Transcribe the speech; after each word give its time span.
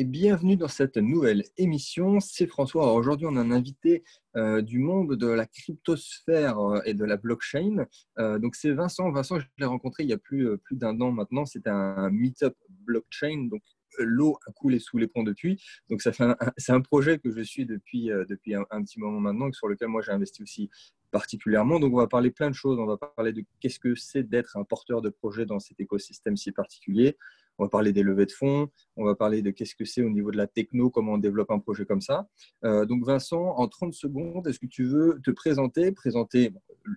et 0.00 0.04
bienvenue 0.04 0.56
dans 0.56 0.66
cette 0.66 0.96
nouvelle 0.96 1.44
émission. 1.58 2.20
C'est 2.20 2.46
François. 2.46 2.94
Aujourd'hui, 2.94 3.26
on 3.26 3.36
a 3.36 3.40
un 3.40 3.50
invité 3.50 4.02
euh, 4.34 4.62
du 4.62 4.78
monde 4.78 5.14
de 5.14 5.26
la 5.26 5.44
cryptosphère 5.44 6.58
euh, 6.58 6.80
et 6.86 6.94
de 6.94 7.04
la 7.04 7.18
blockchain. 7.18 7.84
Euh, 8.18 8.38
donc, 8.38 8.56
c'est 8.56 8.72
Vincent. 8.72 9.10
Vincent, 9.10 9.38
je 9.38 9.46
l'ai 9.58 9.66
rencontré 9.66 10.04
il 10.04 10.08
y 10.08 10.14
a 10.14 10.16
plus, 10.16 10.56
plus 10.56 10.76
d'un 10.76 10.98
an 11.02 11.12
maintenant. 11.12 11.44
C'était 11.44 11.68
un 11.68 12.08
meetup 12.08 12.54
blockchain. 12.86 13.48
Donc, 13.50 13.60
l'eau 13.98 14.38
a 14.46 14.52
coulé 14.52 14.78
sous 14.78 14.96
les 14.96 15.06
ponts 15.06 15.22
depuis. 15.22 15.62
Donc, 15.90 16.00
ça 16.00 16.12
fait 16.12 16.24
c'est 16.56 16.72
un 16.72 16.80
projet 16.80 17.18
que 17.18 17.30
je 17.30 17.42
suis 17.42 17.66
depuis, 17.66 18.06
depuis 18.06 18.54
un, 18.54 18.64
un, 18.70 18.82
petit 18.82 19.00
moment 19.00 19.20
maintenant, 19.20 19.52
sur 19.52 19.68
lequel 19.68 19.88
moi 19.88 20.00
j'ai 20.00 20.12
investi 20.12 20.42
aussi 20.42 20.70
particulièrement. 21.10 21.78
Donc, 21.78 21.92
on 21.92 21.98
va 21.98 22.06
parler 22.06 22.30
plein 22.30 22.48
de 22.48 22.54
choses. 22.54 22.78
On 22.78 22.86
va 22.86 22.96
parler 22.96 23.34
de 23.34 23.44
qu'est-ce 23.60 23.78
que 23.78 23.94
c'est 23.94 24.22
d'être 24.22 24.56
un 24.56 24.64
porteur 24.64 25.02
de 25.02 25.10
projet 25.10 25.44
dans 25.44 25.58
cet 25.58 25.78
écosystème 25.78 26.38
si 26.38 26.52
particulier. 26.52 27.18
On 27.60 27.64
va 27.64 27.68
parler 27.68 27.92
des 27.92 28.02
levées 28.02 28.24
de 28.24 28.32
fonds, 28.32 28.70
on 28.96 29.04
va 29.04 29.14
parler 29.14 29.42
de 29.42 29.50
qu'est-ce 29.50 29.74
que 29.74 29.84
c'est 29.84 30.00
au 30.00 30.08
niveau 30.08 30.30
de 30.30 30.38
la 30.38 30.46
techno, 30.46 30.88
comment 30.88 31.12
on 31.12 31.18
développe 31.18 31.50
un 31.50 31.58
projet 31.58 31.84
comme 31.84 32.00
ça. 32.00 32.26
Euh, 32.64 32.86
donc 32.86 33.04
Vincent, 33.04 33.54
en 33.54 33.68
30 33.68 33.92
secondes, 33.92 34.46
est-ce 34.48 34.58
que 34.58 34.66
tu 34.66 34.86
veux 34.86 35.20
te 35.22 35.30
présenter, 35.30 35.92
présenter 35.92 36.54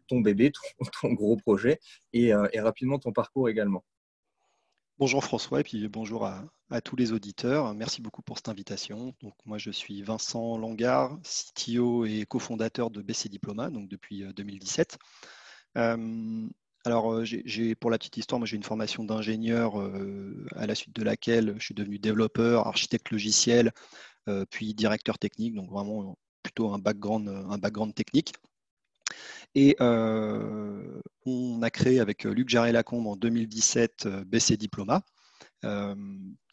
ton 0.08 0.22
bébé, 0.22 0.54
ton, 1.02 1.12
gros 1.14 1.36
projet 1.36 1.82
euh, 2.16 2.48
et, 2.54 2.62
rapidement 2.62 2.98
ton 2.98 3.12
parcours 3.12 3.50
également? 3.50 3.84
Bonjour 5.00 5.22
François 5.22 5.60
et 5.60 5.64
puis 5.64 5.90
bonjour 5.90 6.26
à, 6.26 6.46
tous 6.80 6.96
les 6.96 7.12
auditeurs. 7.12 7.74
Merci 7.74 8.02
beaucoup 8.02 8.22
pour 8.22 8.38
cette 8.38 8.48
invitation. 8.48 9.14
Donc 9.22 9.34
moi 9.44 9.58
je 9.58 9.70
suis 9.70 10.02
Vincent 10.02 10.58
Langard, 10.58 11.20
CTO 11.24 12.06
et 12.06 12.24
cofondateur 12.26 12.90
de 12.90 13.02
BC 13.02 13.28
Diploma 13.28 13.70
donc 13.70 13.90
depuis 13.90 14.24
2017. 14.34 14.98
Euh, 15.76 16.48
alors, 16.86 17.14
euh, 17.14 17.24
j'ai, 17.24 17.76
pour 17.76 17.90
la 17.90 17.98
petite 17.98 18.18
histoire, 18.18 18.40
moi 18.40 18.46
j'ai 18.46 18.58
une 18.58 18.64
formation 18.64 19.06
d'ingénieur 19.06 19.80
euh, 19.80 20.46
à 20.56 20.68
la 20.68 20.76
suite 20.76 20.94
de 20.96 21.04
laquelle 21.04 21.56
je 21.58 21.64
suis 21.64 21.74
devenu 21.74 21.98
développeur, 21.98 22.68
architecte 22.68 23.10
logiciel, 23.12 23.72
euh, 24.28 24.46
puis 24.50 24.74
directeur 24.74 25.18
technique, 25.18 25.56
donc 25.56 25.70
vraiment 25.70 26.18
plutôt 26.44 26.74
un 26.74 26.80
background, 26.80 27.30
un 27.30 27.58
background 27.58 27.96
technique. 27.96 28.34
Et 29.56 29.76
on 29.80 31.62
a 31.62 31.70
créé 31.70 32.00
avec 32.00 32.24
Luc 32.24 32.50
Jarret-Lacombe 32.50 33.08
en 33.08 33.16
2017 33.16 34.08
BC 34.26 34.58
Diploma, 34.58 35.04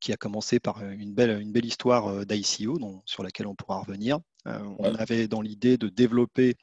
qui 0.01 0.13
a 0.13 0.17
commencé 0.17 0.61
par 0.61 0.85
une 0.85 1.15
belle, 1.15 1.41
une 1.41 1.51
belle 1.51 1.65
histoire 1.65 2.27
d'ICO, 2.27 2.79
sur 3.07 3.23
laquelle 3.23 3.47
on 3.47 3.55
pourra 3.55 3.81
revenir. 3.81 4.21
on 4.45 4.95
avait 4.97 5.29
dans 5.29 5.41
l'idée 5.41 5.79
de 5.79 5.89
développer 5.89 6.57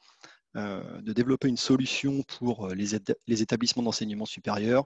de 0.58 1.12
développer 1.12 1.48
une 1.48 1.56
solution 1.56 2.22
pour 2.22 2.66
euh, 2.66 2.74
les, 2.74 3.42
établissements 3.42 3.82
d'enseignement 3.82 4.26
supérieur 4.26 4.84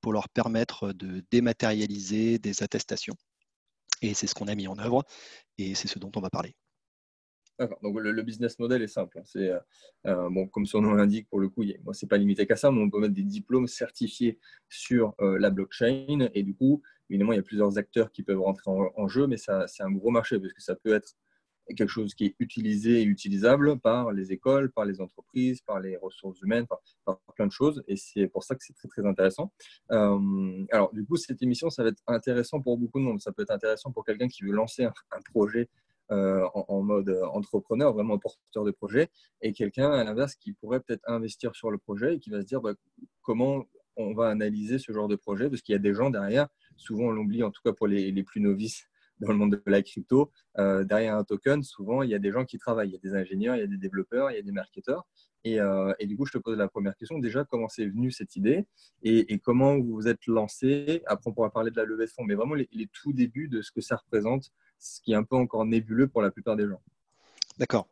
pour 0.00 0.12
leur 0.12 0.28
permettre 0.28 0.92
de 0.92 1.22
dématérialiser 1.30 2.38
des 2.38 2.62
attestations. 2.62 3.14
Et 4.02 4.14
c'est 4.14 4.26
ce 4.26 4.34
qu'on 4.34 4.48
a 4.48 4.54
mis 4.54 4.66
en 4.66 4.78
œuvre 4.78 5.04
et 5.58 5.74
c'est 5.74 5.88
ce 5.88 5.98
dont 5.98 6.10
on 6.16 6.20
va 6.20 6.30
parler. 6.30 6.54
D'accord. 7.58 7.78
Donc 7.82 7.98
le, 8.00 8.22
business 8.22 8.58
model 8.58 8.80
est 8.80 8.88
simple. 8.88 9.18
Hein. 9.18 9.22
C'est 9.26 9.50
euh, 10.06 10.30
bon, 10.30 10.48
comme 10.48 10.64
son 10.64 10.80
nom 10.80 10.94
l'indique, 10.94 11.28
pour 11.28 11.38
le 11.38 11.50
coup, 11.50 11.62
ce 11.64 12.04
n'est 12.04 12.08
pas 12.08 12.16
limité 12.16 12.46
qu'à 12.46 12.56
ça, 12.56 12.70
mais 12.70 12.80
on 12.80 12.88
peut 12.88 12.98
mettre 12.98 13.12
des 13.12 13.22
diplômes 13.22 13.66
certifiés 13.66 14.38
sur 14.70 15.14
la 15.18 15.50
blockchain. 15.50 16.30
Et 16.32 16.42
du 16.42 16.54
coup, 16.54 16.80
évidemment, 17.10 17.32
il 17.32 17.36
y 17.36 17.40
a 17.40 17.42
plusieurs 17.42 17.76
acteurs 17.76 18.10
qui 18.10 18.22
peuvent 18.22 18.40
rentrer 18.40 18.70
en, 18.70 18.90
en 18.96 19.08
jeu, 19.08 19.26
mais 19.26 19.36
c'est 19.36 19.82
un 19.82 19.90
gros 19.90 20.10
marché 20.10 20.40
parce 20.40 20.54
que 20.54 20.62
ça 20.62 20.74
peut 20.74 20.94
être 20.94 21.14
quelque 21.74 21.88
chose 21.88 22.14
qui 22.14 22.26
est 22.26 22.34
utilisé 22.38 23.02
et 23.02 23.04
utilisable 23.04 23.78
par 23.78 24.12
les 24.12 24.32
écoles, 24.32 24.70
par 24.70 24.84
les 24.84 25.00
entreprises, 25.00 25.60
par 25.62 25.80
les 25.80 25.96
ressources 25.96 26.40
humaines, 26.40 26.66
par, 26.66 26.80
plein 27.34 27.46
de 27.46 27.52
choses. 27.52 27.82
Et 27.88 27.96
c'est 27.96 28.26
pour 28.26 28.44
ça 28.44 28.54
que 28.54 28.64
c'est 28.64 28.74
très, 28.74 28.88
très 28.88 29.06
intéressant. 29.06 29.52
Euh, 29.92 30.64
alors, 30.70 30.92
du 30.92 31.04
coup, 31.04 31.16
cette 31.16 31.42
émission, 31.42 31.70
ça 31.70 31.82
va 31.82 31.90
être 31.90 32.02
intéressant 32.06 32.60
pour 32.60 32.78
beaucoup 32.78 32.98
de 32.98 33.04
monde. 33.04 33.20
Ça 33.20 33.32
peut 33.32 33.42
être 33.42 33.50
intéressant 33.50 33.92
pour 33.92 34.04
quelqu'un 34.04 34.28
qui 34.28 34.44
veut 34.44 34.52
lancer 34.52 34.84
un, 34.84 34.92
projet 35.32 35.68
euh, 36.10 36.46
en, 36.54 36.82
mode 36.82 37.10
entrepreneur, 37.32 37.92
vraiment 37.92 38.18
porteur 38.18 38.64
de 38.64 38.70
projet, 38.70 39.08
et 39.42 39.52
quelqu'un, 39.52 39.90
à 39.90 40.02
l'inverse, 40.04 40.34
qui 40.34 40.52
pourrait 40.52 40.80
peut-être 40.80 41.08
investir 41.08 41.54
sur 41.54 41.70
le 41.70 41.78
projet 41.78 42.16
et 42.16 42.18
qui 42.18 42.30
va 42.30 42.40
se 42.40 42.46
dire 42.46 42.60
bah, 42.60 42.74
comment 43.22 43.64
on 43.96 44.14
va 44.14 44.28
analyser 44.28 44.78
ce 44.78 44.92
genre 44.92 45.08
de 45.08 45.16
projet, 45.16 45.48
parce 45.48 45.62
qu'il 45.62 45.72
y 45.72 45.76
a 45.76 45.80
des 45.80 45.94
gens 45.94 46.10
derrière, 46.10 46.48
souvent 46.76 47.04
on 47.04 47.10
l'oublie, 47.10 47.42
en 47.42 47.50
tout 47.50 47.60
cas 47.62 47.72
pour 47.72 47.86
les, 47.86 48.10
les 48.10 48.22
plus 48.22 48.40
novices 48.40 48.89
dans 49.20 49.32
le 49.32 49.38
monde 49.38 49.50
de 49.52 49.62
la 49.66 49.82
crypto, 49.82 50.30
euh, 50.58 50.84
derrière 50.84 51.16
un 51.16 51.24
token, 51.24 51.62
souvent, 51.62 52.02
il 52.02 52.10
y 52.10 52.14
a 52.14 52.18
des 52.18 52.32
gens 52.32 52.44
qui 52.44 52.58
travaillent. 52.58 52.88
Il 52.88 52.92
y 52.92 52.96
a 52.96 52.98
des 52.98 53.14
ingénieurs, 53.14 53.56
il 53.56 53.60
y 53.60 53.62
a 53.62 53.66
des 53.66 53.76
développeurs, 53.76 54.30
il 54.30 54.36
y 54.36 54.38
a 54.38 54.42
des 54.42 54.52
marketeurs. 54.52 55.06
Et, 55.44 55.60
euh, 55.60 55.92
du 56.00 56.16
coup, 56.16 56.26
je 56.26 56.32
te 56.32 56.38
pose 56.38 56.56
la 56.56 56.68
première 56.68 56.96
question. 56.96 57.18
Déjà, 57.18 57.44
comment 57.44 57.68
c'est 57.68 57.86
venu 57.86 58.10
cette 58.10 58.36
idée 58.36 58.66
et, 59.02 59.38
comment 59.38 59.78
vous 59.78 59.94
vous 59.94 60.08
êtes 60.08 60.26
lancé? 60.26 61.02
Après, 61.06 61.30
on 61.30 61.34
pourra 61.34 61.50
parler 61.50 61.70
de 61.70 61.76
la 61.76 61.84
levée 61.84 62.06
de 62.06 62.10
fonds, 62.10 62.24
mais 62.24 62.34
vraiment 62.34 62.54
les, 62.54 62.68
tout 62.92 63.12
débuts 63.12 63.48
de 63.48 63.62
ce 63.62 63.70
que 63.70 63.80
ça 63.80 63.96
représente, 63.96 64.50
ce 64.78 65.00
qui 65.00 65.12
est 65.12 65.16
un 65.16 65.24
peu 65.24 65.36
encore 65.36 65.64
nébuleux 65.64 66.08
pour 66.08 66.22
la 66.22 66.30
plupart 66.30 66.56
des 66.56 66.66
gens. 66.66 66.80
D'accord. 67.58 67.88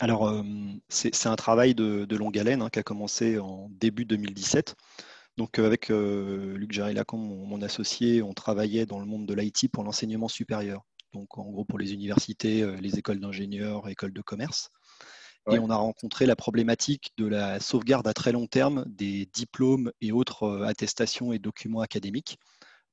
Alors, 0.00 0.28
euh, 0.28 0.42
c'est 0.88 1.26
un 1.26 1.36
travail 1.36 1.74
de, 1.74 2.16
longue 2.16 2.38
haleine 2.38 2.62
hein, 2.62 2.70
qui 2.70 2.78
a 2.78 2.82
commencé 2.82 3.38
en 3.38 3.68
début 3.70 4.04
2017. 4.04 4.74
Donc 5.36 5.58
euh, 5.58 5.66
avec 5.66 5.90
euh, 5.90 6.56
Luc 6.56 6.72
Jarry-Lacombe, 6.72 7.48
mon, 7.48 7.60
associé, 7.62 8.22
on 8.22 8.34
travaillait 8.34 8.86
dans 8.86 9.00
le 9.00 9.06
monde 9.06 9.26
de 9.26 9.34
l'IT 9.34 9.70
pour 9.72 9.84
l'enseignement 9.84 10.28
supérieur. 10.28 10.82
Donc 11.12 11.38
en 11.38 11.50
gros 11.50 11.64
pour 11.64 11.78
les 11.78 11.92
universités, 11.92 12.62
euh, 12.62 12.76
les 12.76 12.98
écoles 12.98 13.20
d'ingénieurs, 13.20 13.88
écoles 13.88 14.12
de 14.12 14.22
commerce. 14.22 14.70
Et 15.52 15.58
on 15.58 15.68
a 15.68 15.76
rencontré 15.76 16.24
la 16.24 16.36
problématique 16.36 17.12
de 17.18 17.26
la 17.26 17.60
sauvegarde 17.60 18.08
à 18.08 18.14
très 18.14 18.32
long 18.32 18.46
terme 18.46 18.86
des 18.86 19.26
diplômes 19.26 19.92
et 20.00 20.10
autres 20.10 20.62
attestations 20.64 21.34
et 21.34 21.38
documents 21.38 21.82
académiques 21.82 22.38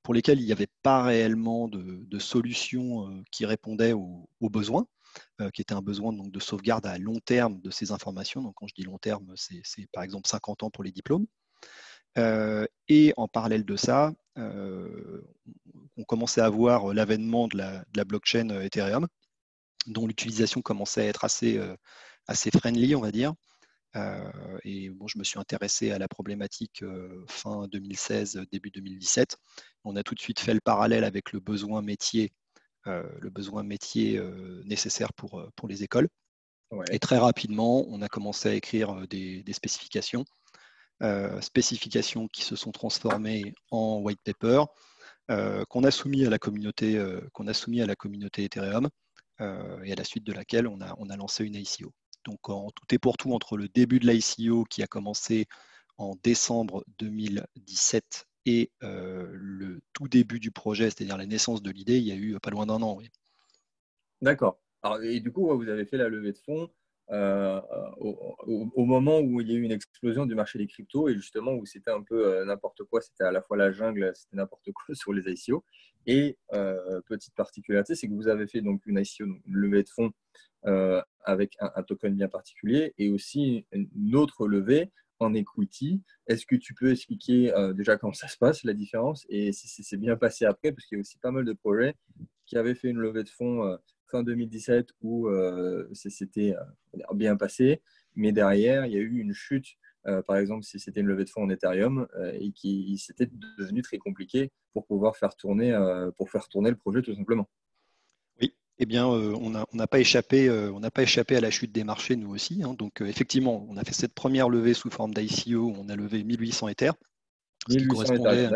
pour 0.04 0.14
lesquels 0.14 0.42
il 0.42 0.48
n'y 0.48 0.52
avait 0.52 0.68
pas 0.84 1.02
réellement 1.02 1.70
de, 1.70 2.04
de 2.06 2.20
solution 2.20 3.24
qui 3.32 3.46
répondait 3.46 3.94
aux, 3.94 4.28
besoins, 4.42 4.86
qui 5.54 5.62
était 5.62 5.74
un 5.74 5.82
besoin 5.82 6.12
donc, 6.12 6.30
de 6.30 6.40
sauvegarde 6.42 6.86
à 6.88 6.98
long 6.98 7.22
terme 7.24 7.62
de 7.62 7.72
ces 7.72 7.94
informations. 7.94 8.42
Donc 8.42 8.56
quand 8.56 8.68
je 8.68 8.76
dis 8.76 8.84
long 8.84 8.98
terme, 8.98 9.32
c'est 9.38 9.88
par 9.94 10.04
exemple 10.04 10.28
50 10.28 10.64
ans 10.64 10.70
pour 10.70 10.84
les 10.84 10.92
diplômes. 10.92 11.28
Euh, 12.18 12.66
et 12.88 13.14
en 13.18 13.28
parallèle 13.28 13.66
de 13.66 13.76
ça, 13.76 14.14
euh, 14.38 15.22
on 15.98 16.04
commençait 16.04 16.42
à 16.42 16.50
voir 16.50 16.94
l'avènement 16.94 17.48
de 17.48 17.58
la, 17.58 18.06
blockchain 18.06 18.50
euh, 18.50 18.62
Ethereum, 18.62 19.08
dont 19.88 20.08
l'utilisation 20.08 20.62
commençait 20.62 21.02
à 21.02 21.06
être 21.06 21.24
assez, 21.24 21.60
assez 22.28 22.52
friendly, 22.52 22.96
on 22.96 23.02
va 23.02 23.12
dire. 23.12 23.34
et 24.64 24.90
bon, 24.92 25.08
je 25.08 25.18
me 25.18 25.24
suis 25.24 25.40
intéressé 25.40 25.92
à 25.92 25.98
la 25.98 26.08
problématique 26.08 26.84
fin 27.28 27.68
2016, 27.68 28.42
début 28.52 28.70
2017. 28.70 29.38
On 29.84 29.96
a 29.96 30.04
tout 30.04 30.14
de 30.14 30.20
suite 30.20 30.40
fait 30.40 30.54
le 30.54 30.62
parallèle 30.62 31.04
avec 31.04 31.32
le 31.32 31.40
besoin 31.40 31.82
métier, 31.82 32.32
le 32.86 33.30
besoin 33.32 33.64
métier 33.64 34.22
nécessaire 34.66 35.14
pour, 35.14 35.44
pour 35.56 35.68
les 35.68 35.82
écoles. 35.82 36.10
Et 36.92 37.00
très 37.00 37.18
rapidement, 37.18 37.84
on 37.88 38.04
a 38.04 38.08
commencé 38.08 38.50
à 38.50 38.54
écrire 38.54 39.08
des, 39.08 39.42
des 39.42 39.54
spécifications 39.54 40.26
euh, 40.26 40.41
spécifications 41.42 42.28
qui 42.28 42.44
se 42.44 42.56
sont 42.56 42.72
transformées 42.72 43.54
en 43.72 44.00
white 44.00 44.22
paper, 44.24 44.64
euh, 45.30 45.64
qu'on 45.66 45.84
a 45.84 45.92
soumis 45.92 46.26
à 46.26 46.30
la 46.30 46.40
communauté, 46.40 46.98
euh, 46.98 47.22
qu'on 47.34 47.48
a 47.48 47.54
soumis 47.54 47.82
à 47.82 47.86
la 47.86 47.96
communauté 47.96 48.44
Ethereum, 48.44 48.90
et 49.84 49.92
à 49.92 49.96
la 49.96 50.04
suite 50.04 50.24
de 50.24 50.34
laquelle 50.34 50.68
on 50.68 50.80
a, 50.82 50.94
on 51.00 51.10
a 51.10 51.16
lancé 51.16 51.44
une 51.44 51.56
ICO. 51.56 51.92
Donc 52.26 52.48
en 52.50 52.70
tout 52.70 52.86
et 52.94 53.00
pour 53.00 53.18
tout, 53.18 53.34
entre 53.34 53.58
le 53.58 53.68
début 53.68 54.00
de 54.00 54.06
l'ICO 54.06 54.66
qui 54.66 54.84
a 54.84 54.88
commencé 54.88 55.48
en 55.98 56.16
décembre 56.22 56.84
2017 57.00 58.28
et 58.46 58.70
le 58.82 59.82
tout 59.94 60.08
début 60.08 60.40
du 60.40 60.52
projet, 60.52 60.92
c'est-à-dire 60.92 61.18
la 61.18 61.26
naissance 61.26 61.64
de 61.64 61.72
l'idée, 61.72 61.98
il 61.98 62.04
y 62.04 62.12
a 62.12 62.16
eu 62.16 62.40
pas 62.40 62.52
loin 62.52 62.68
d'un 62.68 62.84
an. 62.84 63.00
D'accord. 64.22 64.62
Et 65.02 65.20
du 65.22 65.32
coup, 65.32 65.58
vous 65.58 65.70
avez 65.70 65.86
fait 65.86 65.98
la 65.98 66.08
levée 66.08 66.34
de 66.34 66.38
fonds 66.38 66.70
euh, 67.12 67.60
au, 67.98 68.86
moment 68.86 69.20
où 69.20 69.42
il 69.42 69.50
y 69.50 69.52
a 69.52 69.56
eu 69.56 69.64
une 69.64 69.72
explosion 69.72 70.26
du 70.26 70.34
marché 70.34 70.58
des 70.60 70.68
cryptos 70.68 71.10
et 71.10 71.14
justement 71.14 71.54
où 71.54 71.66
c'était 71.66 71.92
un 71.92 72.02
peu 72.02 72.26
euh, 72.26 72.46
n'importe 72.46 72.84
quoi, 72.86 73.02
c'était 73.02 73.26
à 73.26 73.32
la 73.32 73.42
fois 73.42 73.58
la 73.58 73.72
jungle, 73.72 74.12
c'était 74.16 74.38
n'importe 74.38 74.72
quoi 74.72 74.96
sur 74.96 75.12
les 75.12 75.30
ICO. 75.30 75.64
Et 76.08 76.38
euh, 76.54 77.02
petite 77.08 77.36
particularité, 77.36 77.96
c'est 77.96 78.08
que 78.08 78.14
vous 78.14 78.30
avez 78.30 78.48
fait 78.48 78.62
donc 78.62 78.86
une 78.86 78.98
ICO, 78.98 79.26
une 79.26 79.42
levée 79.46 79.84
de 79.84 79.90
fonds 79.90 80.12
avec 81.24 81.58
un, 81.60 81.84
token 81.84 82.16
bien 82.16 82.28
particulier 82.28 82.94
et 82.98 83.10
aussi 83.10 83.66
une 83.72 84.16
autre 84.16 84.48
levée 84.48 84.92
en 85.20 85.34
equity. 85.34 86.02
Est-ce 86.28 86.46
que 86.46 86.56
tu 86.56 86.74
peux 86.74 86.92
expliquer 86.92 87.52
déjà 87.76 87.98
comment 87.98 88.14
ça 88.14 88.28
se 88.28 88.38
passe, 88.38 88.64
la 88.64 88.74
différence, 88.74 89.26
et 89.30 89.52
si 89.54 89.84
c'est 89.84 89.98
bien 89.98 90.18
passé 90.18 90.46
après, 90.46 90.72
parce 90.72 90.86
qu'il 90.86 90.98
y 90.98 91.00
a 91.00 91.02
aussi 91.02 91.18
pas 91.18 91.32
mal 91.32 91.46
de 91.46 91.54
projets 91.54 91.96
qui 92.46 92.58
avaient 92.58 92.76
fait 92.76 92.90
une 92.90 93.00
levée 93.00 93.24
de 93.24 93.30
fonds 93.30 93.78
fin 94.12 94.24
2017 94.24 94.90
où 95.02 95.28
euh, 95.28 95.88
c'était 95.94 96.56
euh, 96.56 97.14
bien 97.14 97.38
passé, 97.38 97.82
mais 98.16 98.32
derrière, 98.32 98.86
il 98.86 98.94
y 98.94 98.98
a 98.98 99.00
eu 99.00 99.20
une 99.20 99.34
chute. 99.34 99.68
Euh, 100.08 100.22
par 100.22 100.38
exemple, 100.38 100.64
si 100.64 100.80
c'était 100.80 101.00
une 101.00 101.08
levée 101.08 101.26
de 101.26 101.30
fonds 101.30 101.44
en 101.44 101.50
Ethereum 101.50 102.08
et 102.34 102.52
qui 102.52 102.98
s'était 102.98 103.30
devenu 103.58 103.82
très 103.82 103.98
compliqué 103.98 104.52
pour 104.74 104.86
pouvoir 104.86 105.16
faire 105.16 105.36
tourner, 105.36 105.78
pour 106.18 106.30
faire 106.30 106.48
tourner 106.50 106.70
le 106.70 106.76
projet 106.76 107.02
tout 107.02 107.16
simplement. 107.16 107.48
Oui, 108.42 108.54
eh 108.80 108.86
bien, 108.86 109.06
on 109.06 109.52
n'a 109.52 109.88
pas 109.88 110.00
échappé, 110.00 110.50
on 110.50 110.80
n'a 110.80 110.92
pas 110.92 111.04
échappé 111.04 111.36
à 111.36 111.42
la 111.42 111.52
chute 111.52 111.72
des 111.72 111.84
marchés 111.84 112.16
nous 112.16 112.34
aussi. 112.34 112.64
Hein. 112.64 112.74
donc, 112.74 113.02
effectivement, 113.02 113.66
on 113.70 113.78
a 113.78 113.84
fait 113.84 113.94
cette 113.94 114.14
première 114.14 114.50
levée 114.50 114.74
sous 114.74 114.90
forme 114.90 115.14
d'ICO. 115.14 115.74
On 115.78 115.88
a 115.88 115.96
levé 115.96 116.24
1800 116.24 116.70
Ethers, 116.70 116.96
ce, 117.68 117.78
qui 117.78 117.88
correspondait, 117.88 118.50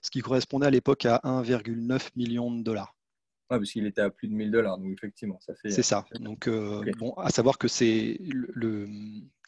ce 0.00 0.10
qui 0.10 0.20
correspondait 0.20 0.66
à 0.66 0.70
l'époque 0.70 1.06
à 1.06 1.20
1,9 1.24 2.10
million 2.14 2.52
de 2.54 2.62
dollars. 2.62 2.97
Ah, 3.50 3.58
parce 3.58 3.70
qu'il 3.70 3.86
était 3.86 4.02
à 4.02 4.10
plus 4.10 4.28
de 4.28 4.34
1000 4.34 4.50
dollars, 4.50 4.78
donc 4.78 4.92
effectivement, 4.92 5.38
ça 5.40 5.54
fait. 5.54 5.70
C'est 5.70 5.82
ça. 5.82 6.04
Donc, 6.20 6.48
bon, 6.98 7.12
à 7.14 7.30
savoir 7.30 7.58
que 7.58 7.68
c'est 7.68 8.18
le, 8.30 8.86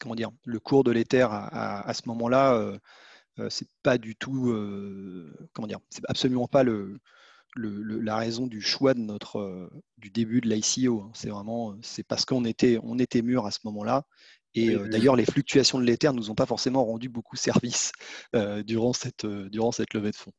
comment 0.00 0.14
dire, 0.14 0.30
le 0.46 0.58
cours 0.58 0.84
de 0.84 0.90
l'Ether 0.90 1.26
à, 1.30 1.92
ce 1.92 2.02
moment-là, 2.06 2.78
c'est 3.50 3.68
pas 3.82 3.98
du 3.98 4.16
tout, 4.16 4.54
comment 5.52 5.68
dire, 5.68 5.80
c'est 5.90 6.02
absolument 6.08 6.48
pas 6.48 6.62
le, 6.62 6.98
la 7.56 8.16
raison 8.16 8.46
du 8.46 8.62
choix 8.62 8.94
de 8.94 9.00
notre, 9.00 9.70
du 9.98 10.08
début 10.08 10.40
de 10.40 10.48
l'ICO. 10.48 11.02
Hein. 11.02 11.10
C'est 11.12 11.28
vraiment, 11.28 11.76
c'est 11.82 12.02
parce 12.02 12.24
qu'on 12.24 12.46
était, 12.46 12.78
on 12.82 12.98
était 12.98 13.20
mûr 13.20 13.44
à 13.44 13.50
ce 13.50 13.58
moment-là 13.64 14.06
et 14.54 14.70
euh, 14.70 14.88
d'ailleurs, 14.88 15.16
les 15.16 15.24
fluctuations 15.24 15.78
de 15.78 15.84
l'Ether 15.84 16.08
ne 16.08 16.14
nous 16.14 16.30
ont 16.30 16.34
pas 16.34 16.46
forcément 16.46 16.84
rendu 16.84 17.08
beaucoup 17.08 17.36
service 17.36 17.92
euh, 18.34 18.62
durant, 18.62 18.92
cette, 18.92 19.24
euh, 19.24 19.48
durant 19.48 19.72
cette 19.72 19.94
levée 19.94 20.10
de 20.10 20.16
fonds. 20.16 20.32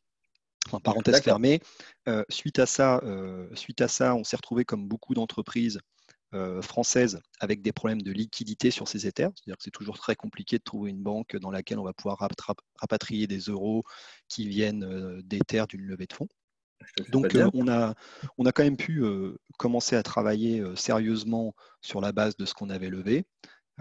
Enfin, 0.68 0.80
parenthèse 0.80 1.22
fermée. 1.22 1.60
suite, 2.30 2.60
à 2.60 2.66
ça, 2.66 3.02
suite 3.54 3.82
à 3.82 3.88
ça, 3.88 4.16
on 4.16 4.24
s'est 4.24 4.36
retrouvé 4.38 4.66
comme 4.66 4.88
beaucoup 4.88 5.14
d'entreprises 5.14 5.80
françaises 6.62 7.20
avec 7.40 7.62
des 7.62 7.74
problèmes 7.74 8.02
de 8.02 8.12
liquidité 8.12 8.72
sur 8.72 8.88
ces 8.88 9.06
Ethers. 9.06 9.32
C'est-à-dire 9.36 9.58
que 9.58 9.64
c'est 9.64 9.72
toujours 9.72 9.98
très 9.98 10.16
compliqué 10.16 10.58
de 10.58 10.64
trouver 10.64 10.92
une 10.92 11.02
banque 11.02 11.36
dans 11.36 11.52
laquelle 11.52 11.80
on 11.80 11.84
va 11.84 11.94
pouvoir 11.94 12.18
rapatrier 12.76 13.28
des 13.28 13.40
euros 13.40 13.84
qui 14.30 14.48
viennent 14.48 15.22
d'Ether 15.24 15.66
d'une 15.68 15.82
levée 15.82 16.06
de 16.06 16.14
fonds. 16.14 16.30
Donc, 17.10 17.38
on, 17.54 17.68
a, 17.68 17.94
on 18.38 18.46
a 18.46 18.52
quand 18.52 18.64
même 18.64 18.78
pu 18.78 19.04
commencer 19.58 19.96
à 19.96 20.04
travailler 20.04 20.64
sérieusement 20.76 21.54
sur 21.82 22.02
la 22.02 22.12
base 22.12 22.38
de 22.38 22.46
ce 22.46 22.54
qu'on 22.54 22.70
avait 22.70 22.90
levé. 22.90 23.26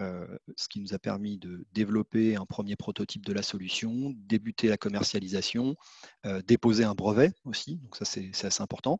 Euh, 0.01 0.25
ce 0.57 0.67
qui 0.67 0.79
nous 0.79 0.93
a 0.93 0.99
permis 0.99 1.37
de 1.37 1.65
développer 1.73 2.35
un 2.35 2.45
premier 2.45 2.75
prototype 2.75 3.25
de 3.25 3.33
la 3.33 3.43
solution, 3.43 4.13
débuter 4.15 4.67
la 4.67 4.77
commercialisation, 4.77 5.75
euh, 6.25 6.41
déposer 6.41 6.83
un 6.83 6.95
brevet 6.95 7.31
aussi, 7.45 7.75
donc 7.77 7.95
ça 7.95 8.05
c'est 8.05 8.31
assez 8.43 8.63
important. 8.63 8.99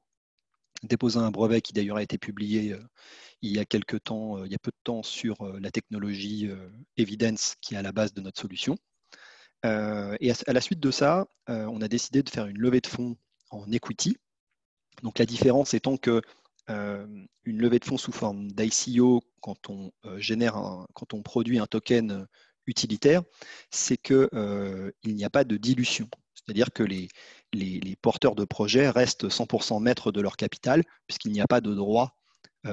Déposer 0.84 1.18
un 1.18 1.32
brevet 1.32 1.62
qui 1.62 1.74
d'ailleurs 1.74 1.98
a 1.98 2.04
été 2.04 2.18
publié 2.18 2.74
euh, 2.74 2.80
il 3.42 3.52
y 3.52 3.60
a 3.60 3.66
peu 3.66 3.90
de 3.90 4.84
temps 4.84 5.04
sur 5.04 5.44
la 5.60 5.72
technologie 5.72 6.48
Evidence 6.98 7.56
qui 7.60 7.74
est 7.74 7.78
à 7.78 7.82
la 7.82 7.92
base 7.92 8.14
de 8.14 8.22
notre 8.22 8.40
solution. 8.40 8.78
et 9.64 10.32
à, 10.32 10.54
la 10.54 10.62
suite 10.62 10.80
de 10.80 10.92
ça, 10.92 11.26
on 11.48 11.82
a 11.82 11.88
décidé 11.88 12.22
de 12.22 12.30
faire 12.30 12.46
une 12.46 12.60
levée 12.60 12.82
de 12.82 12.88
fonds 12.88 13.18
en 13.50 13.72
equity. 13.72 14.16
Donc 15.02 15.18
la 15.18 15.26
différence 15.26 15.74
étant 15.74 15.98
que 15.98 16.22
une 16.68 17.28
levée 17.46 17.80
de 17.80 17.86
fonds 17.86 17.98
sous 17.98 18.12
forme 18.12 18.52
d'ICO 18.52 19.24
quand 19.42 19.70
on 19.70 19.92
euh, 20.06 20.20
génère 20.20 20.56
quand 20.94 21.14
on 21.14 21.22
produit 21.22 21.60
un 21.60 21.68
token 21.68 22.12
euh, 22.12 22.26
utilitaire, 22.68 23.24
c'est 23.70 23.98
qu'il 23.98 24.30
il 25.04 25.16
n'y 25.16 25.26
a 25.26 25.30
pas 25.30 25.44
de 25.44 25.58
dilution. 25.58 26.08
C'est-à-dire 26.36 26.72
que 26.72 26.84
les, 26.84 27.10
les, 27.54 27.96
porteurs 28.02 28.36
de 28.36 28.46
projets 28.46 28.90
restent 28.90 29.28
100% 29.28 29.82
maîtres 29.82 30.12
de 30.12 30.22
leur 30.22 30.38
capital, 30.38 30.84
puisqu'il 31.08 31.32
n'y 31.32 31.42
a 31.42 31.48
pas 31.48 31.62
de 31.62 31.74
droit 31.74 32.16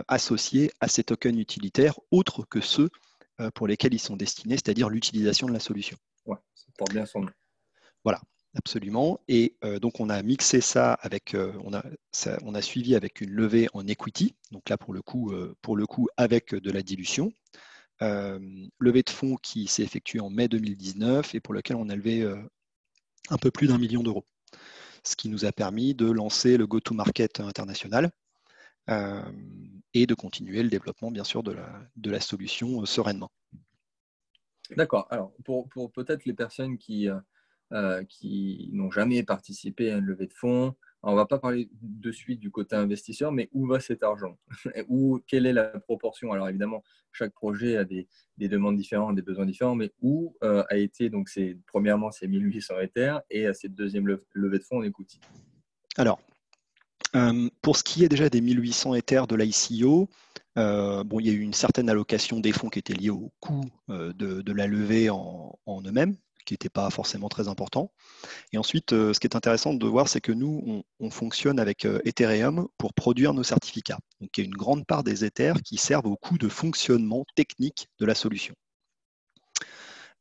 associé 0.09 0.71
à 0.81 0.89
ces 0.89 1.05
tokens 1.05 1.39
utilitaires, 1.39 1.99
autres 2.11 2.45
que 2.45 2.61
ceux 2.61 2.91
pour 3.55 3.67
lesquels 3.67 3.95
ils 3.95 3.99
sont 3.99 4.17
destinés, 4.17 4.57
c'est-à-dire 4.57 4.89
l'utilisation 4.89 5.47
de 5.47 5.53
la 5.53 5.61
solution. 5.61 5.97
Ouais, 6.27 6.37
ça 6.55 6.67
porte 6.77 6.93
bien 6.93 7.07
son 7.07 7.21
nom. 7.21 7.31
Voilà. 8.05 8.21
Absolument. 8.55 9.21
Et 9.29 9.57
euh, 9.65 9.79
donc, 9.79 10.01
on 10.01 10.09
a 10.09 10.23
mixé 10.23 10.61
ça 10.61 10.95
avec, 10.95 11.35
euh, 11.35 11.53
on, 11.65 11.75
a, 11.75 11.85
on, 12.43 12.55
a, 12.55 12.63
suivi 12.63 12.95
avec 12.95 13.21
une 13.21 13.31
levée 13.31 13.69
en 13.75 13.87
equity. 13.87 14.35
Donc 14.53 14.69
là, 14.69 14.79
pour 14.79 14.95
le 14.95 15.03
coup, 15.03 15.33
euh, 15.33 15.55
pour 15.61 15.77
le 15.77 15.87
coup 15.87 16.09
avec 16.17 16.55
de 16.55 16.71
la 16.71 16.83
dilution. 16.83 17.33
levée 18.01 19.03
de 19.03 19.11
fonds 19.11 19.37
qui 19.37 19.67
s'est 19.67 19.83
effectuée 19.83 20.21
en 20.21 20.31
mai 20.31 20.49
2019 20.49 21.35
et 21.35 21.41
pour 21.41 21.53
lequel 21.53 21.77
on 21.77 21.89
a 21.89 21.97
levé 21.97 22.25
un 23.29 23.39
peu 23.39 23.51
plus 23.51 23.67
d'un 23.67 23.79
million 23.79 24.03
d'euros. 24.03 24.25
Ce 25.05 25.17
qui 25.17 25.29
nous 25.29 25.45
a 25.45 25.53
permis 25.53 25.95
de 25.95 26.11
lancer 26.11 26.57
le 26.57 26.67
go-to-market 26.67 27.41
international 27.41 28.11
et 29.95 30.07
de 30.07 30.15
continuer 30.15 30.63
le 30.63 30.69
développement, 30.69 31.11
bien 31.11 31.25
sûr, 31.25 31.43
de 31.43 31.53
la, 31.53 31.69
de 31.97 32.11
la 32.11 32.21
solution 32.21 32.85
sereinement. 32.87 33.31
D'accord. 34.77 35.09
Alors, 35.11 35.33
pour, 35.45 35.69
pour 35.69 35.91
peut-être 35.91 36.25
les 36.25 36.35
personnes 36.35 36.79
qui 36.79 37.09
euh, 37.75 38.03
qui 38.05 38.71
n'ont 38.73 38.91
jamais 38.91 39.23
participé 39.23 39.91
à 39.91 39.99
une 39.99 40.07
levée 40.07 40.27
de 40.27 40.33
fonds. 40.33 40.75
on 41.03 41.11
ne 41.11 41.17
va 41.17 41.27
pas 41.27 41.39
parler 41.39 41.69
de 41.83 42.11
suite 42.11 42.41
du 42.41 42.51
côté 42.51 42.75
investisseur, 42.75 43.31
mais 43.31 43.51
où 43.53 43.67
va 43.67 43.79
cet 43.79 44.03
argent 44.03 44.39
où, 44.89 45.21
Quelle 45.27 45.45
est 45.45 45.53
la 45.53 45.67
proportion? 45.81 46.33
Alors 46.33 46.49
évidemment, 46.49 46.83
chaque 47.13 47.35
projet 47.35 47.77
a 47.77 47.85
des, 47.85 48.09
demandes 48.39 48.79
différentes, 48.79 49.17
des 49.17 49.23
besoins 49.23 49.45
différents, 49.45 49.75
mais 49.75 49.93
où 50.01 50.35
euh, 50.43 50.65
a 50.71 50.79
été, 50.79 51.11
donc 51.11 51.29
c'est 51.29 51.59
premièrement, 51.67 52.11
ces 52.11 52.27
1800 52.27 52.81
Ethers 52.81 53.21
et 53.29 53.45
à 53.45 53.53
cette 53.53 53.75
deuxième 53.75 54.07
levée 54.33 54.59
de 54.59 54.65
fonds 54.65 54.79
en 54.79 54.83
écoute 54.83 55.21
Alors, 55.99 56.23
euh, 57.17 57.51
pour 57.61 57.77
ce 57.77 57.85
qui 57.85 58.03
est 58.03 58.09
déjà 58.09 58.31
des 58.31 58.41
1800 58.41 58.95
Ethers 58.95 59.27
de 59.27 59.37
l'ICO, 59.37 60.09
bon, 60.57 61.21
il 61.21 61.27
y 61.27 61.29
a 61.29 61.35
eu 61.35 61.41
une 61.41 61.53
certaine 61.53 61.91
allocation 61.91 62.41
des 62.41 62.53
fonds 62.53 62.71
qui 62.71 62.79
était 62.79 62.95
liée 62.95 63.11
au 63.11 63.31
coût 63.41 63.67
de, 63.89 64.53
la 64.53 64.67
levée 64.67 65.11
en 65.11 65.83
eux-mêmes, 65.85 66.17
qui 66.49 66.55
n'était 66.55 66.71
pas 66.71 66.89
forcément 66.89 67.29
très 67.29 67.47
important. 67.47 67.93
Et 68.53 68.59
ensuite, 68.59 68.95
euh, 68.95 69.13
ce 69.13 69.21
qui 69.21 69.27
est 69.27 69.37
intéressant 69.37 69.75
de 69.75 69.87
voir, 69.87 70.09
c'est 70.09 70.23
que 70.23 70.33
nous, 70.33 70.83
on, 70.99 71.11
fonctionne 71.11 71.61
avec 71.61 71.85
euh, 71.85 72.01
Ethereum 72.05 72.69
pour 72.79 72.95
produire 72.95 73.35
nos 73.35 73.43
certificats. 73.43 73.99
Donc, 74.21 74.31
il 74.37 74.41
y 74.41 74.45
a 74.45 74.47
une 74.47 74.57
grande 74.57 74.87
part 74.87 75.05
des 75.05 75.25
Ethers 75.25 75.61
qui 75.63 75.77
servent 75.77 76.07
au 76.07 76.17
coût 76.17 76.39
de 76.39 76.49
fonctionnement 76.49 77.25
technique 77.35 77.89
de 77.99 78.07
la 78.07 78.15
solution. 78.15 78.55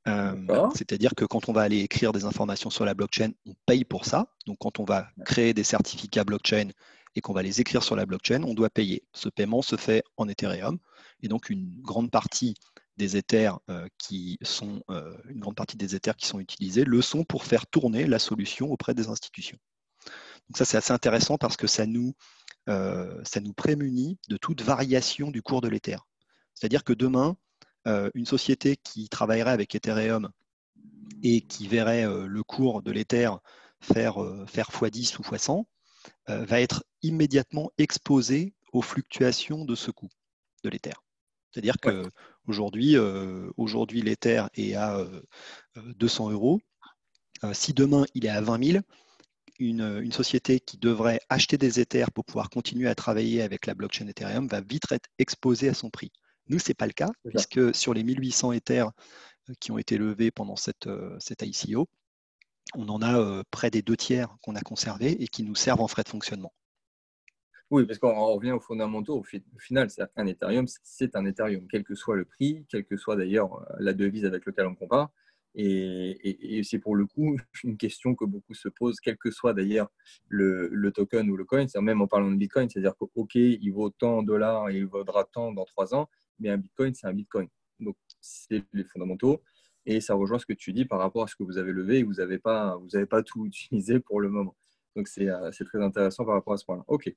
Euh, 0.07 0.69
c'est-à-dire 0.75 1.13
que 1.15 1.25
quand 1.25 1.49
on 1.49 1.53
va 1.53 1.61
aller 1.61 1.79
écrire 1.79 2.11
des 2.11 2.25
informations 2.25 2.69
sur 2.69 2.85
la 2.85 2.93
blockchain, 2.93 3.31
on 3.45 3.53
paye 3.65 3.85
pour 3.85 4.05
ça. 4.05 4.27
Donc, 4.47 4.57
quand 4.59 4.79
on 4.79 4.85
va 4.85 5.07
créer 5.25 5.53
des 5.53 5.63
certificats 5.63 6.25
blockchain 6.25 6.69
et 7.15 7.21
qu'on 7.21 7.33
va 7.33 7.41
les 7.41 7.61
écrire 7.61 7.83
sur 7.83 7.95
la 7.95 8.05
blockchain, 8.05 8.43
on 8.43 8.53
doit 8.53 8.69
payer. 8.69 9.03
Ce 9.13 9.29
paiement 9.29 9.61
se 9.61 9.77
fait 9.77 10.03
en 10.17 10.27
Ethereum. 10.27 10.77
Et 11.21 11.29
donc, 11.29 11.49
une 11.49 11.81
grande 11.81 12.11
partie 12.11 12.55
des 12.97 13.17
Ethers 13.17 13.59
euh, 13.69 13.87
qui 13.97 14.37
sont, 14.41 14.83
euh, 14.89 15.15
une 15.29 15.39
grande 15.39 15.55
partie 15.55 15.77
des 15.77 15.95
Ethers 15.95 16.15
qui 16.15 16.27
sont 16.27 16.39
utilisés 16.39 16.83
le 16.83 17.01
sont 17.01 17.23
pour 17.23 17.45
faire 17.45 17.67
tourner 17.67 18.07
la 18.07 18.19
solution 18.19 18.71
auprès 18.71 18.93
des 18.93 19.07
institutions. 19.07 19.57
Donc 20.49 20.57
ça, 20.57 20.65
c'est 20.65 20.77
assez 20.77 20.93
intéressant 20.93 21.37
parce 21.37 21.57
que 21.57 21.67
ça 21.67 21.85
nous, 21.85 22.13
euh, 22.69 23.21
ça 23.23 23.39
nous 23.39 23.53
prémunit 23.53 24.17
de 24.29 24.37
toute 24.37 24.61
variation 24.61 25.31
du 25.31 25.41
cours 25.41 25.61
de 25.61 25.67
l'Ether. 25.67 25.97
C'est-à-dire 26.53 26.83
que 26.83 26.93
demain, 26.93 27.37
une 28.15 28.25
société 28.25 28.75
qui 28.75 29.07
travaillerait 29.07 29.51
avec 29.51 29.73
Ethereum 29.73 30.29
et 31.23 31.39
qui 31.39 31.69
verrait 31.69 32.05
le 32.05 32.43
cours 32.43 32.81
de 32.81 32.91
l'Ether 32.91 33.29
faire, 33.79 34.17
faire 34.45 34.69
x10 34.71 35.19
ou 35.19 35.21
x100 35.21 35.63
va 36.27 36.59
être 36.59 36.83
immédiatement 37.01 37.71
exposée 37.77 38.55
aux 38.73 38.81
fluctuations 38.81 39.63
de 39.63 39.73
ce 39.73 39.91
coût 39.91 40.09
de 40.65 40.69
l'Ether. 40.69 40.95
C'est-à-dire 41.51 41.75
euh, 41.85 42.07
aujourd'hui, 42.47 44.01
l'Ether 44.01 44.43
est 44.55 44.73
à 44.75 45.05
200 45.75 46.29
euh, 46.29 46.33
euros. 46.33 46.59
Euh, 47.43 47.53
si 47.53 47.73
demain, 47.73 48.05
il 48.13 48.25
est 48.25 48.29
à 48.29 48.41
20 48.41 48.63
000, 48.63 48.83
une, 49.59 50.11
société 50.11 50.59
qui 50.59 50.77
devrait 50.77 51.19
acheter 51.29 51.57
des 51.57 51.79
Ethers 51.79 52.11
pour 52.11 52.25
pouvoir 52.25 52.49
continuer 52.49 52.87
à 52.87 52.95
travailler 52.95 53.41
avec 53.41 53.65
la 53.65 53.73
blockchain 53.73 54.07
Ethereum 54.07 54.47
va 54.47 54.61
vite 54.61 54.83
être 54.91 55.09
exposée 55.19 55.69
à 55.69 55.73
son 55.73 55.89
prix. 55.89 56.11
Nous, 56.47 56.59
ce 56.59 56.69
n'est 56.69 56.75
pas 56.75 56.87
le 56.87 56.93
cas, 56.93 57.09
puisque 57.27 57.75
sur 57.75 57.93
les 57.93 58.03
1800 58.03 58.53
Ethers 58.53 58.91
qui 59.59 59.71
ont 59.71 59.77
été 59.77 59.97
levés 59.97 60.31
pendant 60.31 60.55
cette, 60.55 60.89
cette 61.19 61.41
ICO, 61.41 61.87
on 62.75 62.87
en 62.89 63.01
a 63.01 63.43
près 63.49 63.69
des 63.69 63.81
deux 63.81 63.97
tiers 63.97 64.35
qu'on 64.41 64.55
a 64.55 64.61
conservés 64.61 65.21
et 65.21 65.27
qui 65.27 65.43
nous 65.43 65.55
servent 65.55 65.81
en 65.81 65.87
frais 65.87 66.03
de 66.03 66.09
fonctionnement. 66.09 66.53
Oui, 67.69 67.85
parce 67.85 67.99
qu'on 67.99 68.15
revient 68.33 68.53
aux 68.53 68.61
fondamentaux. 68.61 69.19
Au 69.19 69.59
final, 69.59 69.89
c'est 69.89 70.03
un 70.15 70.25
Ethereum, 70.25 70.65
c'est 70.83 71.15
un 71.17 71.25
Ethereum, 71.25 71.67
quel 71.69 71.83
que 71.83 71.95
soit 71.95 72.15
le 72.15 72.23
prix, 72.23 72.65
quelle 72.69 72.85
que 72.85 72.95
soit 72.95 73.17
d'ailleurs 73.17 73.61
euh, 73.61 73.75
la 73.79 73.93
devise 73.93 74.23
avec 74.25 74.45
laquelle 74.45 74.67
on 74.67 74.75
compare. 74.75 75.09
Et, 75.55 76.61
c'est 76.63 76.79
pour 76.79 76.95
le 76.95 77.05
coup 77.05 77.37
une 77.63 77.77
question 77.77 78.15
que 78.15 78.25
beaucoup 78.25 78.53
se 78.53 78.69
posent, 78.69 78.99
quel 79.01 79.17
que 79.17 79.31
soit 79.31 79.53
d'ailleurs 79.53 79.91
le, 80.29 80.91
token 80.91 81.29
ou 81.29 81.35
le 81.35 81.45
coin, 81.45 81.67
c'est 81.67 81.81
même 81.81 82.01
en 82.01 82.07
parlant 82.07 82.31
de 82.31 82.35
Bitcoin, 82.37 82.69
c'est-à-dire 82.69 82.95
que 82.95 83.05
OK, 83.15 83.35
il 83.35 83.71
vaut 83.71 83.89
tant 83.89 84.21
de 84.21 84.27
dollars 84.27 84.69
et 84.69 84.77
il 84.77 84.85
vaudra 84.85 85.25
tant 85.25 85.51
dans 85.51 85.65
trois 85.65 85.93
ans, 85.95 86.09
mais 86.39 86.49
un 86.49 86.57
Bitcoin, 86.57 86.93
c'est 86.93 87.07
un 87.07 87.13
Bitcoin. 87.13 87.47
Donc, 87.79 87.97
c'est 88.21 88.63
les 88.73 88.83
fondamentaux. 88.83 89.41
Et 89.85 90.01
ça 90.01 90.15
rejoint 90.15 90.39
ce 90.39 90.45
que 90.45 90.53
tu 90.53 90.73
dis 90.73 90.85
par 90.85 90.99
rapport 90.99 91.23
à 91.23 91.27
ce 91.27 91.35
que 91.35 91.43
vous 91.43 91.57
avez 91.57 91.71
levé 91.71 91.99
et 91.99 92.03
vous 92.03 92.15
n'avez 92.15 92.39
pas, 92.39 92.77
pas 93.09 93.23
tout 93.23 93.45
utilisé 93.47 93.99
pour 93.99 94.21
le 94.21 94.29
moment. 94.29 94.55
Donc, 94.95 95.07
c'est 95.07 95.29
euh, 95.29 95.51
très 95.51 95.81
intéressant 95.83 96.25
par 96.25 96.35
rapport 96.35 96.53
à 96.53 96.57
ce 96.57 96.65
point-là. 96.65 96.83
OK. 96.87 97.13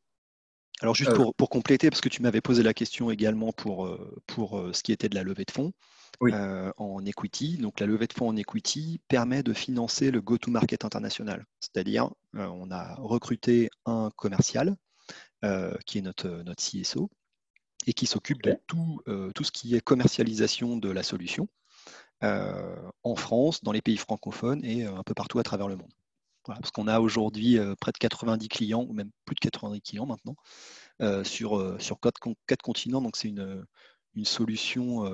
Alors 0.82 0.94
juste 0.94 1.10
euh, 1.10 1.30
pour, 1.36 1.50
compléter, 1.50 1.90
parce 1.90 2.00
que 2.00 2.08
tu 2.08 2.22
m'avais 2.22 2.40
posé 2.40 2.62
la 2.62 2.72
question 2.72 3.10
également 3.10 3.52
pour, 3.52 3.86
euh, 3.86 4.22
pour 4.26 4.58
euh, 4.58 4.72
ce 4.72 4.82
qui 4.82 4.92
était 4.92 5.08
de 5.08 5.14
la 5.14 5.22
levée 5.22 5.44
de 5.44 5.50
fonds 5.50 5.72
en 6.22 7.04
equity. 7.04 7.58
Donc 7.58 7.80
la 7.80 7.86
levée 7.86 8.06
de 8.06 8.12
fonds 8.12 8.28
en 8.28 8.36
equity 8.36 9.00
permet 9.08 9.42
de 9.42 9.52
financer 9.52 10.10
le 10.10 10.20
go-to-market 10.20 10.84
international. 10.84 11.46
C'est-à-dire, 11.60 12.10
on 12.34 12.70
a 12.70 12.94
recruté 12.96 13.70
un 13.86 14.10
commercial 14.16 14.76
qui 15.86 15.98
est 15.98 16.02
notre, 16.02 16.28
notre 16.28 16.62
CSO 16.62 17.08
et 17.86 17.94
qui 17.94 18.04
s'occupe 18.04 18.42
de 18.42 18.54
tout, 18.66 19.00
tout 19.34 19.44
ce 19.44 19.50
qui 19.50 19.74
est 19.76 19.80
commercialisation 19.80 20.76
de 20.76 20.90
la 20.90 21.02
solution 21.02 21.48
en 22.22 23.16
France, 23.16 23.64
dans 23.64 23.72
les 23.72 23.80
pays 23.80 23.96
francophones 23.96 24.62
et 24.62 24.84
un 24.84 25.02
peu 25.04 25.14
partout 25.14 25.38
à 25.38 25.42
travers 25.42 25.68
le 25.68 25.76
monde. 25.76 25.92
Parce 26.44 26.70
qu'on 26.70 26.88
a 26.88 27.00
aujourd'hui 27.00 27.58
près 27.80 27.92
de 27.92 27.98
90 27.98 28.48
clients, 28.48 28.84
ou 28.88 28.92
même 28.92 29.10
plus 29.24 29.34
de 29.34 29.40
90 29.40 29.80
clients 29.82 30.06
maintenant, 30.06 30.36
sur, 31.24 31.80
sur 31.80 32.00
quatre, 32.00 32.20
quatre, 32.46 32.62
continents. 32.62 33.00
Donc 33.02 33.16
c'est 33.16 33.28
une, 33.28 33.64
une, 34.14 34.24
solution 34.24 35.04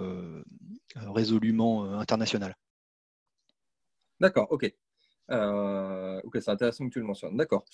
résolument 0.94 1.84
internationale. 1.98 2.56
D'accord, 4.20 4.46
ok. 4.50 4.72
Euh, 5.30 6.20
ok, 6.24 6.38
c'est 6.40 6.50
intéressant 6.50 6.86
que 6.86 6.92
tu 6.92 7.00
le 7.00 7.06
mentionnes. 7.06 7.36
D'accord. 7.36 7.64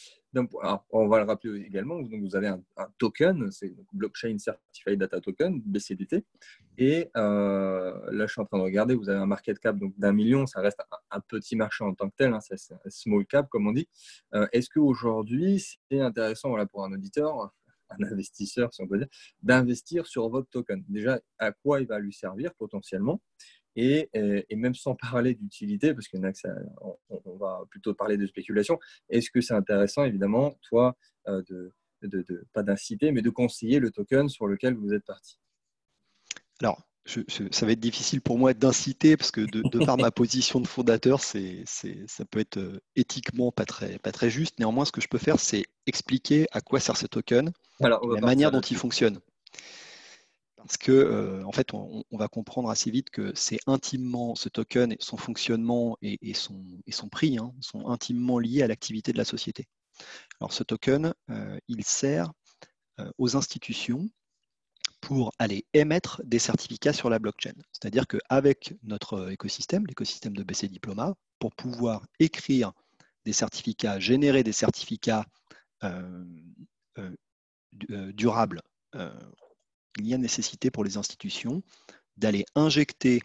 on 0.91 1.09
va 1.09 1.19
le 1.19 1.25
rappeler 1.25 1.61
également. 1.61 2.01
Donc, 2.01 2.21
vous 2.23 2.37
avez 2.37 2.49
un, 2.49 2.63
token, 2.99 3.51
c'est 3.51 3.75
Blockchain 3.93 4.39
Certified 4.39 4.99
Data 4.99 5.21
Token, 5.21 5.61
BCDT. 5.61 6.25
Et 6.79 7.11
euh, 7.17 8.11
là, 8.11 8.27
je 8.27 8.33
suis 8.33 8.41
en 8.41 8.47
train 8.47 8.59
de 8.59 8.63
regarder, 8.63 8.95
vous 8.95 9.09
avez 9.09 9.19
un 9.19 9.27
market 9.27 9.59
cap 9.59 9.77
d'un 9.99 10.13
million. 10.13 10.47
Ça 10.47 10.61
reste 10.61 10.81
un, 11.11 11.21
petit 11.21 11.57
marché 11.57 11.85
en 11.85 11.95
tant 11.95 12.09
que 12.09 12.17
tel. 12.17 12.33
Hein, 12.33 12.41
c'est 12.41 12.73
un 12.73 12.91
small 12.91 13.27
cap, 13.27 13.49
comme 13.49 13.67
on 13.67 13.73
dit. 13.73 13.89
Euh, 14.35 14.47
est-ce 14.53 14.71
qu'aujourd'hui, 14.71 15.63
c'est 15.91 16.01
intéressant 16.01 16.49
voilà, 16.49 16.67
pour 16.67 16.85
un 16.85 16.93
auditeur, 16.93 17.53
un 17.91 18.03
investisseur, 18.05 18.73
si 18.73 18.83
on 18.83 18.89
peut 18.89 18.99
dire, 18.99 19.09
d'investir 19.43 20.07
sur 20.07 20.29
votre 20.31 20.49
token? 20.49 20.83
Déjà, 20.89 21.21
à 21.39 21.53
quoi 21.53 21.81
il 21.81 21.87
va 21.87 21.99
lui 21.99 22.13
servir 22.13 22.55
potentiellement? 22.55 23.21
Et, 23.77 24.09
même 24.55 24.75
sans 24.75 24.95
parler 25.13 25.35
d'utilité, 25.35 25.95
parce 25.95 26.09
qu'il 26.09 26.19
y 26.19 26.23
en 26.23 26.27
a 26.27 26.33
que 26.33 26.39
ça, 26.39 26.51
on, 27.09 27.37
va 27.37 27.63
plutôt 27.71 27.95
parler 27.95 28.17
de 28.17 28.27
spéculation, 28.27 28.79
est-ce 29.09 29.31
que 29.31 29.41
c'est 29.41 29.55
intéressant, 29.55 30.05
évidemment, 30.05 30.59
toi, 30.69 30.97
euh, 31.29 31.43
de, 31.49 31.73
de, 32.03 32.45
pas 32.53 32.63
d'inciter, 32.63 33.13
mais 33.13 33.23
de 33.23 33.31
conseiller 33.31 33.79
le 33.79 33.91
token 33.91 34.29
sur 34.29 34.47
lequel 34.47 34.75
vous 34.75 34.93
êtes 34.93 35.05
parti? 35.05 35.39
Alors, 36.61 36.87
ça 37.05 37.67
va 37.67 37.73
être 37.73 37.81
difficile 37.81 38.21
pour 38.21 38.39
moi 38.39 38.55
d'inciter, 38.55 39.17
parce 39.17 39.33
que 39.33 39.41
de, 39.41 39.85
par 39.85 39.97
ma 39.97 40.11
position 40.13 40.61
de 40.61 40.69
fondateur, 40.69 41.21
c'est, 41.21 41.65
ça 41.67 42.25
peut 42.25 42.41
être 42.41 42.59
euh, 42.59 42.81
éthiquement 42.95 43.51
pas 43.51 43.65
très, 43.65 43.99
pas 43.99 44.13
très 44.13 44.31
juste. 44.31 44.59
Néanmoins, 44.61 44.85
ce 44.85 44.93
que 44.93 45.01
je 45.01 45.09
peux 45.09 45.19
faire, 45.19 45.41
c'est 45.41 45.65
expliquer 45.87 46.47
à 46.53 46.61
quoi 46.61 46.79
sert 46.79 46.97
ce 46.97 47.07
token, 47.07 47.51
la 47.81 47.99
manière 48.21 48.53
dont 48.53 48.61
il 48.61 48.77
fonctionne 48.77 49.19
parce 50.63 50.77
que 50.77 50.93
euh, 50.93 51.45
en 51.45 51.53
fait, 51.53 51.75
on, 51.75 52.05
va 52.13 52.29
comprendre 52.29 52.71
assez 52.71 52.91
vite 52.91 53.11
que 53.11 53.33
c'est 53.35 53.59
intimement 53.67 54.35
ce 54.35 54.49
token, 54.49 54.95
son 55.01 55.17
fonctionnement 55.17 55.97
et, 56.03 56.35
son, 56.35 57.09
prix 57.11 57.39
hein, 57.39 57.53
sont 57.61 57.89
intimement 57.89 58.39
liés 58.39 58.63
à 58.63 58.69
l'activité 58.69 59.13
de 59.13 59.19
la 59.19 59.25
société. 59.25 59.67
Alors, 60.41 60.53
ce 60.53 60.63
token, 60.63 61.15
euh, 61.31 61.59
il 61.69 61.85
sert 61.85 62.31
euh, 63.01 63.11
aux 63.19 63.37
institutions 63.37 64.09
pour 65.01 65.33
aller 65.39 65.67
émettre 65.75 66.23
des 66.25 66.39
certificats 66.39 66.93
sur 66.93 67.11
la 67.11 67.19
blockchain. 67.19 67.55
C'est-à-dire 67.73 68.07
qu'avec 68.07 68.75
notre 68.85 69.33
écosystème, 69.33 69.87
l'écosystème 69.87 70.37
de 70.37 70.45
BC 70.45 70.69
Diploma, 70.69 71.15
pour 71.41 71.53
pouvoir 71.57 72.07
écrire 72.21 72.73
des 73.25 73.33
certificats, 73.33 73.99
générer 73.99 74.45
des 74.45 74.53
certificats 74.53 75.27
durables 77.73 78.63
il 79.99 80.07
y 80.07 80.15
a 80.15 80.19
nécessité 80.19 80.71
pour 80.71 80.85
les 80.85 80.97
institutions 80.97 81.63
d'aller 82.17 82.45
injecter 82.55 83.23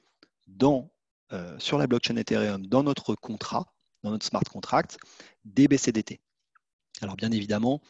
dans, 0.47 0.91
euh, 1.33 1.57
sur 1.59 1.77
la 1.77 1.87
blockchain 1.87 2.15
Ethereum, 2.15 2.65
dans 2.67 2.83
notre 2.83 3.15
contrat, 3.15 3.73
dans 4.03 4.11
notre 4.11 4.25
smart 4.25 4.43
contract, 4.43 4.97
des 5.45 5.67
BCDT. 5.67 6.21
Alors 7.01 7.15
bien 7.15 7.31
évidemment, 7.31 7.81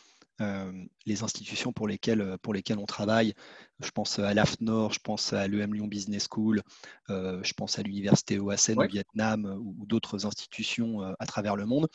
euh, 0.41 0.71
les 1.05 1.23
institutions 1.23 1.73
pour 1.73 1.87
lesquelles, 1.87 2.37
pour 2.41 2.53
lesquelles 2.53 2.77
on 2.77 2.85
travaille, 2.85 3.33
je 3.79 3.89
pense 3.89 4.19
à 4.19 4.33
l'AFNOR, 4.33 4.93
je 4.93 4.99
pense 4.99 5.33
à 5.33 5.47
l'EM 5.47 5.73
Lyon 5.73 5.87
Business 5.87 6.27
School, 6.29 6.61
euh, 7.09 7.41
je 7.43 7.53
pense 7.53 7.79
à 7.79 7.81
l'université 7.81 8.37
OASN 8.37 8.79
au 8.79 8.87
Vietnam 8.87 9.45
ou, 9.59 9.85
d'autres 9.87 10.25
institutions 10.25 11.01
à 11.01 11.25
travers 11.25 11.55
le 11.55 11.65
monde, 11.65 11.87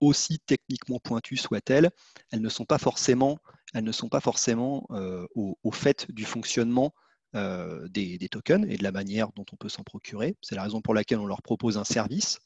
aussi 0.00 0.38
techniquement 0.46 1.00
pointues 1.00 1.36
soient-elles, 1.36 1.90
elles 2.30 2.40
ne 2.40 2.48
sont 2.48 2.64
pas 2.64 2.78
forcément 2.78 3.38
elles 3.74 3.84
ne 3.84 3.92
sont 3.92 4.08
pas 4.08 4.20
forcément 4.20 4.86
euh, 4.90 5.26
au, 5.34 5.70
fait 5.70 6.10
du 6.10 6.24
fonctionnement 6.24 6.94
euh, 7.34 7.86
des, 7.88 8.18
tokens 8.30 8.66
et 8.68 8.76
de 8.76 8.82
la 8.82 8.92
manière 8.92 9.32
dont 9.32 9.44
on 9.52 9.56
peut 9.56 9.68
s'en 9.68 9.82
procurer. 9.82 10.36
C'est 10.40 10.54
la 10.54 10.62
raison 10.62 10.80
pour 10.80 10.94
laquelle 10.94 11.18
on 11.18 11.26
leur 11.26 11.42
propose 11.42 11.76
un 11.76 11.84
service 11.84 12.38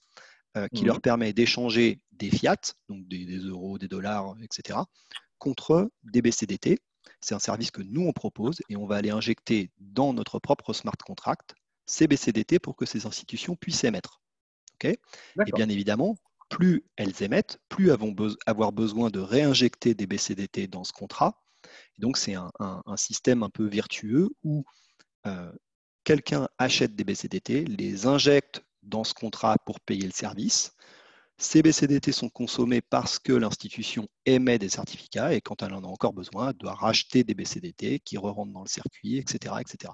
euh, 0.57 0.67
qui 0.75 0.85
leur 0.85 0.97
mhm. 0.97 1.03
permet 1.03 1.33
d'échanger 1.33 2.01
des 2.13 2.31
fiat, 2.31 2.57
donc 2.89 3.07
des, 3.09 3.27
euros, 3.39 3.79
des 3.79 3.89
dollars, 3.89 4.35
etc., 4.43 4.81
contre 5.39 5.91
des 6.05 6.23
BCDT. 6.23 6.79
C'est 7.21 7.35
un 7.35 7.41
service 7.41 7.71
que 7.71 7.83
nous, 7.83 8.03
on 8.03 8.13
propose 8.13 8.61
et 8.69 8.77
on 8.77 8.87
va 8.87 8.97
aller 8.97 9.11
injecter 9.11 9.71
dans 9.79 10.13
notre 10.13 10.39
propre 10.39 10.73
smart 10.73 10.97
contract 11.05 11.55
ces 11.87 12.07
BCDT 12.07 12.59
pour 12.59 12.77
que 12.77 12.87
ces 12.87 13.07
institutions 13.07 13.57
puissent 13.57 13.85
émettre. 13.85 14.21
et 14.85 14.99
bien 15.55 15.69
évidemment, 15.69 16.17
plus 16.53 16.85
elles 16.97 17.23
émettent, 17.23 17.59
plus 17.71 17.89
elles 17.89 17.99
vont 17.99 18.15
avoir 18.45 18.73
besoin 18.73 19.09
de 19.09 19.21
réinjecter 19.21 19.95
des 19.95 20.07
BCDT 20.07 20.67
dans 20.67 20.85
ce 20.85 20.93
contrat. 20.93 21.43
donc, 21.97 22.19
c'est 22.19 22.35
un, 22.35 22.51
système 22.97 23.43
un 23.43 23.49
peu 23.49 23.65
vertueux 23.67 24.29
où 24.45 24.63
euh, 25.27 25.51
quelqu'un 26.05 26.49
achète 26.59 26.95
des 26.95 27.05
BCDT, 27.05 27.65
les 27.65 28.07
injecte 28.07 28.63
dans 28.83 29.03
ce 29.03 29.15
contrat 29.15 29.57
pour 29.65 29.81
payer 29.81 30.05
le 30.05 30.13
service. 30.13 30.75
Ces 31.39 31.63
BCDT 31.63 32.13
sont 32.13 32.29
consommés 32.29 32.83
parce 32.83 33.19
que 33.19 33.33
l'institution 33.33 34.07
émet 34.27 34.59
des 34.59 34.69
certificats 34.69 35.33
et 35.33 35.41
quand 35.41 35.63
elle 35.63 35.73
en 35.73 35.83
a 35.85 35.87
encore 35.87 36.13
besoin, 36.13 36.51
elle 36.51 36.59
doit 36.59 36.75
racheter 36.75 37.25
des 37.25 37.35
BCDT 37.35 38.01
qui 38.01 38.19
re 38.19 38.25
rentrent 38.25 38.53
dans 38.53 38.61
le 38.65 38.69
circuit, 38.69 39.17
etc. 39.17 39.55
etc. 39.59 39.91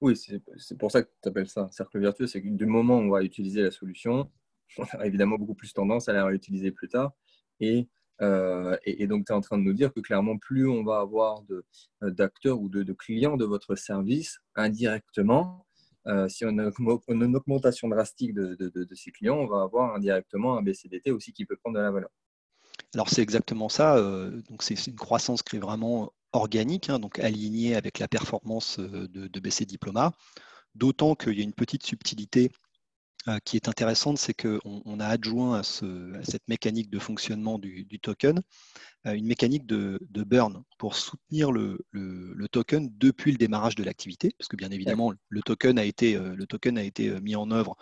Oui, 0.00 0.16
c'est 0.16 0.78
pour 0.78 0.92
ça 0.92 1.02
que 1.02 1.10
tu 1.20 1.28
appelles 1.28 1.48
ça 1.48 1.62
un 1.62 1.70
cercle 1.72 1.98
vertueux. 1.98 2.28
C'est 2.28 2.40
que 2.40 2.48
du 2.48 2.66
moment 2.66 2.98
où 2.98 3.02
on 3.02 3.10
va 3.10 3.24
utiliser 3.24 3.62
la 3.62 3.72
solution, 3.72 4.30
on 4.78 4.84
a 4.98 5.06
évidemment 5.06 5.36
beaucoup 5.36 5.54
plus 5.54 5.72
tendance 5.72 6.08
à 6.08 6.12
la 6.12 6.24
réutiliser 6.24 6.70
plus 6.70 6.88
tard. 6.88 7.12
Et, 7.60 7.88
euh, 8.20 8.76
et, 8.84 9.06
donc, 9.06 9.26
tu 9.26 9.32
es 9.32 9.36
en 9.36 9.40
train 9.40 9.58
de 9.58 9.62
nous 9.62 9.72
dire 9.72 9.92
que 9.92 10.00
clairement, 10.00 10.38
plus 10.38 10.68
on 10.68 10.84
va 10.84 11.00
avoir 11.00 11.42
euh, 11.50 12.10
d'acteurs 12.10 12.60
ou 12.60 12.68
de, 12.68 12.92
clients 12.92 13.36
de 13.36 13.44
votre 13.44 13.74
service 13.74 14.38
indirectement, 14.54 15.66
euh, 16.06 16.28
si 16.28 16.44
on 16.44 16.58
a 16.58 16.70
une 17.08 17.36
augmentation 17.36 17.88
drastique 17.88 18.34
de, 18.34 18.56
de, 18.56 18.94
ces 18.94 19.12
clients, 19.12 19.36
on 19.36 19.46
va 19.46 19.62
avoir 19.62 19.94
indirectement 19.94 20.58
un 20.58 20.62
BCDT 20.62 21.10
aussi 21.12 21.32
qui 21.32 21.46
peut 21.46 21.56
prendre 21.56 21.78
de 21.78 21.82
la 21.82 21.90
valeur. 21.90 22.10
Alors 22.94 23.08
c'est 23.08 23.22
exactement 23.22 23.68
ça. 23.68 24.00
donc 24.48 24.62
c'est 24.62 24.86
une 24.86 24.96
croissance 24.96 25.42
qui 25.42 25.56
est 25.56 25.60
vraiment 25.60 26.12
organique, 26.32 26.90
hein, 26.90 26.98
donc 26.98 27.18
alignée 27.20 27.74
avec 27.74 27.98
la 27.98 28.08
performance 28.08 28.78
de, 28.78 29.40
BC 29.40 29.64
Diploma. 29.64 30.12
D'autant 30.74 31.14
qu'il 31.14 31.34
y 31.38 31.40
a 31.40 31.44
une 31.44 31.52
petite 31.52 31.84
subtilité 31.84 32.50
qui 33.44 33.56
est 33.56 33.68
intéressante, 33.68 34.18
c'est 34.18 34.34
qu'on 34.34 35.00
a 35.00 35.06
adjoint 35.06 35.60
à, 35.60 35.62
cette 35.62 36.48
mécanique 36.48 36.90
de 36.90 36.98
fonctionnement 36.98 37.58
du, 37.58 37.86
token 38.00 38.40
euh, 39.06 39.12
une 39.12 39.26
mécanique 39.26 39.66
de, 39.66 39.98
burn 40.24 40.62
pour 40.78 40.96
soutenir 40.96 41.52
le, 41.52 41.78
token 42.50 42.90
depuis 42.98 43.32
le 43.32 43.38
démarrage 43.38 43.74
de 43.74 43.84
l'activité, 43.84 44.30
parce 44.38 44.48
que 44.48 44.56
bien 44.56 44.70
évidemment, 44.70 45.12
le 45.28 45.42
token 45.42 45.78
a 45.78 45.84
été, 45.84 46.16
euh, 46.16 46.34
le 46.34 46.46
token 46.46 46.78
a 46.78 46.82
été 46.82 47.20
mis 47.20 47.36
en 47.36 47.50
œuvre 47.50 47.76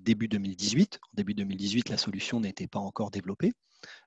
début 0.00 0.28
2018. 0.28 1.00
En 1.02 1.14
début 1.14 1.34
2018, 1.34 1.88
la 1.88 1.98
solution 1.98 2.38
n'était 2.38 2.68
pas 2.68 2.78
encore 2.78 3.10
développée. 3.10 3.52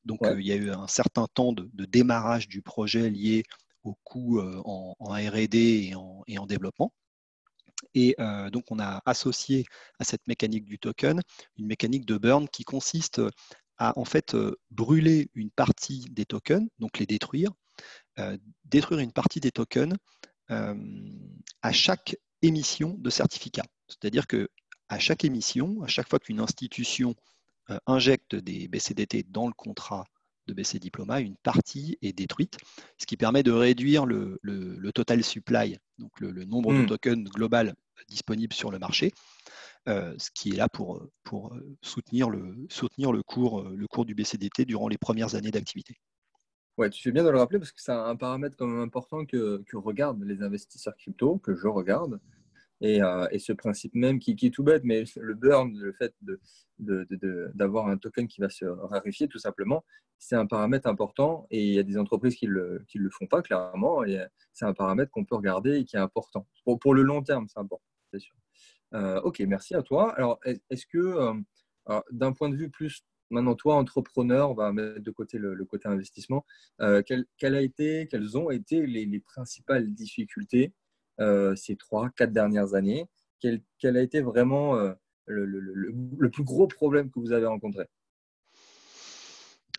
Donc, 0.05 0.19
il 0.23 0.47
y 0.47 0.53
a 0.53 0.55
eu 0.55 0.71
un 0.71 0.87
certain 0.87 1.27
temps 1.27 1.51
de, 1.51 1.85
démarrage 1.85 2.47
du 2.47 2.61
projet 2.61 3.09
lié 3.09 3.43
au 3.83 3.95
coût 4.05 4.39
en, 4.39 4.95
RD 5.01 5.55
et 5.55 5.93
en 5.93 6.45
développement. 6.45 6.93
Et 7.93 8.15
euh, 8.19 8.49
donc, 8.49 8.65
on 8.71 8.79
a 8.79 9.01
associé 9.05 9.65
à 9.99 10.03
cette 10.03 10.27
mécanique 10.27 10.65
du 10.65 10.79
token 10.79 11.21
une 11.57 11.67
mécanique 11.67 12.05
de 12.05 12.17
burn 12.17 12.47
qui 12.49 12.63
consiste 12.63 13.21
à 13.77 13.97
en 13.99 14.05
fait 14.05 14.33
euh, 14.33 14.55
brûler 14.71 15.29
une 15.35 15.51
partie 15.51 16.05
des 16.11 16.25
tokens, 16.25 16.67
donc 16.79 16.99
les 16.99 17.05
détruire, 17.05 17.51
euh, 18.19 18.37
détruire 18.65 18.99
une 18.99 19.11
partie 19.11 19.39
des 19.39 19.51
tokens 19.51 19.95
à 20.49 21.73
chaque 21.73 22.15
émission 22.41 22.95
de 22.99 23.09
certificat. 23.09 23.65
C'est-à-dire 23.89 24.27
que 24.27 24.49
à 24.87 24.97
chaque 24.97 25.25
émission, 25.25 25.83
à 25.83 25.87
chaque 25.87 26.07
fois 26.07 26.19
qu'une 26.19 26.39
institution 26.39 27.15
injecte 27.85 28.33
des 28.33 28.69
BCDT 28.69 29.23
dans 29.23 29.47
le 29.47 29.53
contrat 29.53 30.05
de 30.47 30.53
BC 30.53 30.79
Diploma, 30.79 31.19
une 31.19 31.35
partie 31.35 31.97
est 32.01 32.13
détruite, 32.13 32.57
ce 32.97 33.05
qui 33.05 33.17
permet 33.17 33.43
de 33.43 33.51
réduire 33.51 34.05
le, 34.05 34.39
total 34.93 35.23
supply, 35.23 35.77
donc 35.99 36.11
le, 36.19 36.45
nombre 36.45 36.73
de 36.73 36.79
hmm. 36.79 36.87
tokens 36.87 37.29
global 37.29 37.75
disponibles 38.07 38.53
sur 38.53 38.71
le 38.71 38.79
marché, 38.79 39.13
euh, 39.87 40.13
ce 40.17 40.29
qui 40.31 40.49
est 40.49 40.55
là 40.55 40.69
pour, 40.69 41.07
pour 41.23 41.53
euh, 41.53 41.77
soutenir, 41.81 42.29
le, 42.29 42.55
soutenir 42.69 43.11
le, 43.11 43.23
cours, 43.23 43.61
euh, 43.61 43.75
le 43.75 43.87
cours 43.87 44.05
du 44.05 44.15
BCDT 44.15 44.65
durant 44.65 44.87
les 44.87 44.97
premières 44.97 45.35
années 45.35 45.51
d'activité. 45.51 45.95
Ouais, 46.77 46.89
tu 46.89 47.01
fais 47.01 47.11
bien 47.11 47.23
de 47.23 47.29
le 47.29 47.39
rappeler 47.39 47.57
parce 47.57 47.71
que 47.71 47.81
c'est 47.81 47.91
un 47.91 48.15
paramètre 48.15 48.55
quand 48.55 48.67
même 48.67 48.81
important 48.81 49.25
que, 49.25 49.63
que 49.65 49.77
regardent 49.77 50.23
les 50.23 50.43
investisseurs 50.43 50.95
crypto, 50.95 51.37
que 51.37 51.55
je 51.55 51.67
regarde. 51.67 52.19
Euh, 52.83 53.27
et, 53.31 53.39
ce 53.39 53.53
principe 53.53 53.95
même 53.95 54.19
qui, 54.19 54.31
est 54.31 54.53
tout 54.53 54.63
bête, 54.63 54.83
mais 54.83 55.03
le 55.15 55.33
burn, 55.33 55.75
le 55.77 55.93
fait 55.93 56.13
d'avoir 56.77 57.87
un 57.87 57.97
token 57.97 58.27
qui 58.27 58.39
va 58.39 58.49
se 58.49 58.65
raréfier 58.65 59.27
tout 59.27 59.39
simplement, 59.39 59.83
c'est 60.19 60.35
un 60.35 60.45
paramètre 60.45 60.87
important 60.87 61.47
et 61.49 61.63
il 61.63 61.73
y 61.73 61.79
a 61.79 61.83
des 61.83 61.97
entreprises 61.97 62.35
qui 62.35 62.47
ne 62.47 62.51
le, 62.51 63.09
font 63.11 63.27
pas 63.27 63.41
clairement 63.41 64.03
et 64.03 64.23
c'est 64.53 64.65
un 64.65 64.73
paramètre 64.73 65.11
qu'on 65.11 65.25
peut 65.25 65.35
regarder 65.35 65.77
et 65.79 65.85
qui 65.85 65.95
est 65.95 65.99
important. 65.99 66.47
Pour, 66.65 66.93
le 66.93 67.01
long 67.01 67.23
terme, 67.23 67.47
c'est 67.47 67.59
important, 67.59 67.85
c'est 68.11 68.19
sûr. 68.19 68.35
Euh, 68.93 69.21
ok, 69.21 69.39
merci 69.41 69.75
à 69.75 69.81
toi. 69.81 70.13
Alors, 70.15 70.39
est-ce 70.43 70.85
que 70.85 70.97
euh, 71.89 72.01
d'un 72.11 72.31
point 72.31 72.49
de 72.49 72.55
vue 72.55 72.69
plus 72.69 73.03
maintenant, 73.29 73.55
toi, 73.55 73.75
entrepreneur, 73.75 74.51
on 74.51 74.53
va 74.53 74.71
mettre 74.71 74.99
de 75.01 75.11
côté 75.11 75.37
le, 75.37 75.65
côté 75.65 75.89
investissement, 75.89 76.45
quelles 76.77 78.37
ont 78.37 78.49
été 78.51 78.85
les, 78.85 79.19
principales 79.19 79.93
difficultés 79.93 80.73
ces 81.55 81.75
trois, 81.75 82.09
quatre 82.09 82.31
dernières 82.31 82.73
années 82.73 83.07
quel, 83.39 83.61
quel, 83.79 83.97
a 83.97 84.01
été 84.01 84.21
vraiment 84.21 84.75
le, 85.25 85.45
le, 85.45 86.29
plus 86.29 86.43
gros 86.43 86.67
problème 86.67 87.09
que 87.11 87.19
vous 87.19 87.31
avez 87.31 87.45
rencontré? 87.45 87.85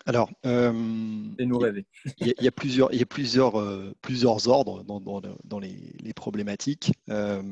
Alors, 0.09 0.31
euh, 0.47 0.73
nous 0.73 1.59
rêver. 1.59 1.85
Il 2.19 2.33
y, 2.41 2.49
a 2.49 2.51
plusieurs, 2.51 2.91
il 2.95 2.99
y 2.99 3.03
a 3.03 3.07
plusieurs, 3.07 3.61
euh, 3.61 3.95
plusieurs 4.01 4.49
ordres 4.49 4.83
dans, 4.83 5.01
dans, 5.01 5.21
dans 5.45 5.59
les, 5.59 5.93
les, 6.01 6.15
problématiques. 6.15 6.93
Euh, 7.11 7.43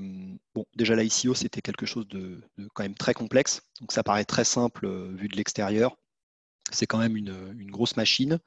bon, 0.55 0.65
déjà 0.75 0.97
l'ICO, 0.97 1.35
c'était 1.35 1.61
quelque 1.61 1.85
chose 1.85 2.09
de, 2.09 2.41
quand 2.73 2.83
même 2.83 2.95
très 2.95 3.13
complexe. 3.13 3.61
Donc 3.83 3.93
ça 3.93 4.03
paraît 4.03 4.25
très 4.25 4.45
simple 4.45 4.87
euh, 4.87 5.13
vu 5.15 5.29
de 5.29 5.37
l'extérieur. 5.37 5.99
C'est 6.73 6.87
quand 6.87 6.97
même 6.97 7.15
une, 7.15 7.55
une 7.59 7.71
grosse 7.71 7.97
machine 7.99 8.39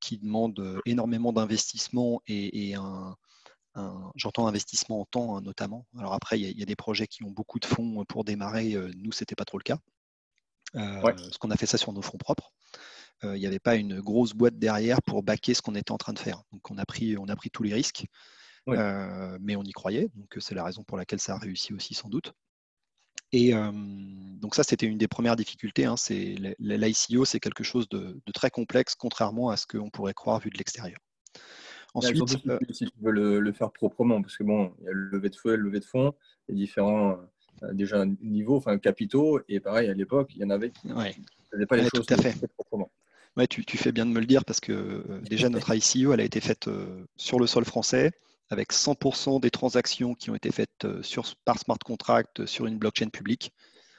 qui 0.00 0.18
demande 0.18 0.82
énormément 0.84 1.32
d'investissement 1.32 2.20
et, 2.26 2.68
et 2.68 2.74
un, 2.74 3.16
j'entends 4.14 4.46
investissement 4.46 5.00
en 5.00 5.04
temps 5.04 5.36
hein, 5.36 5.40
notamment. 5.40 5.86
Alors 5.98 6.12
après, 6.12 6.38
il 6.38 6.58
y, 6.58 6.62
a, 6.62 6.66
des 6.66 6.76
projets 6.76 7.06
qui 7.06 7.24
ont 7.24 7.30
beaucoup 7.30 7.58
de 7.58 7.66
fonds 7.66 8.04
pour 8.04 8.24
démarrer. 8.24 8.76
Nous, 8.96 9.12
c'était 9.12 9.34
pas 9.34 9.44
trop 9.44 9.58
le 9.58 9.64
cas. 9.64 9.78
Euh, 10.76 11.00
Parce 11.00 11.38
qu'on 11.38 11.50
a 11.50 11.56
fait 11.56 11.66
ça 11.66 11.78
sur 11.78 11.92
nos 11.92 12.02
fonds 12.02 12.18
propres. 12.18 12.52
Euh, 13.22 13.36
il 13.36 13.40
n'y 13.40 13.46
avait 13.46 13.60
pas 13.60 13.76
une 13.76 14.00
grosse 14.00 14.32
boîte 14.32 14.58
derrière 14.58 15.00
pour 15.02 15.22
baquer 15.22 15.54
ce 15.54 15.62
qu'on 15.62 15.74
était 15.74 15.92
en 15.92 15.98
train 15.98 16.12
de 16.12 16.18
faire. 16.18 16.42
Donc 16.52 16.70
on 16.70 16.78
a 16.78 16.84
pris, 16.84 17.16
on 17.16 17.28
a 17.28 17.36
pris 17.36 17.50
tous 17.50 17.62
les 17.62 17.72
risques, 17.72 18.06
euh, 18.68 19.38
mais 19.40 19.56
on 19.56 19.62
y 19.62 19.72
croyait. 19.72 20.10
Donc 20.14 20.36
c'est 20.40 20.54
la 20.54 20.64
raison 20.64 20.82
pour 20.82 20.96
laquelle 20.96 21.20
ça 21.20 21.34
a 21.34 21.38
réussi 21.38 21.72
aussi 21.72 21.94
sans 21.94 22.08
doute. 22.08 22.32
Et 23.32 23.52
donc 23.52 24.54
ça, 24.54 24.62
c'était 24.62 24.86
une 24.86 24.98
des 24.98 25.08
premières 25.08 25.34
difficultés. 25.34 25.86
Hein, 25.86 25.96
c'est 25.96 26.36
l'ICO, 26.60 27.24
c'est 27.24 27.40
quelque 27.40 27.64
chose 27.64 27.88
de, 27.88 28.20
très 28.32 28.50
complexe, 28.50 28.94
contrairement 28.94 29.50
à 29.50 29.56
ce 29.56 29.66
qu'on 29.66 29.90
pourrait 29.90 30.14
croire 30.14 30.38
vu 30.38 30.50
de 30.50 30.58
l'extérieur. 30.58 30.98
Ensuite, 31.94 32.28
si, 32.70 32.86
tu 32.86 32.92
veux 33.00 33.12
le, 33.12 33.52
faire 33.52 33.70
proprement, 33.70 34.20
parce 34.20 34.36
que 34.36 34.42
bon, 34.42 34.72
il 34.80 34.86
y 34.86 34.88
a 34.88 34.92
le 34.92 35.08
levé 35.10 35.30
de 35.30 35.36
feu, 35.36 35.54
le 35.54 35.62
levé 35.62 35.78
de 35.78 35.84
fonds, 35.84 36.12
les 36.48 36.56
différents 36.56 37.18
euh, 37.62 37.72
déjà 37.72 38.04
niveau, 38.20 38.56
enfin 38.56 38.78
capitaux, 38.78 39.40
et 39.48 39.60
pareil 39.60 39.88
à 39.88 39.94
l'époque, 39.94 40.32
il 40.34 40.42
y 40.42 40.44
en 40.44 40.50
avait 40.50 40.70
qui 40.70 40.88
ne 40.88 40.94
faisaient 41.50 41.66
pas 41.66 41.76
les 41.76 41.84
choses 41.84 42.04
tout 42.06 42.14
à 42.14 42.16
fait. 42.16 42.34
proprement. 42.58 42.90
Ouais, 43.36 43.46
tu, 43.46 43.64
fais 43.76 43.92
bien 43.92 44.06
de 44.06 44.10
me 44.10 44.20
le 44.20 44.26
dire 44.26 44.44
parce 44.44 44.60
que 44.60 44.72
euh, 44.72 45.20
déjà 45.30 45.48
notre 45.48 45.72
ICO, 45.72 46.12
elle 46.12 46.20
a 46.20 46.24
été 46.24 46.40
faite 46.40 46.66
euh, 46.66 47.04
sur 47.16 47.38
le 47.38 47.46
sol 47.46 47.64
français 47.64 48.12
avec 48.50 48.72
100% 48.72 49.40
des 49.40 49.50
transactions 49.50 50.14
qui 50.14 50.30
ont 50.30 50.34
été 50.34 50.52
faites 50.52 50.86
sur, 51.00 51.24
par 51.44 51.58
smart 51.58 51.78
contract 51.78 52.44
sur 52.44 52.66
une 52.66 52.76
blockchain 52.76 53.08
publique, 53.08 53.52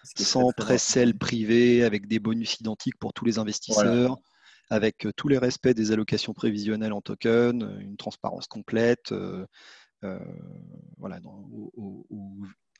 sans 0.04 0.52
pré-sell 0.52 1.18
privé, 1.18 1.84
avec 1.84 2.08
des 2.08 2.20
bonus 2.20 2.60
identiques 2.60 2.98
pour 3.00 3.12
tous 3.12 3.25
les 3.25 3.40
investisseurs, 3.40 4.20
avec 4.70 5.08
tous 5.16 5.28
les 5.28 5.38
respects 5.38 5.70
des 5.70 5.92
allocations 5.92 6.34
prévisionnelles 6.34 6.94
en 6.94 7.02
token, 7.02 7.78
une 7.80 7.98
transparence 7.98 8.48
complète. 8.48 9.14
voilà, 10.02 11.20
dans, 11.20 11.48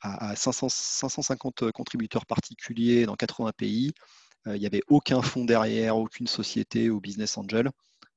à, 0.00 0.36
550 0.36 1.62
euh, 1.62 1.72
contributeurs 1.72 2.26
particuliers 2.26 3.06
dans 3.06 3.16
80 3.16 3.52
pays. 3.56 3.92
Euh, 4.46 4.56
il 4.56 4.60
n'y 4.60 4.66
avait 4.66 4.82
aucun 4.88 5.22
fonds 5.22 5.44
derrière, 5.44 5.96
aucune 5.96 6.26
société 6.26 6.90
ou 6.90 7.00
business 7.00 7.36
angel. 7.36 7.70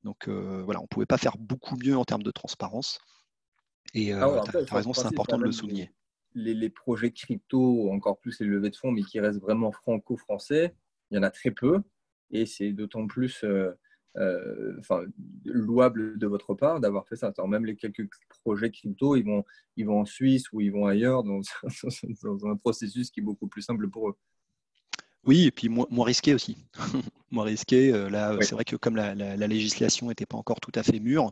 Donc 0.04 0.28
euh, 0.28 0.62
voilà, 0.64 0.80
on 0.80 0.84
ne 0.84 0.88
pouvait 0.88 1.06
pas 1.06 1.18
faire 1.18 1.38
beaucoup 1.38 1.76
mieux 1.78 1.98
en 1.98 2.06
termes 2.06 2.24
de 2.24 2.32
transparence. 2.32 3.00
Et 3.94 4.14
ah 4.14 4.44
tu 4.46 4.58
as, 4.58 4.76
raison, 4.76 4.94
c'est 4.94 5.08
important 5.08 5.38
de 5.38 5.44
le 5.44 5.52
souligner. 5.52 5.92
Les, 6.36 6.70
projets 6.70 7.12
crypto, 7.12 7.92
encore 7.92 8.20
plus 8.20 8.40
les 8.40 8.46
levées 8.46 8.70
de 8.70 8.76
fonds, 8.76 8.92
mais 8.92 9.02
qui 9.02 9.20
restent 9.20 9.42
vraiment 9.42 9.72
franco-français, 9.72 10.76
il 11.10 11.16
y 11.16 11.20
en 11.20 11.24
a 11.24 11.32
très 11.32 11.50
peu. 11.50 11.82
Et 12.31 12.45
c'est 12.45 12.71
d'autant 12.74 13.07
plus 13.07 13.43
euh, 14.17 14.75
enfin, 14.79 15.03
louable 15.45 16.17
de 16.17 16.27
votre 16.27 16.53
part 16.55 16.79
d'avoir 16.79 17.07
fait 17.07 17.15
ça. 17.15 17.31
Même 17.48 17.65
les 17.65 17.75
quelques 17.75 18.09
projets 18.43 18.71
crypto, 18.71 19.15
ils 19.15 19.24
vont, 19.24 19.46
ils 19.77 19.85
vont 19.85 20.01
en 20.01 20.05
Suisse 20.05 20.51
ou 20.51 20.61
ils 20.61 20.72
vont 20.72 20.87
ailleurs 20.87 21.24
dans 21.24 21.42
un 22.51 22.55
processus 22.57 23.11
qui 23.11 23.20
est 23.20 23.24
beaucoup 23.24 23.48
plus 23.48 23.61
simple 23.61 23.87
pour 23.89 24.09
eux. 24.09 24.15
Oui, 25.25 25.46
et 25.46 25.51
puis 25.51 25.70
moins, 25.70 26.05
risqué 26.05 26.34
aussi. 26.34 26.58
moins 27.32 27.44
risqué. 27.44 27.92
Euh, 27.92 28.10
là, 28.10 28.38
c'est 28.42 28.53
vrai 28.53 28.64
que 28.66 28.75
comme 28.75 28.96
la, 28.96 29.14
législation 29.48 30.08
n'était 30.08 30.25
pas 30.25 30.38
encore 30.38 30.60
tout 30.60 30.72
à 30.75 30.84
fait 30.84 31.00
mûre, 31.00 31.32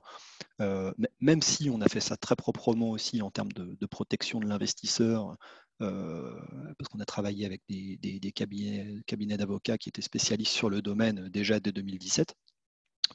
euh, 0.61 0.91
même 1.19 1.41
si 1.41 1.69
on 1.69 1.81
a 1.81 1.87
fait 1.87 2.01
ça 2.01 2.17
très 2.17 2.35
proprement 2.35 2.91
aussi 2.91 3.21
en 3.21 3.31
termes 3.31 3.51
de, 3.53 3.85
protection 3.85 4.39
de 4.39 4.47
l'investisseur, 4.47 5.37
parce 5.79 6.89
qu'on 6.91 6.99
a 6.99 7.05
travaillé 7.05 7.45
avec 7.45 7.61
des, 7.69 7.97
des 7.97 8.31
cabinets, 8.31 9.01
cabinets 9.05 9.37
d'avocats 9.37 9.77
qui 9.77 9.89
étaient 9.89 10.01
spécialistes 10.01 10.53
sur 10.53 10.69
le 10.69 10.81
domaine 10.81 11.29
déjà 11.29 11.59
dès 11.59 11.71
2017. 11.71 12.35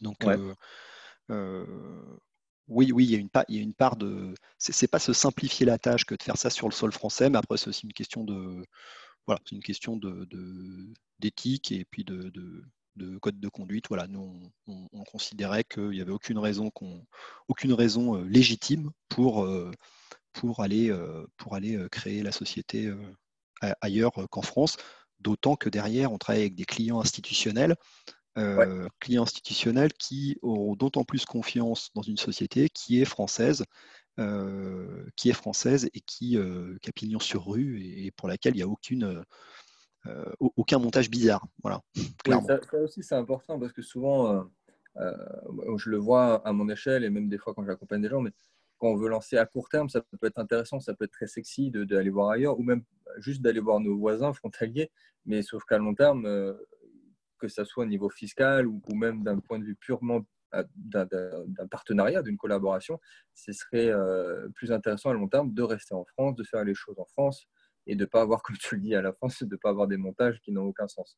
Donc, 0.01 0.25
euh, 0.25 0.55
euh, 1.31 2.19
oui, 2.69 2.93
oui, 2.93 3.05
il 3.05 3.11
y, 3.11 3.15
a 3.15 3.19
une 3.19 3.29
part, 3.29 3.45
il 3.49 3.57
y 3.57 3.59
a 3.59 3.63
une 3.63 3.75
part 3.75 3.97
de. 3.97 4.35
C'est 4.59 4.89
pas 4.89 4.99
se 4.99 5.13
simplifier 5.13 5.67
la 5.67 5.79
tâche 5.79 6.05
que 6.05 6.15
de 6.15 6.23
faire 6.23 6.37
ça 6.37 6.51
sur 6.51 6.69
le 6.69 6.73
sol 6.73 6.93
français, 6.93 7.29
mais 7.29 7.39
après, 7.39 7.57
c'est 7.59 7.69
aussi 7.69 7.87
une 7.87 7.93
question 7.93 8.25
de. 8.25 8.65
Voilà, 9.27 9.41
c'est 9.45 9.55
une 9.55 9.63
question 9.63 9.97
de, 9.97 10.29
d'éthique 11.19 11.73
et 11.73 11.85
puis 11.85 12.05
de, 12.05 12.33
de, 12.97 13.19
code 13.19 13.41
de 13.41 13.49
conduite. 13.49 13.87
Voilà, 13.89 14.07
nous, 14.07 14.51
on, 14.67 15.05
considérait 15.05 15.65
qu'il 15.65 15.91
n'y 15.91 16.01
avait 16.01 16.13
aucune 16.13 16.39
raison, 16.39 16.71
aucune 17.49 17.73
raison 17.73 18.17
euh, 18.17 18.25
légitime 18.25 18.91
pour, 19.09 19.49
pour, 20.33 20.61
aller, 20.61 20.93
pour 21.37 21.55
aller 21.55 21.87
créer 21.91 22.23
la 22.23 22.33
société 22.33 22.93
ailleurs 23.81 24.13
qu'en 24.31 24.43
France, 24.43 24.77
d'autant 25.21 25.57
que 25.57 25.69
derrière, 25.69 26.13
on 26.13 26.19
travaille 26.19 26.43
avec 26.43 26.55
des 26.55 26.65
clients 26.65 27.01
institutionnels 27.01 27.77
euh, 28.39 28.89
clients 28.99 29.25
institutionnels 29.25 29.93
qui 29.93 30.39
auront 30.41 30.75
d'autant 30.75 31.05
plus 31.05 31.27
confiance 31.27 31.91
dans 31.95 32.01
une 32.01 32.17
société 32.17 32.71
qui 32.71 33.01
est 33.01 33.05
française, 33.05 33.63
euh, 33.63 33.67
qui 35.17 35.31
est 35.31 35.35
française 35.35 35.89
et 35.95 36.01
qui, 36.01 36.37
euh, 36.37 36.77
a 36.87 36.93
pignon 36.93 37.19
sur 37.19 37.47
rue 37.47 37.83
et, 37.83 38.11
pour 38.13 38.29
laquelle 38.29 38.55
il 38.55 38.59
n'y 38.59 38.63
a 38.63 38.69
aucune, 38.69 39.25
aucun 40.39 40.79
montage 40.79 41.11
bizarre. 41.11 41.47
Voilà, 41.63 41.81
ça, 42.47 42.59
aussi 42.83 43.03
c'est 43.03 43.15
important 43.15 43.59
parce 43.59 43.73
que 43.73 43.83
souvent, 43.83 44.49
je 44.97 45.91
le 45.91 45.97
vois 45.97 46.47
à 46.47 46.53
mon 46.53 46.69
échelle 46.69 47.05
et 47.05 47.11
même 47.11 47.29
des 47.29 47.39
fois 47.39 47.55
quand 47.55 47.65
j'accompagne 47.65 48.03
des 48.03 48.09
gens, 48.09 48.21
mais 48.21 48.33
quand 48.79 48.89
on 48.89 48.97
veut 48.97 49.09
lancer 49.09 49.39
à 49.39 49.47
court 49.47 49.69
terme, 49.69 49.89
ça 49.89 50.01
peut 50.01 50.27
être 50.27 50.39
intéressant, 50.39 50.81
ça 50.81 50.93
peut 50.95 51.05
être 51.05 51.13
très 51.13 51.29
sexy 51.29 51.71
d'aller 51.71 52.11
voir 52.11 52.31
ailleurs 52.31 52.59
ou 52.59 52.63
même 52.65 52.83
juste 53.19 53.41
d'aller 53.41 53.61
voir 53.61 53.79
nos 53.79 53.97
voisins 53.97 54.33
frontaliers, 54.33 54.91
mais 55.25 55.43
sauf 55.43 55.65
qu'à 55.65 55.79
long 55.79 55.95
terme, 55.95 56.27
que 57.43 57.49
ce 57.49 57.65
soit 57.65 57.83
au 57.83 57.87
niveau 57.87 58.09
fiscal 58.09 58.67
ou, 58.67 58.81
même 58.95 59.25
d'un 59.25 59.41
point 59.41 59.59
de 59.59 59.65
vue 59.65 59.75
purement 59.75 60.21
euh, 60.21 60.23
d'un 60.75 61.67
partenariat, 61.71 62.23
d'une 62.23 62.37
collaboration, 62.37 63.01
ce 63.35 63.53
serait 63.53 63.89
euh, 63.89 64.49
plus 64.55 64.73
intéressant 64.73 65.11
à 65.11 65.15
long 65.15 65.29
terme 65.29 65.53
de 65.53 65.63
rester 65.63 65.95
en 65.95 66.05
France, 66.05 66.37
de 66.37 66.45
faire 66.45 66.65
les 66.65 66.75
choses 66.75 66.99
en 66.99 67.07
France 67.07 67.47
et 67.87 67.97
de 67.97 68.01
ne 68.03 68.07
pas 68.07 68.23
avoir, 68.23 68.43
comme 68.43 68.57
tu 68.57 68.77
le 68.77 68.81
dis 68.83 68.95
à 68.95 69.03
la 69.03 69.13
France, 69.13 69.43
de 69.43 69.47
ne 69.47 69.57
pas 69.57 69.71
avoir 69.71 69.89
des 69.89 69.97
montages 69.97 70.41
qui 70.41 70.53
n'ont 70.53 70.67
aucun 70.67 70.89
sens. 70.89 71.17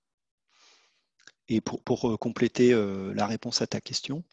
Et 1.48 1.60
pour, 1.60 2.10
euh, 2.10 2.16
compléter 2.16 2.72
la 3.14 3.26
réponse 3.26 3.60
à 3.60 3.66
ta 3.66 3.80
question, 3.80 4.24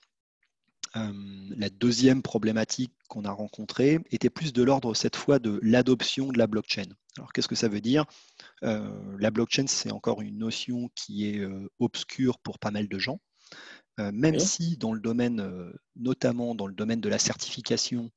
la 0.94 1.70
deuxième 1.70 2.22
problématique 2.22 2.94
qu'on 3.08 3.24
a 3.24 3.32
rencontrée 3.32 4.00
était 4.12 4.30
plus 4.30 4.52
de 4.52 4.62
l'ordre 4.62 4.94
cette 4.94 5.16
fois 5.16 5.40
de 5.40 5.60
l'adoption 5.64 6.28
de 6.28 6.38
la 6.38 6.48
blockchain. 6.48 6.88
Alors 7.18 7.32
qu'est-ce 7.32 7.48
que 7.48 7.56
ça 7.56 7.70
veut 7.70 7.80
dire? 7.82 8.06
La 8.62 9.32
blockchain, 9.32 9.68
c'est 9.68 9.92
encore 9.92 10.22
une 10.22 10.38
notion 10.38 10.90
qui 10.96 11.28
est 11.28 11.46
obscure 11.80 12.40
pour 12.40 12.60
pas 12.60 12.72
mal 12.72 12.90
de 12.90 13.00
gens. 13.00 13.22
Même 13.98 14.40
si 14.40 14.78
dans 14.78 14.94
le 14.94 15.00
domaine, 15.00 15.72
notamment 15.96 16.56
dans 16.56 16.68
le 16.68 16.74
domaine 16.74 17.02
de 17.02 17.10
la 17.10 17.20
certification 17.20 18.10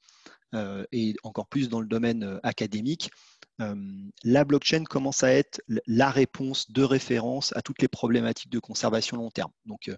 et 0.93 1.15
encore 1.25 1.47
plus 1.47 1.69
dans 1.69 1.81
le 1.81 1.87
domaine 1.87 2.41
académique, 2.43 3.11
la 3.59 4.45
blockchain 4.45 4.85
commence 4.85 5.23
à 5.23 5.33
être 5.33 5.61
la 5.87 6.11
réponse 6.11 6.71
de 6.71 6.83
référence 6.83 7.55
à 7.57 7.63
toutes 7.63 7.83
les 7.83 7.89
problématiques 7.89 8.51
de 8.51 8.59
conservation 8.61 9.17
long 9.17 9.31
terme. 9.31 9.53
Donc, 9.67 9.91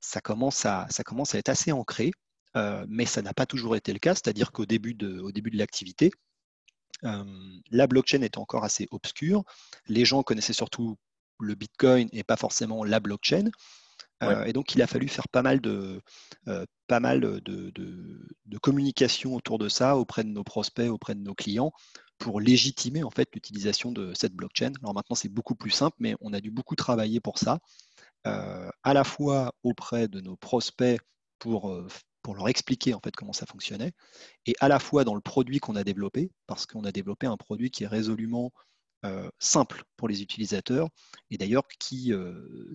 ça 0.00 0.20
commence 0.20 0.66
à, 0.66 0.86
ça 0.90 1.04
commence 1.04 1.34
à 1.34 1.38
être 1.38 1.50
assez 1.50 1.72
ancré, 1.72 2.10
euh, 2.56 2.84
mais 2.88 3.06
ça 3.06 3.22
n'a 3.22 3.34
pas 3.34 3.46
toujours 3.46 3.76
été 3.76 3.92
le 3.92 3.98
cas, 3.98 4.14
c'est-à-dire 4.14 4.50
qu'au 4.50 4.66
début 4.66 4.94
de, 4.94 5.20
au 5.20 5.30
début 5.30 5.50
de 5.50 5.58
l'activité, 5.58 6.10
euh, 7.04 7.24
la 7.70 7.86
blockchain 7.86 8.22
était 8.22 8.38
encore 8.38 8.64
assez 8.64 8.88
obscure. 8.90 9.44
Les 9.86 10.04
gens 10.04 10.22
connaissaient 10.22 10.52
surtout 10.52 10.96
le 11.38 11.54
Bitcoin 11.54 12.08
et 12.12 12.24
pas 12.24 12.36
forcément 12.36 12.84
la 12.84 13.00
blockchain. 13.00 13.50
Euh, 14.22 14.44
et 14.44 14.52
donc, 14.52 14.74
il 14.74 14.82
a 14.82 14.86
fallu 14.86 15.08
faire 15.08 15.28
pas 15.28 15.42
mal 15.42 15.60
de, 15.60 16.02
pas 16.86 17.00
mal 17.00 17.20
de, 17.20 17.40
de, 17.40 18.58
communication 18.58 19.34
autour 19.34 19.58
de 19.58 19.68
ça 19.68 19.96
auprès 19.96 20.24
de 20.24 20.28
nos 20.28 20.44
prospects, 20.44 20.90
auprès 20.90 21.14
de 21.14 21.20
nos 21.20 21.34
clients, 21.34 21.72
pour 22.18 22.40
légitimer 22.40 23.02
en 23.02 23.10
fait 23.10 23.28
l'utilisation 23.34 23.92
de 23.92 24.12
cette 24.14 24.34
blockchain. 24.34 24.72
Alors 24.82 24.94
maintenant, 24.94 25.16
c'est 25.16 25.30
beaucoup 25.30 25.54
plus 25.54 25.70
simple, 25.70 25.96
mais 25.98 26.14
on 26.20 26.32
a 26.32 26.40
dû 26.40 26.50
beaucoup 26.50 26.76
travailler 26.76 27.20
pour 27.20 27.38
ça. 27.38 27.58
Euh, 28.26 28.68
à 28.82 28.92
la 28.92 29.02
fois 29.02 29.54
auprès 29.62 30.06
de 30.06 30.20
nos 30.20 30.36
prospects 30.36 31.00
pour, 31.38 31.70
euh, 31.70 31.88
pour 32.22 32.34
leur 32.34 32.48
expliquer 32.48 32.92
en 32.92 33.00
fait 33.00 33.16
comment 33.16 33.32
ça 33.32 33.46
fonctionnait, 33.46 33.92
et 34.44 34.54
à 34.60 34.68
la 34.68 34.78
fois 34.78 35.04
dans 35.04 35.14
le 35.14 35.22
produit 35.22 35.58
qu'on 35.58 35.74
a 35.74 35.84
développé, 35.84 36.30
parce 36.46 36.66
qu'on 36.66 36.84
a 36.84 36.92
développé 36.92 37.26
un 37.26 37.38
produit 37.38 37.70
qui 37.70 37.84
est 37.84 37.86
résolument 37.86 38.52
simple 39.38 39.82
pour 39.96 40.08
les 40.08 40.22
utilisateurs 40.22 40.88
et 41.30 41.38
d'ailleurs 41.38 41.66
qui, 41.78 42.12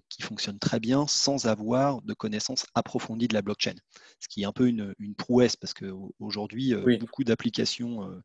qui 0.10 0.22
fonctionne 0.22 0.60
très 0.60 0.80
bien 0.80 1.06
sans 1.08 1.46
avoir 1.46 2.02
de 2.02 2.14
connaissances 2.14 2.66
approfondies 2.74 3.28
de 3.28 3.34
la 3.34 3.42
blockchain. 3.42 3.76
Ce 4.20 4.28
qui 4.28 4.42
est 4.42 4.46
un 4.46 4.52
peu 4.52 4.68
une, 4.68 4.94
prouesse 5.18 5.56
parce 5.56 5.74
qu'aujourd'hui, 5.74 6.74
beaucoup 7.00 7.24
d'applications 7.24 8.22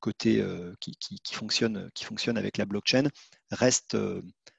côté 0.00 0.44
qui, 0.80 0.96
qui, 0.96 1.20
qui, 1.20 1.34
fonctionnent, 1.34 1.90
qui 1.94 2.04
fonctionnent 2.04 2.38
avec 2.38 2.58
la 2.58 2.66
blockchain 2.66 3.08
restent 3.50 3.96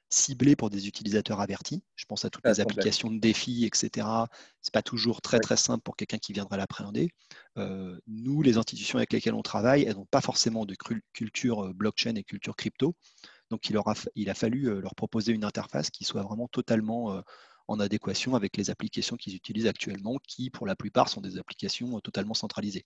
ciblé 0.09 0.55
pour 0.55 0.69
des 0.69 0.87
utilisateurs 0.87 1.39
avertis. 1.39 1.83
Je 1.95 2.05
pense 2.05 2.25
à 2.25 2.29
toutes 2.29 2.45
les 2.45 2.59
applications 2.59 3.11
de 3.11 3.19
défis, 3.19 3.65
etc. 3.65 4.07
C'est 4.61 4.73
pas 4.73 4.81
toujours 4.81 5.21
très 5.21 5.39
très 5.39 5.57
simple 5.57 5.83
pour 5.83 5.95
quelqu'un 5.95 6.17
qui 6.17 6.33
viendrait 6.33 6.57
l'appréhender. 6.57 7.11
Euh, 7.57 7.99
nous, 8.07 8.41
les 8.41 8.57
institutions 8.57 8.97
avec 8.97 9.13
lesquelles 9.13 9.35
on 9.35 9.43
travaille, 9.43 9.83
elles 9.83 9.95
n'ont 9.95 10.05
pas 10.05 10.21
forcément 10.21 10.65
de 10.65 10.75
culture 11.13 11.65
euh, 11.65 11.73
blockchain 11.73 12.15
et 12.15 12.23
culture 12.23 12.55
crypto. 12.55 12.95
Donc 13.51 13.69
il, 13.69 13.77
aura, 13.77 13.93
il 14.15 14.29
a 14.29 14.35
fallu 14.35 14.67
euh, 14.69 14.81
leur 14.81 14.95
proposer 14.95 15.31
une 15.31 15.43
interface 15.43 15.89
qui 15.89 16.03
soit 16.03 16.23
vraiment 16.23 16.47
totalement 16.47 17.23
en 17.67 17.79
adéquation 17.79 18.35
avec 18.35 18.57
les 18.57 18.71
applications 18.71 19.15
qu'ils 19.15 19.35
utilisent 19.35 19.67
actuellement, 19.67 20.17
qui 20.27 20.49
pour 20.49 20.65
la 20.65 20.75
plupart 20.75 21.09
sont 21.09 21.21
des 21.21 21.37
applications 21.37 21.99
totalement 21.99 22.33
centralisées. 22.33 22.85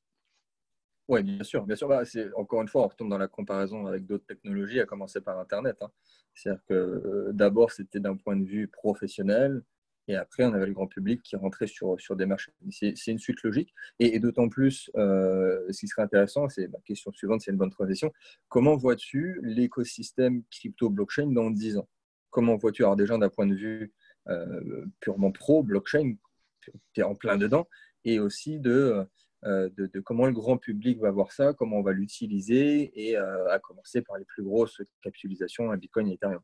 Oui, 1.08 1.22
bien 1.24 1.44
sûr. 1.44 1.66
Bien 1.66 1.76
sûr. 1.76 1.88
Bah, 1.88 2.04
encore 2.38 2.62
une 2.62 2.68
fois, 2.68 2.84
on 2.84 2.88
retombe 2.88 3.10
dans 3.10 3.18
la 3.18 3.28
comparaison 3.28 3.86
avec 3.88 4.06
d'autres 4.06 4.26
technologies, 4.26 4.80
à 4.80 4.86
commencer 4.86 5.22
par 5.22 5.38
Internet. 5.40 5.78
Hein. 5.82 5.90
C'est-à-dire 6.34 6.64
que 6.66 6.74
euh, 6.74 7.32
d'abord, 7.34 7.72
c'était 7.72 8.00
d'un 8.00 8.16
point 8.16 8.36
de 8.38 8.46
vue 8.46 8.68
professionnel, 8.68 9.64
et 10.08 10.16
après, 10.16 10.44
on 10.44 10.54
avait 10.54 10.66
le 10.66 10.74
grand 10.74 10.88
public 10.88 11.22
qui 11.24 11.36
rentrait 11.36 11.68
sur, 11.68 12.00
sur 12.00 12.16
des 12.16 12.26
marchés. 12.26 12.52
C'est 12.70 13.08
une 13.08 13.20
suite 13.20 13.42
logique. 13.44 13.74
Et, 14.00 14.20
d'autant 14.20 14.50
plus, 14.50 14.92
euh, 14.98 15.66
ce 15.72 15.80
qui 15.80 15.88
serait 15.88 16.02
intéressant, 16.02 16.50
c'est 16.50 16.68
la 16.68 16.80
question 16.86 17.12
suivante, 17.14 17.42
c'est 17.42 17.52
une 17.52 17.58
bonne 17.58 17.70
transition. 17.70 18.12
Comment 18.50 18.76
vois-tu 18.76 19.40
l'écosystème 19.44 20.44
crypto-blockchain 20.52 21.28
dans 21.28 21.50
10 21.50 21.78
ans? 21.78 21.88
Comment 22.32 22.58
vois-tu, 22.58 22.84
alors 22.84 22.96
déjà 22.98 23.18
d'un 23.18 23.30
point 23.30 23.48
de 23.48 23.56
vue 23.56 23.94
euh, 24.28 24.86
purement 25.00 25.32
pro, 25.32 25.64
blockchain, 25.64 26.16
tu 26.62 27.00
es 27.00 27.04
en 27.04 27.16
plein 27.16 27.38
dedans, 27.38 27.68
et 28.04 28.20
aussi 28.20 28.60
de 28.60 29.08
euh, 29.46 29.70
de, 29.78 30.00
comment 30.00 30.26
le 30.26 30.32
grand 30.32 30.58
public 30.58 31.00
va 31.00 31.12
voir 31.12 31.32
ça, 31.32 31.54
comment 31.54 31.78
on 31.78 31.84
va 31.84 31.92
l'utiliser, 31.92 32.92
et 32.96 33.18
euh, 33.18 33.52
à 33.52 33.60
commencer 33.60 34.02
par 34.02 34.18
les 34.18 34.26
plus 34.26 34.44
grosses 34.44 34.82
capitalisations, 35.02 35.72
à 35.72 35.78
Bitcoin 35.78 36.08
et 36.08 36.14
Ethereum. 36.14 36.40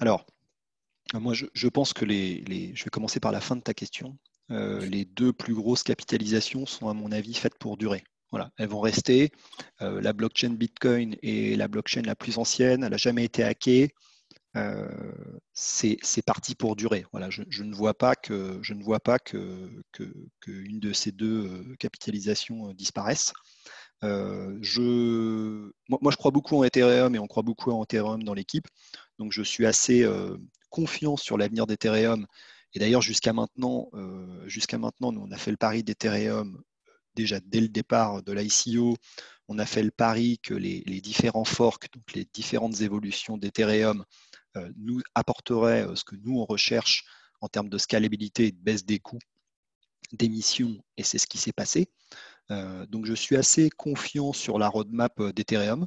Alors, 0.00 0.26
moi, 1.14 1.32
je, 1.34 1.68
pense 1.68 1.92
que 1.92 2.04
les, 2.04 2.74
Je 2.74 2.84
vais 2.84 2.90
commencer 2.90 3.20
par 3.20 3.32
la 3.32 3.40
fin 3.40 3.56
de 3.56 3.62
ta 3.62 3.74
question. 3.74 4.18
Euh, 4.50 4.84
les 4.84 5.04
deux 5.04 5.32
plus 5.32 5.54
grosses 5.54 5.82
capitalisations 5.82 6.66
sont, 6.66 6.88
à 6.88 6.94
mon 6.94 7.10
avis, 7.10 7.34
faites 7.34 7.58
pour 7.58 7.76
durer. 7.76 8.04
Voilà, 8.30 8.50
elles 8.58 8.68
vont 8.68 8.80
rester. 8.80 9.30
la 9.80 10.12
blockchain 10.12 10.50
Bitcoin 10.50 11.16
est 11.22 11.56
la 11.56 11.68
blockchain 11.68 12.02
la 12.02 12.16
plus 12.16 12.38
ancienne. 12.38 12.82
Elle 12.82 12.90
n'a 12.90 12.96
jamais 12.96 13.24
été 13.24 13.44
hackée. 13.44 13.94
Euh, 14.56 14.88
c'est 15.52 16.24
parti 16.24 16.54
pour 16.54 16.76
durer. 16.76 17.04
Voilà, 17.12 17.30
je, 17.30 17.62
ne 17.62 17.74
vois 17.74 17.94
pas 17.94 18.14
que 18.14 18.58
je 18.62 18.74
ne 18.74 18.82
vois 18.82 19.00
pas 19.00 19.18
que, 19.18 19.70
de 20.48 20.92
ces 20.92 21.12
deux 21.12 21.46
euh, 21.46 21.76
capitalisations 21.78 22.70
euh, 22.70 22.74
disparaisse. 22.74 23.32
je, 24.02 25.70
moi, 25.88 26.10
je 26.10 26.16
crois 26.16 26.30
beaucoup 26.30 26.56
en 26.56 26.64
Ethereum 26.64 27.14
et 27.14 27.18
on 27.18 27.26
croit 27.26 27.42
beaucoup 27.42 27.70
en 27.70 27.82
Ethereum 27.84 28.22
dans 28.22 28.34
l'équipe. 28.34 28.66
Donc, 29.18 29.32
je 29.32 29.42
suis 29.42 29.66
assez 29.66 30.06
confiant 30.70 31.16
sur 31.16 31.38
l'avenir 31.38 31.66
d'Ethereum. 31.66 32.26
Et 32.74 32.78
d'ailleurs, 32.78 33.02
jusqu'à 33.02 33.32
maintenant, 33.32 33.90
jusqu'à 34.46 34.78
maintenant, 34.78 35.12
nous, 35.12 35.22
on 35.22 35.32
a 35.32 35.38
fait 35.38 35.50
le 35.50 35.56
pari 35.56 35.82
d'Ethereum 35.82 36.62
déjà 37.14 37.40
dès 37.40 37.60
le 37.60 37.68
départ 37.68 38.22
de 38.22 38.32
l'ICO. 38.32 38.96
On 39.48 39.58
a 39.58 39.66
fait 39.66 39.82
le 39.82 39.90
pari 39.90 40.38
que 40.42 40.54
les, 40.54 40.82
les 40.86 41.00
différents 41.00 41.44
forks, 41.44 41.88
donc 41.94 42.12
les 42.12 42.26
différentes 42.34 42.80
évolutions 42.82 43.38
d'Ethereum, 43.38 44.04
nous 44.76 45.00
apporterait 45.14 45.86
euh, 45.86 45.94
ce 45.94 46.04
que 46.04 46.16
nous, 46.16 46.38
on 46.38 46.44
recherche 46.44 47.04
en 47.40 47.48
termes 47.48 47.68
de 47.68 47.78
scalabilité 47.78 48.46
et 48.46 48.52
de 48.52 48.58
baisse 48.58 48.84
des 48.84 48.98
coûts 48.98 49.18
d'émissions, 50.12 50.78
et 50.96 51.02
c'est 51.02 51.18
ce 51.18 51.26
qui 51.26 51.38
s'est 51.38 51.52
passé. 51.52 51.90
Euh, 52.50 52.86
donc, 52.86 53.06
je 53.06 53.14
suis 53.14 53.36
assez 53.36 53.70
confiant 53.70 54.32
sur 54.32 54.58
la 54.58 54.68
roadmap 54.68 55.20
d'Ethereum. 55.34 55.86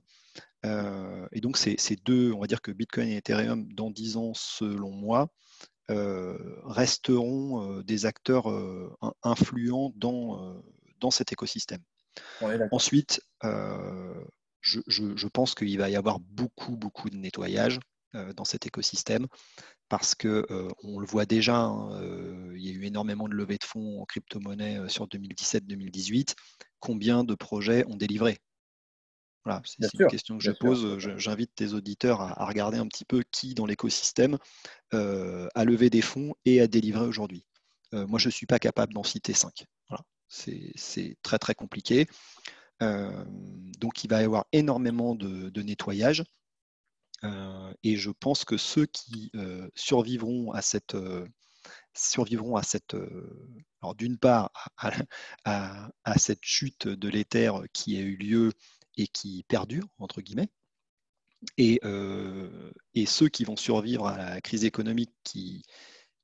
et 0.65 1.41
donc, 1.41 1.58
ces, 1.58 1.77
deux, 2.03 2.34
on 2.34 2.39
va 2.39 2.47
dire 2.47 2.62
que 2.62 2.71
Bitcoin 2.71 3.08
et 3.08 3.17
Ethereum, 3.17 3.71
dans 3.73 3.89
10 3.89 4.17
ans, 4.17 4.34
selon 4.34 4.91
moi, 4.91 5.32
resteront 5.88 7.82
des 7.82 8.05
acteurs 8.05 8.47
influents 9.23 9.93
dans, 9.95 10.62
dans 10.99 11.12
cet 11.12 11.32
écosystème. 11.32 11.82
Ensuite, 12.71 13.21
je, 13.41 14.82
je, 14.88 15.27
pense 15.27 15.55
qu'il 15.55 15.77
va 15.77 15.89
y 15.89 15.95
avoir 15.95 16.19
beaucoup, 16.19 16.75
beaucoup 16.75 17.10
de 17.10 17.15
nettoyage. 17.15 17.79
Euh, 18.15 18.34
dans 18.34 18.43
cet 18.43 18.65
écosystème 18.65 19.28
parce 19.88 20.15
que 20.15 20.43
euh, 20.50 20.67
on 20.82 20.98
le 20.98 21.06
voit 21.06 21.28
déjà, 21.28 21.58
hein, 21.58 22.02
euh, 22.02 22.54
il 22.56 22.65
y 22.65 22.69
a 22.69 22.74
eu 22.74 22.86
énormément 22.86 23.30
de 23.30 23.36
levées 23.36 23.60
de 23.60 23.63
fonds 23.63 24.02
en 24.02 24.06
crypto-monnaie 24.06 24.89
sur 24.89 25.06
2017-2018. 25.06 26.34
Combien 26.80 27.24
de 27.24 27.36
projets 27.36 27.86
ont 27.86 27.95
délivré? 27.95 28.39
Voilà, 29.45 29.62
c'est 29.63 29.93
une 29.93 30.08
question 30.08 30.39
que 30.39 30.43
je 30.43 30.50
pose. 30.50 30.98
J'invite 31.17 31.54
tes 31.54 31.74
auditeurs 31.74 32.22
à, 32.22 32.45
regarder 32.48 32.80
un 32.80 32.88
petit 32.88 33.06
peu 33.06 33.24
qui 33.30 33.54
dans 33.54 33.67
l'écosystème 33.67 34.39
a 34.91 35.65
levé 35.65 35.91
des 35.91 36.02
fonds 36.02 36.34
et 36.45 36.62
a 36.62 36.67
délivré 36.67 37.06
aujourd'hui. 37.06 37.45
moi, 37.93 38.17
je 38.17 38.28
ne 38.28 38.32
suis 38.32 38.48
pas 38.48 38.60
capable 38.60 38.93
d'en 38.93 39.04
citer 39.04 39.34
cinq. 39.34 39.65
Voilà. 39.88 40.04
C'est 40.28 41.15
très 41.22 41.38
très 41.38 41.54
compliqué. 41.54 42.08
donc, 42.82 44.04
il 44.04 44.10
va 44.10 44.22
y 44.22 44.26
avoir 44.26 44.45
énormément 44.52 45.15
de 45.15 45.62
nettoyage. 45.62 46.24
Euh, 47.23 47.73
et 47.84 47.95
je 47.97 48.12
pense 48.12 48.45
que 48.45 48.58
ceux 48.58 48.86
qui 48.86 49.32
euh, 49.36 49.69
survivront 49.75 50.51
à 50.51 50.62
cette, 50.62 50.95
euh, 50.95 51.27
survivront 51.93 52.55
à 52.55 52.63
cette, 52.63 52.95
alors 53.82 53.95
d'une 53.95 54.17
part 54.17 54.51
à, 55.45 55.89
cette 56.17 56.43
chute 56.43 56.88
de 56.88 57.10
l'éther 57.10 57.63
qui 57.73 57.97
a 57.97 58.01
eu 58.01 58.15
lieu 58.15 58.53
et 58.97 59.08
qui 59.08 59.43
perdure 59.47 59.86
entre 59.97 60.21
guillemets, 60.21 60.49
et, 61.58 61.79
et, 62.93 63.05
ceux 63.05 63.29
qui 63.29 63.43
vont 63.43 63.55
survivre 63.55 64.08
à 64.08 64.17
la 64.17 64.41
crise 64.41 64.65
économique 64.65 65.12
qui, 65.23 65.63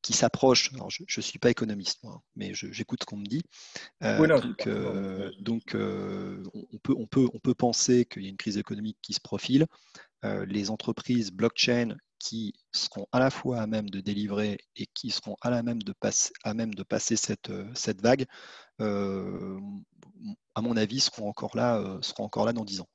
qui 0.01 0.13
s'approche. 0.13 0.73
Alors, 0.73 0.89
je 0.89 1.03
ne 1.03 1.21
suis 1.21 1.39
pas 1.39 1.49
économiste, 1.49 2.03
moi, 2.03 2.21
mais 2.35 2.53
j'écoute 2.53 3.01
ce 3.01 3.05
qu'on 3.05 3.17
me 3.17 3.25
dit. 3.25 3.43
donc, 4.01 4.67
donc 5.39 5.75
on, 5.75 6.77
peut, 6.79 6.95
on, 6.97 7.07
peut, 7.07 7.27
on 7.33 7.39
peut 7.39 7.55
penser 7.55 8.05
qu'il 8.05 8.23
y 8.23 8.27
a 8.27 8.29
une 8.29 8.37
crise 8.37 8.57
économique 8.57 8.97
qui 9.01 9.13
se 9.13 9.21
profile. 9.21 9.67
Euh, 10.25 10.45
les 10.47 10.71
entreprises 10.71 11.31
blockchain 11.31 11.95
qui 12.19 12.53
seront 12.71 13.05
à 13.11 13.19
la 13.19 13.29
fois 13.29 13.59
à 13.59 13.67
même 13.67 13.89
de 13.89 13.99
délivrer 13.99 14.57
et 14.75 14.87
qui 14.87 15.11
seront 15.11 15.35
à, 15.41 15.51
la 15.51 15.61
même, 15.61 15.83
de 15.83 15.93
passer, 15.93 16.31
à 16.43 16.53
même 16.55 16.73
de 16.73 16.81
passer 16.81 17.15
cette, 17.15 17.51
euh, 17.51 17.69
cette 17.75 18.01
vague, 18.01 18.25
euh, 18.81 19.59
à 20.55 20.61
mon 20.61 20.77
avis, 20.77 20.99
seront 20.99 21.29
encore 21.29 21.55
là, 21.55 21.99
seront 22.01 22.23
encore 22.23 22.45
là 22.45 22.53
dans 22.53 22.65
10 22.65 22.81
ans. 22.81 22.89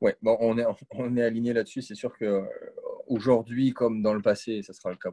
Oui, 0.00 0.12
bon, 0.20 0.36
on, 0.40 0.58
est, 0.58 0.66
on 0.90 1.16
est 1.16 1.22
aligné 1.22 1.54
là-dessus. 1.54 1.80
C'est 1.80 1.94
sûr 1.94 2.14
qu'aujourd'hui, 2.18 3.72
comme 3.72 4.02
dans 4.02 4.12
le 4.12 4.20
passé, 4.20 4.62
ça 4.62 4.74
sera 4.74 4.90
le 4.90 4.96
cas 4.96 5.10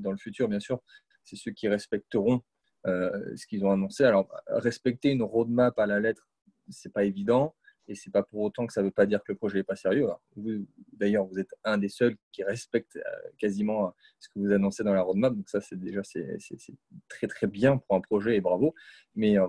dans 0.00 0.12
le 0.12 0.16
futur, 0.16 0.48
bien 0.48 0.60
sûr, 0.60 0.80
c'est 1.24 1.36
ceux 1.36 1.50
qui 1.50 1.68
respecteront 1.68 2.40
ce 2.84 3.46
qu'ils 3.46 3.64
ont 3.64 3.72
annoncé. 3.72 4.04
Alors, 4.04 4.32
respecter 4.46 5.10
une 5.10 5.22
roadmap 5.22 5.78
à 5.78 5.86
la 5.86 6.00
lettre, 6.00 6.26
c'est 6.70 6.92
pas 6.92 7.04
évident. 7.04 7.54
Et 7.88 7.94
c'est 7.94 8.10
pas 8.10 8.22
pour 8.22 8.40
autant 8.40 8.66
que 8.66 8.72
ça 8.72 8.80
ne 8.80 8.86
veut 8.86 8.92
pas 8.92 9.06
dire 9.06 9.22
que 9.24 9.32
le 9.32 9.36
projet 9.36 9.58
n'est 9.58 9.64
pas 9.64 9.76
sérieux. 9.76 10.06
D'ailleurs, 10.92 11.26
vous 11.26 11.38
êtes 11.38 11.52
un 11.64 11.78
des 11.78 11.88
seuls 11.88 12.16
qui 12.30 12.44
respecte 12.44 12.96
euh, 12.96 13.28
quasiment 13.38 13.88
euh, 13.88 13.90
ce 14.20 14.28
que 14.28 14.38
vous 14.38 14.52
annoncez 14.52 14.84
dans 14.84 14.94
la 14.94 15.02
roadmap. 15.02 15.34
Donc 15.34 15.48
ça, 15.48 15.60
c'est 15.60 15.78
déjà 15.78 16.02
c'est, 16.04 16.38
très 17.08 17.26
très 17.26 17.46
bien 17.46 17.78
pour 17.78 17.96
un 17.96 18.00
projet 18.00 18.36
et 18.36 18.40
bravo. 18.40 18.74
Mais 19.14 19.38
euh, 19.38 19.48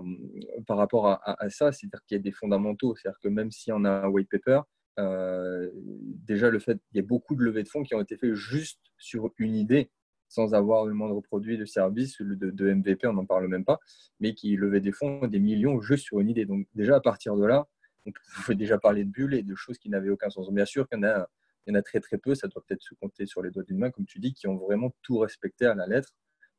par 0.66 0.76
rapport 0.76 1.06
à, 1.06 1.36
ça, 1.48 1.70
c'est-à-dire 1.72 2.02
qu'il 2.06 2.16
y 2.16 2.20
a 2.20 2.22
des 2.22 2.32
fondamentaux. 2.32 2.94
C'est-à-dire 2.96 3.20
que 3.20 3.28
même 3.28 3.50
si 3.50 3.70
on 3.72 3.84
a 3.84 3.90
un 3.90 4.08
white 4.08 4.28
paper, 4.30 4.62
déjà 4.96 6.50
le 6.50 6.58
fait 6.58 6.78
qu'il 6.88 6.96
y 6.96 7.00
a 7.00 7.06
beaucoup 7.06 7.34
de 7.34 7.42
levées 7.42 7.62
de 7.62 7.68
fonds 7.68 7.82
qui 7.82 7.94
ont 7.94 8.00
été 8.00 8.16
faites 8.16 8.34
juste 8.34 8.80
sur 8.98 9.32
une 9.38 9.56
idée 9.56 9.90
sans 10.28 10.54
avoir 10.54 10.84
le 10.84 10.94
moindre 10.94 11.20
produit 11.20 11.56
de 11.58 11.64
service 11.64 12.20
de, 12.20 12.50
de 12.50 12.72
MVP, 12.72 13.06
on 13.06 13.12
n'en 13.12 13.26
parle 13.26 13.46
même 13.46 13.64
pas, 13.64 13.78
mais 14.18 14.34
qui 14.34 14.56
levaient 14.56 14.80
des 14.80 14.90
fonds, 14.90 15.26
des 15.28 15.38
millions 15.38 15.80
juste 15.80 16.04
sur 16.06 16.20
une 16.20 16.28
idée. 16.28 16.44
Donc 16.44 16.66
déjà 16.74 16.96
à 16.96 17.00
partir 17.00 17.36
de 17.36 17.44
là, 17.44 17.68
on 18.06 18.12
pouvait 18.36 18.54
déjà 18.54 18.78
parler 18.78 19.04
de 19.04 19.10
bulles 19.10 19.34
et 19.34 19.42
de 19.42 19.54
choses 19.54 19.78
qui 19.78 19.88
n'avaient 19.88 20.10
aucun 20.10 20.30
sens. 20.30 20.50
Bien 20.50 20.64
sûr 20.64 20.88
qu'il 20.88 20.98
y 20.98 21.00
en 21.00 21.04
a, 21.04 21.28
y 21.66 21.72
en 21.72 21.74
a 21.74 21.82
très 21.82 22.00
très 22.00 22.18
peu, 22.18 22.34
ça 22.34 22.48
doit 22.48 22.62
peut-être 22.66 22.82
se 22.82 22.94
compter 22.94 23.26
sur 23.26 23.42
les 23.42 23.50
doigts 23.50 23.62
d'une 23.62 23.78
main, 23.78 23.90
comme 23.90 24.06
tu 24.06 24.18
dis, 24.18 24.34
qui 24.34 24.46
ont 24.46 24.56
vraiment 24.56 24.94
tout 25.02 25.18
respecté 25.18 25.66
à 25.66 25.74
la 25.74 25.86
lettre, 25.86 26.10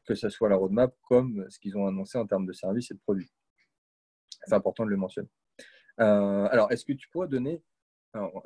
que 0.05 0.15
ce 0.15 0.29
soit 0.29 0.49
la 0.49 0.55
roadmap 0.55 0.95
comme 1.07 1.45
ce 1.49 1.59
qu'ils 1.59 1.77
ont 1.77 1.87
annoncé 1.87 2.17
en 2.17 2.25
termes 2.25 2.45
de 2.45 2.53
services 2.53 2.91
et 2.91 2.93
de 2.93 2.99
produits. 2.99 3.31
C'est 4.45 4.53
important 4.53 4.85
de 4.85 4.89
le 4.89 4.97
mentionner. 4.97 5.29
Euh, 5.99 6.47
alors, 6.51 6.71
est-ce 6.71 6.85
que 6.85 6.93
tu 6.93 7.07
pourrais 7.09 7.27
donner, 7.27 7.63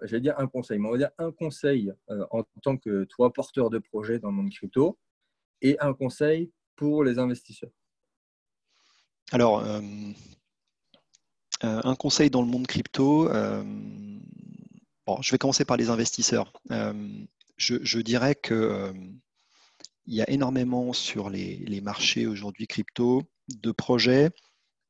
j'allais 0.03 0.21
dire 0.21 0.39
un 0.39 0.47
conseil, 0.47 0.79
mais 0.79 0.87
on 0.87 0.91
va 0.91 0.97
dire 0.97 1.11
un 1.17 1.31
conseil 1.31 1.93
euh, 2.09 2.25
en 2.31 2.43
tant 2.61 2.77
que 2.77 3.03
toi, 3.05 3.33
porteur 3.33 3.69
de 3.69 3.79
projet 3.79 4.19
dans 4.19 4.29
le 4.29 4.35
monde 4.35 4.51
crypto, 4.51 4.97
et 5.61 5.77
un 5.79 5.93
conseil 5.93 6.51
pour 6.75 7.03
les 7.03 7.19
investisseurs? 7.19 7.71
Alors, 9.31 9.63
euh, 9.63 9.81
euh, 11.63 11.81
un 11.83 11.95
conseil 11.95 12.29
dans 12.29 12.41
le 12.41 12.47
monde 12.47 12.67
crypto, 12.67 13.29
euh, 13.29 13.63
je 15.21 15.31
vais 15.31 15.37
commencer 15.37 15.65
par 15.65 15.77
les 15.77 15.89
investisseurs. 15.89 16.53
Je, 17.57 17.99
dirais 17.99 18.35
que 18.35 18.93
il 20.05 20.15
y 20.15 20.21
a 20.21 20.29
énormément 20.29 20.93
sur 20.93 21.29
les 21.29 21.81
marchés 21.81 22.27
aujourd'hui 22.27 22.67
crypto 22.67 23.23
de 23.49 23.71
projets 23.71 24.29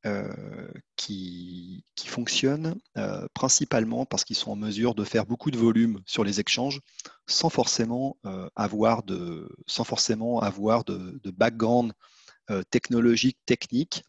euh, 0.05 0.71
qui, 0.95 1.83
fonctionnent 2.05 2.79
euh, 2.97 3.27
principalement 3.33 4.05
parce 4.05 4.23
qu'ils 4.23 4.37
sont 4.37 4.51
en 4.51 4.55
mesure 4.55 4.95
de 4.95 5.03
faire 5.03 5.25
beaucoup 5.25 5.51
de 5.51 5.57
volume 5.57 6.01
sur 6.05 6.23
les 6.23 6.39
échanges 6.39 6.79
sans 7.27 7.49
forcément 7.49 8.17
euh, 8.25 8.49
avoir 8.55 9.03
de 9.03 9.49
background 11.25 11.93
technologique, 12.71 13.37
technique 13.45 14.03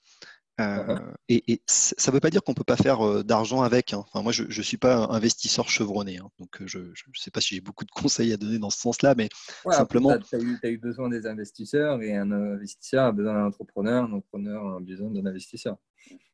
euh, 0.61 0.99
et, 1.29 1.63
ça 1.67 2.11
ne 2.11 2.15
veut 2.15 2.21
pas 2.21 2.31
dire 2.31 2.43
qu'on 2.43 2.53
ne 2.53 2.57
peut 2.57 2.65
pas 2.65 2.77
faire 2.77 3.07
euh, 3.07 3.23
d'argent 3.23 3.63
avec. 3.63 3.93
Hein. 3.93 4.05
Enfin, 4.07 4.23
moi, 4.23 4.33
je 4.33 4.45
ne 4.45 4.63
suis 4.63 4.77
pas 4.77 4.97
un 4.97 5.11
investisseur 5.11 5.69
chevronné. 5.69 6.19
Hein. 6.19 6.29
donc, 6.39 6.61
euh, 6.61 6.67
je 6.67 6.79
ne 6.79 6.95
sais 7.15 7.31
pas 7.31 7.41
si 7.41 7.55
j'ai 7.55 7.61
beaucoup 7.61 7.85
de 7.85 7.91
conseils 7.91 8.33
à 8.33 8.37
donner 8.37 8.59
dans 8.59 8.71
ce 8.71 8.79
sens-là, 8.79 9.15
mais 9.17 9.29
simplement. 9.71 10.17
Tu 10.19 10.37
as, 10.37 10.69
eu 10.69 10.79
besoin 10.79 11.09
des 11.09 11.27
investisseurs 11.27 12.03
et 12.03 12.15
un 12.17 12.31
investisseur 12.31 13.07
a 13.07 13.13
besoin 13.13 13.35
d'un 13.35 13.47
entrepreneur, 13.47 14.05
un 14.05 14.13
entrepreneur 14.13 14.77
a 14.77 14.81
besoin 14.81 15.11
d'un 15.11 15.27
investisseur. 15.27 15.77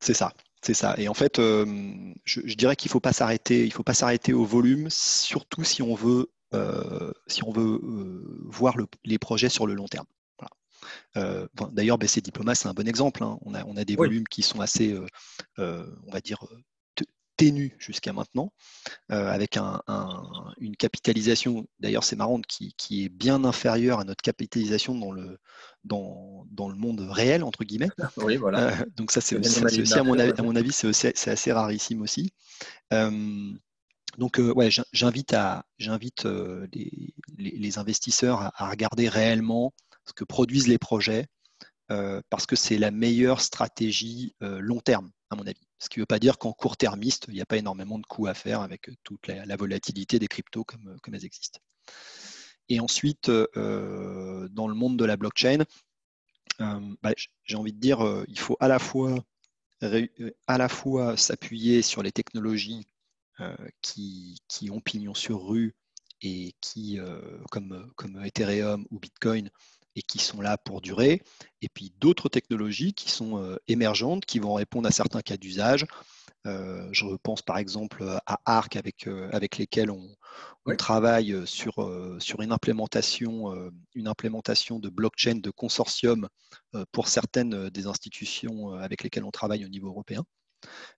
C'est 0.01 0.15
ça. 0.15 0.33
C'est 0.62 0.75
ça. 0.75 0.95
Et 0.99 1.09
en 1.09 1.15
fait, 1.15 1.37
je, 1.37 2.55
dirais 2.55 2.77
qu'il 2.77 2.89
ne 2.89 2.93
faut 2.93 3.01
pas 3.01 3.12
s'arrêter. 3.12 3.65
Il 3.65 3.73
faut 3.73 3.85
pas 3.85 3.95
s'arrêter 3.95 4.33
au 4.33 4.45
volume, 4.45 4.89
surtout 4.91 5.62
si 5.62 5.83
on 5.83 5.95
veut, 5.95 6.31
si 7.27 7.45
on 7.45 7.53
veut 7.53 7.81
voir 8.45 8.77
les 9.05 9.19
projets 9.19 9.49
sur 9.49 9.67
le 9.67 9.75
long 9.75 9.87
terme. 9.87 10.07
Euh, 11.16 11.46
d'ailleurs, 11.72 11.99
BC 11.99 12.20
Diploma, 12.20 12.55
c'est 12.55 12.68
un 12.68 12.75
bon 12.75 12.88
exemple. 12.88 13.22
Hein. 13.22 13.38
On, 13.42 13.55
a, 13.55 13.85
des 13.85 13.96
volumes 13.96 14.27
qui 14.29 14.42
sont 14.42 14.61
assez, 14.61 14.92
euh, 14.92 15.07
euh, 15.59 15.87
on 16.07 16.12
va 16.12 16.20
dire, 16.20 16.44
ténus 17.37 17.72
jusqu'à 17.79 18.14
maintenant, 18.14 18.51
avec 19.11 19.59
une 20.59 20.75
capitalisation, 20.77 21.66
d'ailleurs 21.81 22.03
c'est 22.03 22.16
marrant, 22.16 22.40
qui, 22.40 23.05
est 23.05 23.11
bien 23.11 23.44
inférieure 23.44 24.01
à 24.01 24.05
notre 24.05 24.22
capitalisation 24.22 24.94
dans 24.94 25.12
le, 25.12 25.38
dans, 25.85 26.46
le 26.57 26.75
monde 26.75 27.01
réel, 27.01 27.44
entre 27.44 27.64
guillemets. 27.64 27.90
Oui, 28.16 28.37
voilà. 28.37 28.72
donc 28.96 29.11
ça, 29.11 29.20
c'est 29.20 29.37
aussi, 29.37 29.94
à 29.94 30.03
mon, 30.03 30.57
avis, 30.57 30.72
c'est 30.72 31.29
assez 31.29 31.53
rarissime 31.53 32.01
aussi. 32.01 32.33
donc, 32.90 34.38
ouais, 34.38 34.70
j'invite 34.92 35.35
les, 36.25 37.14
les, 37.37 37.79
investisseurs 37.79 38.51
à, 38.55 38.70
regarder 38.70 39.11
réellement 39.11 39.75
ce 40.07 40.12
que 40.12 40.25
produisent 40.25 40.69
les 40.69 40.79
projets, 40.79 41.27
euh, 41.92 42.21
parce 42.31 42.47
que 42.47 42.57
c'est 42.57 42.79
la 42.79 42.90
meilleure 42.90 43.40
stratégie 43.40 44.35
euh, 44.42 44.59
long 44.59 44.81
terme, 44.81 45.12
à 45.31 45.37
mon 45.37 45.47
avis. 45.47 45.69
Ce 45.79 45.88
qui 45.88 46.01
ne 46.01 46.03
veut 46.03 46.07
pas 46.07 46.19
dire 46.19 46.37
qu'en 46.38 46.53
court 46.53 46.77
termiste, 46.77 47.27
il 47.29 47.35
n'y 47.35 47.40
a 47.40 47.47
pas 47.47 47.59
énormément 47.59 47.99
de 47.99 48.07
coûts 48.07 48.27
à 48.27 48.35
faire 48.35 48.61
avec 48.61 48.90
toute 49.05 49.29
la, 49.29 49.57
volatilité 49.57 50.19
des 50.19 50.27
cryptos 50.27 50.64
comme, 50.64 50.97
comme, 51.03 51.14
elles 51.14 51.25
existent. 51.25 51.61
Et 52.69 52.81
ensuite, 52.81 53.29
euh, 53.29 54.49
dans 54.51 54.66
le 54.66 54.75
monde 54.75 54.99
de 54.99 55.05
la 55.05 55.16
blockchain, 55.16 55.64
bah, 56.59 57.12
j'ai 57.45 57.57
envie 57.57 57.73
de 57.73 57.79
dire, 57.79 58.25
il 58.27 58.38
faut 58.38 58.57
à 58.59 58.66
la 58.66 58.79
fois, 58.79 59.25
s'appuyer 61.16 61.83
sur 61.83 62.03
les 62.03 62.12
technologies 62.12 62.85
qui, 63.83 64.40
ont 64.71 64.81
pignon 64.81 65.14
sur 65.14 65.47
rue 65.47 65.77
et 66.23 66.55
qui, 66.61 66.99
comme 67.51 68.25
Ethereum 68.25 68.87
ou 68.90 68.99
Bitcoin, 68.99 69.51
et 69.96 70.02
qui 70.02 70.18
sont 70.18 70.40
là 70.40 70.59
pour 70.59 70.82
durer, 70.82 71.22
et 71.62 71.68
puis 71.68 71.92
d'autres 71.98 72.28
technologies 72.28 72.92
qui 72.92 73.11
sont 73.11 73.42
euh, 73.42 73.56
émergentes, 73.66 74.26
qui 74.26 74.38
vont 74.38 74.54
répondre 74.54 74.87
à 74.87 74.92
certains 74.92 75.22
cas 75.22 75.38
d'usage. 75.38 75.87
Euh, 76.46 76.87
je 76.92 77.06
pense 77.22 77.42
par 77.42 77.59
exemple 77.59 78.04
à 78.26 78.40
Arc 78.44 78.76
avec, 78.76 79.09
euh, 79.09 79.28
avec 79.32 79.59
lesquels 79.59 79.90
on, 79.90 80.06
travaille 80.78 81.46
sur, 81.46 81.74
sur 82.18 82.42
une, 82.42 82.50
implémentation, 82.50 83.54
une 83.94 84.09
implémentation 84.09 84.80
de 84.80 84.88
blockchain 84.88 85.37
de 85.37 85.50
consortium 85.50 86.28
pour 86.90 87.06
certaines 87.06 87.70
des 87.70 87.87
institutions 87.87 88.72
avec 88.72 89.04
lesquelles 89.04 89.22
on 89.22 89.30
travaille 89.30 89.64
au 89.64 89.68
niveau 89.68 89.87
européen 89.87 90.24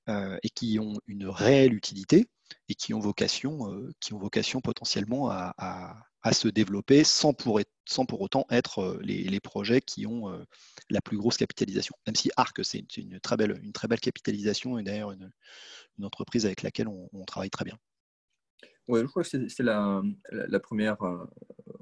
et 0.08 0.48
qui 0.48 0.78
ont 0.78 0.98
une 1.06 1.26
réelle 1.28 1.74
utilité 1.74 2.28
et 2.70 2.74
qui 2.74 2.94
ont 2.94 2.98
vocation, 2.98 3.58
qui 4.00 4.14
ont 4.14 4.18
vocation 4.18 4.62
potentiellement 4.62 5.30
à 5.30 5.52
à 5.58 6.07
se 6.32 6.48
développer 6.48 7.04
sans 7.04 7.32
pour, 7.32 7.60
sans 7.86 8.04
pour 8.04 8.20
autant 8.20 8.46
être 8.50 8.80
euh, 8.80 9.00
les, 9.02 9.40
projets 9.40 9.80
qui 9.80 10.06
ont 10.06 10.30
euh, 10.30 10.44
la 10.90 11.00
plus 11.00 11.16
grosse 11.16 11.36
capitalisation. 11.36 11.94
Même 12.06 12.16
si 12.16 12.30
ARC, 12.36 12.60
c'est 12.64 12.96
une, 12.96 13.20
très 13.20 13.36
belle, 13.36 13.58
une 13.62 13.72
très 13.72 13.88
belle 13.88 14.00
capitalisation 14.00 14.78
et 14.78 14.82
d'ailleurs 14.82 15.12
une, 15.12 15.30
entreprise 16.02 16.46
avec 16.46 16.62
laquelle 16.62 16.86
on, 16.86 17.24
travaille 17.24 17.50
très 17.50 17.64
bien. 17.64 17.76
Oui, 18.86 19.00
je 19.00 19.06
crois 19.06 19.22
que 19.22 19.48
c'est 19.48 19.62
la, 19.62 20.02
la, 20.30 20.60
première, 20.60 21.02
euh, 21.02 21.26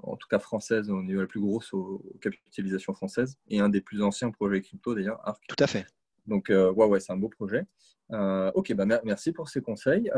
en 0.03 0.17
tout 0.17 0.27
cas 0.29 0.39
française, 0.39 0.91
au 0.91 1.03
niveau 1.03 1.21
la 1.21 1.27
plus 1.27 1.41
grosse 1.41 1.73
aux, 1.73 2.03
capitalisations 2.21 2.95
françaises 2.95 3.37
et 3.49 3.61
un 3.61 3.69
des 3.69 3.81
plus 3.81 4.03
anciens 4.03 4.31
projets 4.31 4.63
crypto 4.63 4.95
d'ailleurs, 4.95 5.21
ARC. 5.27 5.41
Tout 5.49 5.63
à 5.63 5.67
fait. 5.67 5.87
Donc, 6.27 6.51
ouais, 6.51 7.01
c'est 7.01 7.13
un 7.13 7.17
beau 7.17 7.29
projet. 7.29 7.65
ok, 8.11 8.75
bah, 8.75 8.87
merci 9.05 9.33
pour 9.33 9.49
ces 9.49 9.61
conseils. 9.61 10.11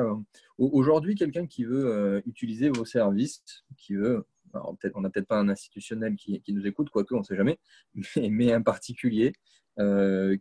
Aujourd'hui, 0.58 1.14
quelqu'un 1.14 1.46
qui 1.46 1.64
veut 1.64 2.22
utiliser 2.26 2.70
vos 2.70 2.84
services, 2.84 3.64
qui 3.76 3.94
veut, 3.94 4.26
on 4.54 5.00
n'a 5.00 5.10
peut-être 5.10 5.28
pas 5.28 5.38
un 5.38 5.48
institutionnel 5.48 6.16
qui, 6.16 6.42
nous 6.48 6.66
écoute, 6.66 6.90
quoique 6.90 7.14
on 7.14 7.20
ne 7.20 7.24
sait 7.24 7.36
jamais, 7.36 7.58
mais, 8.16 8.52
un 8.52 8.62
particulier 8.62 9.32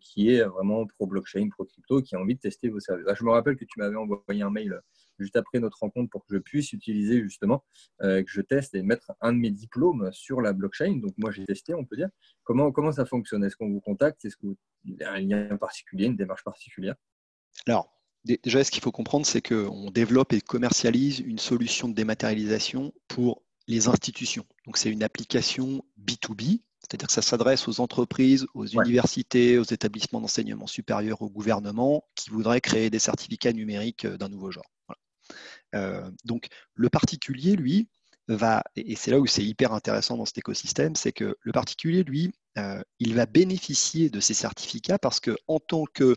qui 0.01 0.30
est 0.30 0.43
vraiment 0.43 0.86
pro-blockchain, 0.88 1.49
pro-crypto, 1.49 2.01
qui 2.01 2.15
a 2.15 2.19
envie 2.19 2.36
de 2.36 2.39
tester 2.39 2.69
vos 2.69 2.80
services. 2.80 3.06
Ah, 3.10 3.15
je 3.15 3.23
me 3.23 3.32
rappelle 3.32 3.56
que 3.56 3.65
tu 3.65 3.80
m'avais 3.80 3.95
envoyé 3.95 4.41
un 4.41 4.49
mail 4.49 4.82
juste 5.19 5.36
après 5.36 5.60
notre 5.60 5.80
rencontre 5.80 6.10
pour 6.10 6.25
que 6.25 6.34
je 6.36 6.39
puisse 6.39 6.73
utiliser 6.73 7.21
justement, 7.21 7.63
que 7.99 8.23
je 8.25 8.41
teste 8.41 8.75
et 8.75 8.82
mettre 8.82 9.13
un 9.21 9.34
de 9.34 9.38
mes 9.38 9.51
diplômes 9.51 10.10
sur 10.12 10.41
la 10.41 10.53
blockchain. 10.53 10.97
Donc 10.97 11.13
moi 11.17 11.32
j'ai 11.32 11.45
testé, 11.45 11.73
on 11.73 11.86
peut 11.86 11.95
dire. 11.95 12.10
Comment, 12.43 12.71
comment 12.71 12.91
ça 12.91 13.06
fonctionne? 13.06 13.43
Est-ce 13.43 13.56
qu'on 13.56 13.69
vous 13.69 13.82
contacte? 13.82 14.23
Est-ce 14.25 14.38
qu'il 14.38 14.56
y 14.86 15.03
a 15.03 15.12
un 15.12 15.19
lien 15.19 15.58
particulier, 15.58 16.06
une 16.06 16.15
démarche 16.15 16.43
particulière? 16.43 16.95
Alors, 17.65 17.89
déjà, 18.23 18.63
ce 18.63 18.71
qu'il 18.71 18.84
faut 18.84 18.91
comprendre, 18.91 19.25
c'est 19.25 19.41
qu'on 19.41 19.89
développe 19.91 20.34
et 20.34 20.41
commercialise 20.41 21.19
une 21.19 21.39
solution 21.39 21.88
de 21.88 21.93
dématérialisation 21.93 22.93
pour 23.08 23.43
les 23.67 23.88
institutions. 23.88 24.45
Donc, 24.65 24.77
c'est 24.77 24.89
une 24.89 25.03
application 25.03 25.84
B2B, 25.99 26.62
c'est-à-dire 26.80 27.08
que 27.08 27.13
ça 27.13 27.21
s'adresse 27.21 27.67
aux 27.67 27.82
entreprises, 27.82 28.47
aux 28.53 28.65
universités, 28.65 29.58
aux 29.58 29.63
établissements 29.63 30.21
d'enseignement 30.21 30.67
supérieur, 30.67 31.21
au 31.21 31.30
gouvernement 31.30 32.06
qui 32.15 32.30
voudraient 32.30 32.62
créer 32.62 32.89
des 32.89 32.99
certificats 32.99 33.53
numériques 33.53 34.06
euh, 34.06 34.17
d'un 34.17 34.30
nouveau 34.30 34.51
genre. 34.51 34.71
Euh, 35.75 36.10
donc, 36.25 36.47
le 36.75 36.89
particulier, 36.89 37.56
lui, 37.56 37.88
va, 38.27 38.63
et 38.75 38.95
c'est 38.95 39.12
là 39.12 39.19
où 39.19 39.25
c'est 39.25 39.43
hyper 39.43 39.73
intéressant 39.73 40.17
dans 40.17 40.25
cet 40.25 40.38
écosystème, 40.38 40.95
c'est 40.95 41.13
que 41.13 41.38
le 41.39 41.51
particulier, 41.51 42.03
lui, 42.03 42.34
euh, 42.58 42.82
il 42.99 43.15
va 43.15 43.25
bénéficier 43.25 44.10
de 44.10 44.19
ces 44.19 44.34
certificats 44.34 44.99
parce 44.99 45.19
qu'en 45.19 45.60
tant 45.60 45.86
que 45.93 46.15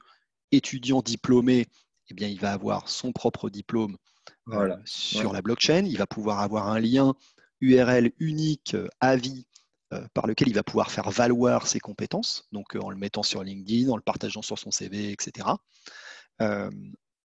étudiant 0.51 1.03
diplômé, 1.03 1.69
eh 2.09 2.15
bien, 2.15 2.29
il 2.29 2.41
va 2.41 2.53
avoir 2.53 2.89
son 2.89 3.13
propre 3.13 3.51
diplôme 3.51 3.97
euh, 4.49 4.77
sur 4.85 5.33
la 5.33 5.43
blockchain. 5.43 5.85
Il 5.87 5.99
va 5.99 6.07
pouvoir 6.07 6.41
avoir 6.41 6.69
un 6.69 6.81
lien 6.81 7.15
URL 7.61 8.13
unique 8.19 8.75
euh, 8.75 8.89
à 9.01 9.17
vie 9.17 9.47
euh, 9.93 10.05
par 10.15 10.27
lequel 10.27 10.49
il 10.49 10.55
va 10.55 10.63
pouvoir 10.63 10.91
faire 10.91 11.11
valoir 11.11 11.67
ses 11.67 11.79
compétences, 11.79 12.49
donc 12.53 12.75
en 12.77 12.91
le 12.91 12.97
mettant 12.97 13.23
sur 13.23 13.45
LinkedIn, 13.45 13.91
en 13.91 13.97
le 13.97 14.03
partageant 14.03 14.43
sur 14.43 14.59
son 14.59 14.71
CV, 14.71 15.13
etc. 15.13 15.49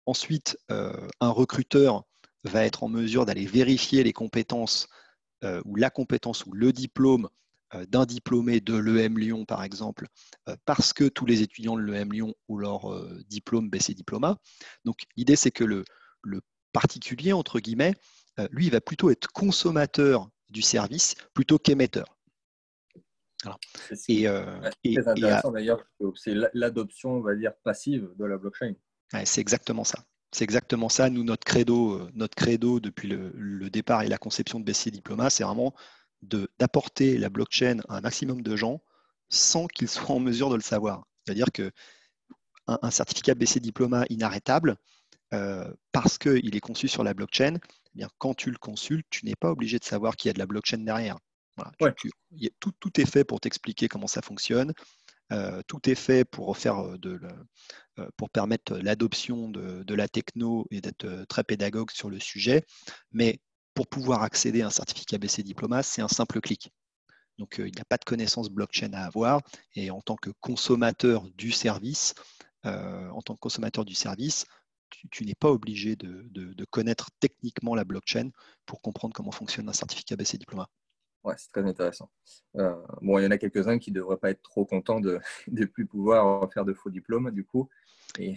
ensuite, 0.06 0.58
un 0.68 1.30
recruteur 1.30 2.04
va 2.44 2.64
être 2.64 2.82
en 2.82 2.88
mesure 2.88 3.26
d'aller 3.26 3.46
vérifier 3.46 4.02
les 4.02 4.12
compétences 4.12 4.88
ou 5.42 5.76
la 5.76 5.90
compétence 5.90 6.46
ou 6.46 6.52
le 6.52 6.72
diplôme 6.72 7.28
euh, 7.74 7.86
d'un 7.86 8.04
diplômé 8.04 8.60
de 8.60 8.74
l'EM 8.74 9.16
Lyon, 9.16 9.44
par 9.44 9.62
exemple, 9.62 10.06
euh, 10.48 10.56
parce 10.64 10.92
que 10.92 11.04
tous 11.04 11.24
les 11.24 11.42
étudiants 11.42 11.76
de 11.76 11.82
l'EM 11.82 12.12
Lyon 12.12 12.34
ont 12.48 12.56
leur 12.56 12.92
euh, 12.92 13.22
diplôme 13.28 13.70
BC 13.70 13.94
Diploma. 13.94 14.38
Donc 14.84 15.02
l'idée, 15.16 15.36
c'est 15.36 15.52
que 15.52 15.62
le, 15.62 15.84
particulier, 16.72 17.32
entre 17.32 17.58
guillemets, 17.58 17.94
lui, 18.52 18.66
il 18.66 18.70
va 18.70 18.80
plutôt 18.80 19.10
être 19.10 19.26
consommateur 19.32 20.28
du 20.50 20.62
service 20.62 21.16
plutôt 21.34 21.58
qu'émetteur. 21.58 22.16
C'est 23.92 24.24
intéressant 24.26 25.50
d'ailleurs, 25.50 25.84
c'est 26.14 26.34
l'adoption, 26.54 27.14
on 27.14 27.20
va 27.22 27.34
dire, 27.34 27.52
passive 27.64 28.08
de 28.16 28.24
la 28.24 28.38
blockchain. 28.38 28.74
C'est 29.24 29.40
exactement 29.40 29.84
ça. 29.84 30.04
C'est 30.32 30.44
exactement 30.44 30.88
ça. 30.88 31.10
Nous, 31.10 31.24
notre 31.24 31.44
credo, 31.44 32.08
notre 32.14 32.36
credo 32.36 32.78
depuis 32.78 33.08
le, 33.08 33.32
le, 33.34 33.68
départ 33.70 34.02
et 34.02 34.08
la 34.08 34.18
conception 34.18 34.60
de 34.60 34.64
BC 34.64 34.90
Diploma, 34.90 35.28
c'est 35.28 35.42
vraiment 35.42 35.74
d'apporter 36.22 37.18
la 37.18 37.30
blockchain 37.30 37.78
à 37.88 37.96
un 37.96 38.00
maximum 38.00 38.42
de 38.42 38.56
gens 38.56 38.80
sans 39.28 39.66
qu'ils 39.66 39.88
soient 39.88 40.14
en 40.14 40.20
mesure 40.20 40.50
de 40.50 40.56
le 40.56 40.60
savoir. 40.60 41.04
C'est-à-dire 41.24 41.50
que 41.52 41.72
un, 42.66 42.90
certificat 42.90 43.34
BC 43.34 43.60
Diploma 43.60 44.04
inarrêtable, 44.10 44.76
euh, 45.32 45.72
parce 45.92 46.18
qu'il 46.18 46.54
est 46.54 46.60
conçu 46.60 46.88
sur 46.88 47.04
la 47.04 47.14
blockchain, 47.14 47.56
eh 47.56 47.98
bien, 47.98 48.08
quand 48.18 48.34
tu 48.34 48.50
le 48.50 48.58
consultes, 48.58 49.06
tu 49.10 49.26
n'es 49.26 49.34
pas 49.34 49.50
obligé 49.50 49.78
de 49.78 49.84
savoir 49.84 50.16
qu'il 50.16 50.28
y 50.28 50.30
a 50.30 50.34
de 50.34 50.38
la 50.38 50.46
blockchain 50.46 50.78
derrière. 50.78 51.18
tout, 52.60 52.72
tout, 52.78 53.00
est 53.00 53.10
fait 53.10 53.24
pour 53.24 53.40
t'expliquer 53.40 53.88
comment 53.88 54.06
ça 54.06 54.22
fonctionne. 54.22 54.72
Tout 55.66 55.88
est 55.88 55.94
fait 55.94 56.24
pour 56.24 56.56
de, 56.56 57.20
pour 58.16 58.30
permettre 58.30 58.76
l'adoption 58.76 59.48
de, 59.48 59.82
de, 59.82 59.94
la 59.94 60.08
techno 60.08 60.66
et 60.70 60.80
d'être 60.80 61.24
très 61.28 61.44
pédagogue 61.44 61.90
sur 61.90 62.10
le 62.10 62.18
sujet. 62.18 62.64
Mais 63.12 63.40
pour 63.74 63.86
pouvoir 63.86 64.22
accéder 64.22 64.62
à 64.62 64.66
un 64.66 64.70
certificat 64.70 65.18
BC 65.18 65.42
Diploma, 65.42 65.82
c'est 65.82 66.02
un 66.02 66.08
simple 66.08 66.40
clic. 66.40 66.70
Donc, 67.38 67.56
il 67.58 67.72
n'y 67.72 67.80
a 67.80 67.84
pas 67.88 67.96
de 67.96 68.04
connaissance 68.04 68.50
blockchain 68.50 68.92
à 68.92 69.04
avoir. 69.04 69.40
Et 69.74 69.90
en 69.90 70.00
tant 70.00 70.16
que 70.16 70.30
consommateur 70.40 71.28
du 71.30 71.52
service, 71.52 72.14
en 72.64 73.22
tant 73.22 73.34
que 73.34 73.40
consommateur 73.40 73.84
du 73.84 73.94
service, 73.94 74.44
tu, 75.10 75.24
n'es 75.24 75.34
pas 75.34 75.50
obligé 75.50 75.96
de, 75.96 76.64
connaître 76.70 77.10
techniquement 77.20 77.74
la 77.74 77.84
blockchain 77.84 78.30
pour 78.66 78.80
comprendre 78.80 79.14
comment 79.14 79.32
fonctionne 79.32 79.68
un 79.68 79.72
certificat 79.72 80.16
BC 80.16 80.38
Diploma. 80.38 80.68
Ouais, 81.22 81.34
c'est 81.36 81.50
très 81.50 81.64
intéressant. 81.64 82.10
Euh, 82.56 82.74
bon, 83.02 83.18
il 83.18 83.24
y 83.24 83.26
en 83.26 83.30
a 83.30 83.38
quelques-uns 83.38 83.78
qui 83.78 83.90
ne 83.90 83.96
devraient 83.96 84.16
pas 84.16 84.30
être 84.30 84.42
trop 84.42 84.64
contents 84.64 85.00
de 85.00 85.18
ne 85.48 85.64
plus 85.66 85.86
pouvoir 85.86 86.50
faire 86.52 86.64
de 86.64 86.72
faux 86.72 86.90
diplômes, 86.90 87.30
du 87.30 87.44
coup. 87.44 87.68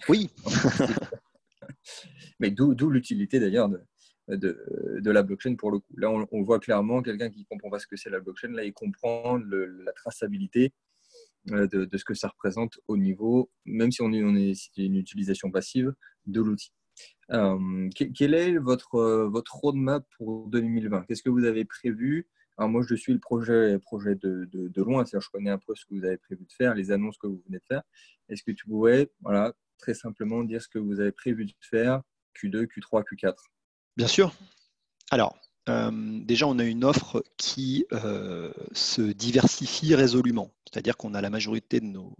Oui. 0.09 0.29
Mais 2.39 2.51
d'où 2.51 2.89
l'utilité 2.89 3.39
d'ailleurs 3.39 3.69
de, 3.69 3.79
de, 4.27 5.11
la 5.11 5.23
blockchain 5.23 5.55
pour 5.55 5.71
le 5.71 5.79
coup. 5.79 5.93
Là, 5.97 6.09
on, 6.09 6.43
voit 6.43 6.59
clairement 6.59 7.01
quelqu'un 7.01 7.29
qui 7.29 7.39
ne 7.39 7.45
comprend 7.45 7.69
pas 7.69 7.79
ce 7.79 7.87
que 7.87 7.95
c'est 7.95 8.09
la 8.09 8.19
blockchain. 8.19 8.49
Là, 8.49 8.63
il 8.63 8.73
comprend 8.73 9.37
la 9.37 9.91
traçabilité 9.93 10.73
euh, 11.51 11.67
de, 11.67 11.97
ce 11.97 12.05
que 12.05 12.13
ça 12.13 12.27
représente 12.27 12.79
au 12.87 12.97
niveau, 12.97 13.49
même 13.65 13.91
si 13.91 14.01
on 14.01 14.11
est, 14.11 14.23
on 14.23 14.35
est 14.35 14.53
une 14.77 14.95
utilisation 14.95 15.51
passive 15.51 15.93
de 16.25 16.41
l'outil. 16.41 16.73
Euh, 17.31 17.89
quel 17.95 18.33
est 18.33 18.57
votre, 18.57 19.25
votre 19.25 19.55
roadmap 19.55 20.05
pour 20.17 20.47
2020 20.49 21.05
Qu'est-ce 21.07 21.23
que 21.23 21.29
vous 21.29 21.45
avez 21.45 21.65
prévu? 21.65 22.27
Alors 22.57 22.69
moi, 22.69 22.83
je 22.87 22.95
suis 22.95 23.13
le 23.13 23.19
projet, 23.19 23.77
de, 24.15 24.81
loin, 24.81 25.05
c'est-à-dire 25.05 25.25
je 25.25 25.29
connais 25.31 25.49
un 25.49 25.57
peu 25.57 25.73
ce 25.75 25.85
que 25.85 25.95
vous 25.95 26.05
avez 26.05 26.17
prévu 26.17 26.45
de 26.45 26.51
faire, 26.51 26.75
les 26.75 26.91
annonces 26.91 27.17
que 27.17 27.27
vous 27.27 27.41
venez 27.47 27.57
de 27.57 27.65
faire. 27.67 27.81
Est-ce 28.29 28.43
que 28.43 28.51
tu 28.51 28.67
pourrais, 28.67 29.09
voilà, 29.21 29.53
très 29.79 29.93
simplement 29.93 30.43
dire 30.43 30.61
ce 30.61 30.67
que 30.67 30.79
vous 30.79 30.99
avez 30.99 31.11
prévu 31.11 31.45
de 31.45 31.53
faire 31.61 32.01
Q2, 32.35 32.67
Q3, 32.67 33.03
Q4 33.03 33.35
Bien 33.97 34.07
sûr. 34.07 34.33
Alors, 35.11 35.37
euh, 35.69 36.19
déjà, 36.23 36.47
on 36.47 36.59
a 36.59 36.63
une 36.63 36.83
offre 36.83 37.23
qui 37.37 37.85
euh, 37.91 38.51
se 38.73 39.01
diversifie 39.01 39.95
résolument. 39.95 40.51
C'est-à-dire 40.65 40.97
qu'on 40.97 41.13
a 41.13 41.21
la 41.21 41.29
majorité 41.29 41.79
de 41.79 41.85
nos, 41.85 42.15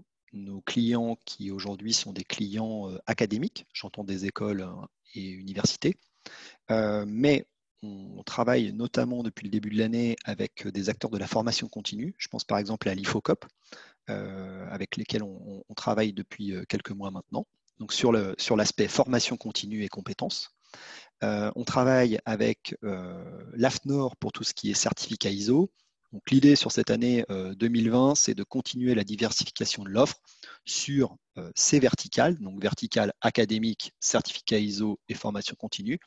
clients 0.65 1.17
qui 1.25 1.51
aujourd'hui 1.51 1.93
sont 1.93 2.11
des 2.11 2.23
clients 2.23 2.89
euh, 2.89 2.97
académiques, 3.05 3.67
j'entends 3.71 4.03
des 4.03 4.25
écoles 4.25 4.61
hein, 4.61 4.87
et 5.13 5.29
universités, 5.29 5.95
mais 6.69 7.45
on 7.83 8.23
travaille 8.23 8.73
notamment 8.73 9.23
depuis 9.23 9.45
le 9.45 9.51
début 9.51 9.69
de 9.69 9.77
l'année 9.77 10.15
avec 10.23 10.67
des 10.67 10.89
acteurs 10.89 11.11
de 11.11 11.17
la 11.17 11.27
formation 11.27 11.67
continue. 11.67 12.15
Je 12.17 12.27
pense 12.27 12.43
par 12.43 12.57
exemple 12.57 12.89
à 12.89 12.95
l'IFOCOP, 12.95 13.45
avec 14.07 14.97
lesquels 14.97 15.23
on, 15.23 15.63
travaille 15.75 16.13
depuis 16.13 16.53
quelques 16.69 16.91
mois 16.91 17.11
maintenant. 17.11 17.45
Donc 17.79 17.93
sur 17.93 18.11
l'aspect 18.11 18.87
formation 18.87 19.37
continue 19.37 19.83
et 19.83 19.89
compétences. 19.89 20.53
Euh, 21.23 21.51
on 21.55 21.63
travaille 21.63 22.19
avec 22.25 22.75
euh, 22.83 23.23
l'AFNOR 23.53 24.15
pour 24.17 24.31
tout 24.31 24.43
ce 24.43 24.53
qui 24.53 24.71
est 24.71 24.75
certificat 24.75 25.29
ISO. 25.29 25.71
Donc 26.11 26.29
l'idée 26.29 26.55
sur 26.55 26.71
cette 26.71 26.91
année 26.91 27.25
2020, 27.29 28.11
euh, 28.11 28.15
c'est 28.15 28.35
de 28.35 28.43
continuer 28.43 28.93
la 28.93 29.03
diversification 29.03 29.83
de 29.83 29.89
l'offre 29.89 30.19
sur 30.65 31.15
ces 31.55 31.79
verticales, 31.79 32.37
donc 32.37 32.61
verticales 32.61 33.11
académiques, 33.21 33.91
certificat 33.99 34.59
ISO 34.59 34.99
et 35.09 35.15
formation 35.15 35.55
continue, 35.55 35.99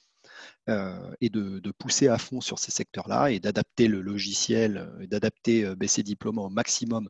et 0.68 1.30
de, 1.30 1.70
pousser 1.78 2.08
à 2.08 2.18
fond 2.18 2.40
sur 2.40 2.58
ces 2.58 2.70
secteurs-là 2.70 3.30
et 3.30 3.40
d'adapter 3.40 3.88
le 3.88 4.00
logiciel, 4.00 4.90
d'adapter 5.08 5.74
BC 5.76 6.02
Diplôme 6.02 6.38
au 6.38 6.48
maximum 6.48 7.08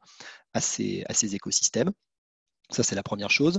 à 0.53 0.61
ces, 0.61 1.05
à 1.09 1.15
ces 1.15 1.35
écosystèmes. 1.35 1.91
Ça, 2.71 2.83
c'est 2.83 2.97
la 2.97 3.03
première 3.03 3.31
chose. 3.31 3.59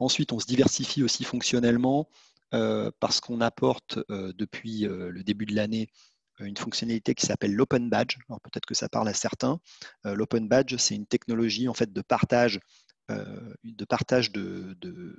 ensuite, 0.00 0.32
on 0.32 0.38
se 0.38 0.46
diversifie 0.46 1.02
aussi 1.02 1.24
fonctionnellement 1.24 2.08
euh, 2.54 2.90
parce 2.98 3.20
qu'on 3.20 3.42
apporte 3.42 3.98
euh, 4.10 4.32
depuis 4.34 4.86
euh, 4.86 5.10
le 5.10 5.22
début 5.22 5.44
de 5.44 5.54
l'année 5.54 5.90
une 6.40 6.56
fonctionnalité 6.56 7.14
qui 7.14 7.26
s'appelle 7.26 7.52
l'Open 7.52 7.90
Badge. 7.90 8.16
Alors 8.28 8.40
peut-être 8.40 8.64
que 8.64 8.74
ça 8.74 8.88
parle 8.88 9.08
à 9.08 9.12
certains. 9.12 9.58
L'Open 10.04 10.46
Badge, 10.46 10.76
c'est 10.76 10.94
une 10.94 11.04
technologie 11.04 11.66
en 11.66 11.74
fait 11.74 11.92
de 11.92 12.00
partage, 12.00 12.60
de, 13.08 13.84
partage 13.84 14.30
de, 14.30 14.76
de, 14.80 15.18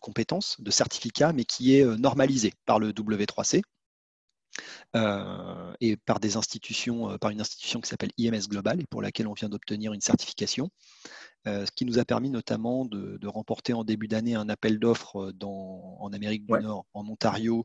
compétences, 0.00 0.60
de 0.60 0.70
certificats, 0.70 1.32
mais 1.32 1.44
qui 1.44 1.76
est 1.76 1.84
normalisée 1.98 2.52
par 2.66 2.78
le 2.78 2.92
W3C. 2.92 3.62
et 5.80 5.96
par 5.96 6.20
des 6.20 6.36
institutions, 6.36 7.18
par 7.18 7.30
une 7.30 7.40
institution 7.40 7.80
qui 7.80 7.88
s'appelle 7.88 8.10
IMS 8.18 8.48
Global 8.48 8.80
et 8.80 8.86
pour 8.86 9.02
laquelle 9.02 9.28
on 9.28 9.34
vient 9.34 9.48
d'obtenir 9.48 9.92
une 9.92 10.00
certification. 10.00 10.70
Euh, 11.46 11.64
ce 11.64 11.72
qui 11.72 11.86
nous 11.86 11.98
a 11.98 12.04
permis 12.04 12.30
notamment 12.30 12.84
de, 12.84 13.26
remporter 13.26 13.72
en 13.72 13.84
début 13.84 14.08
d'année 14.08 14.34
un 14.34 14.48
appel 14.48 14.78
d'offres 14.78 15.32
en 15.42 16.12
Amérique 16.12 16.46
du 16.46 16.52
Nord, 16.52 16.86
en 16.92 17.06
Ontario, 17.08 17.64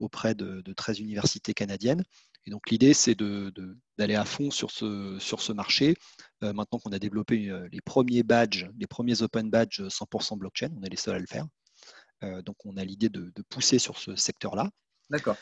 auprès 0.00 0.34
de, 0.34 0.62
13 0.72 0.98
universités 1.00 1.54
canadiennes. 1.54 2.04
Et 2.46 2.50
donc 2.50 2.70
l'idée, 2.70 2.94
c'est 2.94 3.16
d'aller 3.16 4.14
à 4.14 4.24
fond 4.24 4.50
sur 4.50 4.70
ce, 4.70 5.18
sur 5.18 5.40
ce 5.40 5.52
marché. 5.52 5.96
Euh, 6.42 6.52
maintenant 6.52 6.78
qu'on 6.78 6.92
a 6.92 6.98
développé 6.98 7.48
euh, 7.48 7.68
les 7.72 7.80
premiers 7.80 8.22
badges, 8.22 8.68
les 8.78 8.86
premiers 8.86 9.22
open 9.22 9.50
badges 9.50 9.80
100% 9.82 10.38
blockchain, 10.38 10.70
on 10.76 10.82
est 10.82 10.90
les 10.90 10.96
seuls 10.96 11.16
à 11.16 11.18
le 11.18 11.26
faire. 11.26 11.46
donc 12.42 12.56
on 12.64 12.76
a 12.76 12.84
l'idée 12.84 13.08
de, 13.08 13.32
pousser 13.48 13.78
sur 13.78 13.98
ce 13.98 14.16
secteur-là. 14.16 14.70
D'accord. 15.10 15.36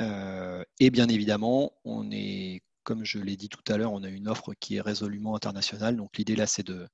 et 0.00 0.90
bien 0.90 1.08
évidemment, 1.08 1.72
on 1.84 2.10
est 2.10 2.62
comme 2.84 3.04
je 3.04 3.18
l'ai 3.18 3.36
dit 3.36 3.48
tout 3.48 3.62
à 3.72 3.76
l'heure, 3.76 3.92
on 3.92 4.04
a 4.04 4.08
une 4.08 4.28
offre 4.28 4.54
qui 4.54 4.76
est 4.76 4.80
résolument 4.80 5.34
internationale. 5.34 5.96
Donc 5.96 6.16
l'idée 6.16 6.36
là, 6.36 6.46
c'est 6.46 6.62
de, 6.62 6.86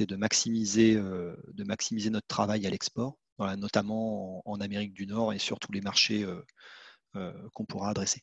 de, 0.00 0.16
maximiser, 0.16 0.94
euh, 0.94 1.36
de 1.52 1.64
maximiser 1.64 2.08
notre 2.08 2.28
travail 2.28 2.66
à 2.66 2.70
l'export, 2.70 3.18
notamment 3.58 4.42
en, 4.48 4.60
Amérique 4.60 4.94
du 4.94 5.06
Nord 5.06 5.32
et 5.32 5.38
sur 5.38 5.58
tous 5.58 5.72
les 5.72 5.80
marchés 5.80 6.24
euh, 6.24 6.40
euh, 7.16 7.32
qu'on 7.52 7.64
pourra 7.64 7.90
adresser. 7.90 8.22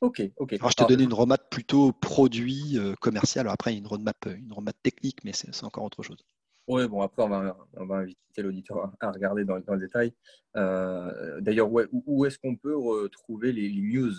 Ok, 0.00 0.22
ok. 0.36 0.52
Alors, 0.54 0.70
je 0.70 0.76
t'ai 0.76 0.84
donné 0.86 1.04
une 1.04 1.12
roadmap 1.12 1.50
plutôt 1.50 1.92
produit 1.92 2.78
commercial. 3.00 3.42
Alors, 3.42 3.54
après, 3.54 3.72
il 3.72 3.74
y 3.74 3.78
a 3.78 3.80
une 3.80 3.86
roadmap, 3.86 4.16
une 4.26 4.52
roadmap 4.52 4.76
technique, 4.82 5.24
mais 5.24 5.32
c'est 5.32 5.64
encore 5.64 5.84
autre 5.84 6.02
chose. 6.02 6.24
Oui, 6.68 6.86
bon, 6.86 7.00
après, 7.00 7.22
on 7.22 7.28
va, 7.28 7.56
on 7.76 7.86
va 7.86 7.96
inviter 7.96 8.42
l'auditeur 8.42 8.92
à 9.00 9.10
regarder 9.10 9.44
dans, 9.44 9.58
dans 9.58 9.74
le 9.74 9.80
détail. 9.80 10.12
D'ailleurs, 10.54 11.68
où, 11.72 12.24
est-ce 12.26 12.38
qu'on 12.38 12.56
peut 12.56 12.76
retrouver 12.76 13.52
les, 13.52 13.68
les 13.68 13.80
news 13.80 14.12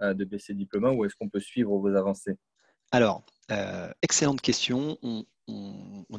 euh, 0.00 0.14
de 0.14 0.24
BC 0.24 0.54
Diploma? 0.54 0.92
Ou 0.92 1.04
est-ce 1.04 1.16
qu'on 1.16 1.28
peut 1.28 1.40
suivre 1.40 1.76
vos 1.76 1.94
avancées? 1.96 2.36
Alors, 2.92 3.24
euh, 3.50 3.90
excellente 4.02 4.40
question. 4.40 4.96
On, 5.02 5.24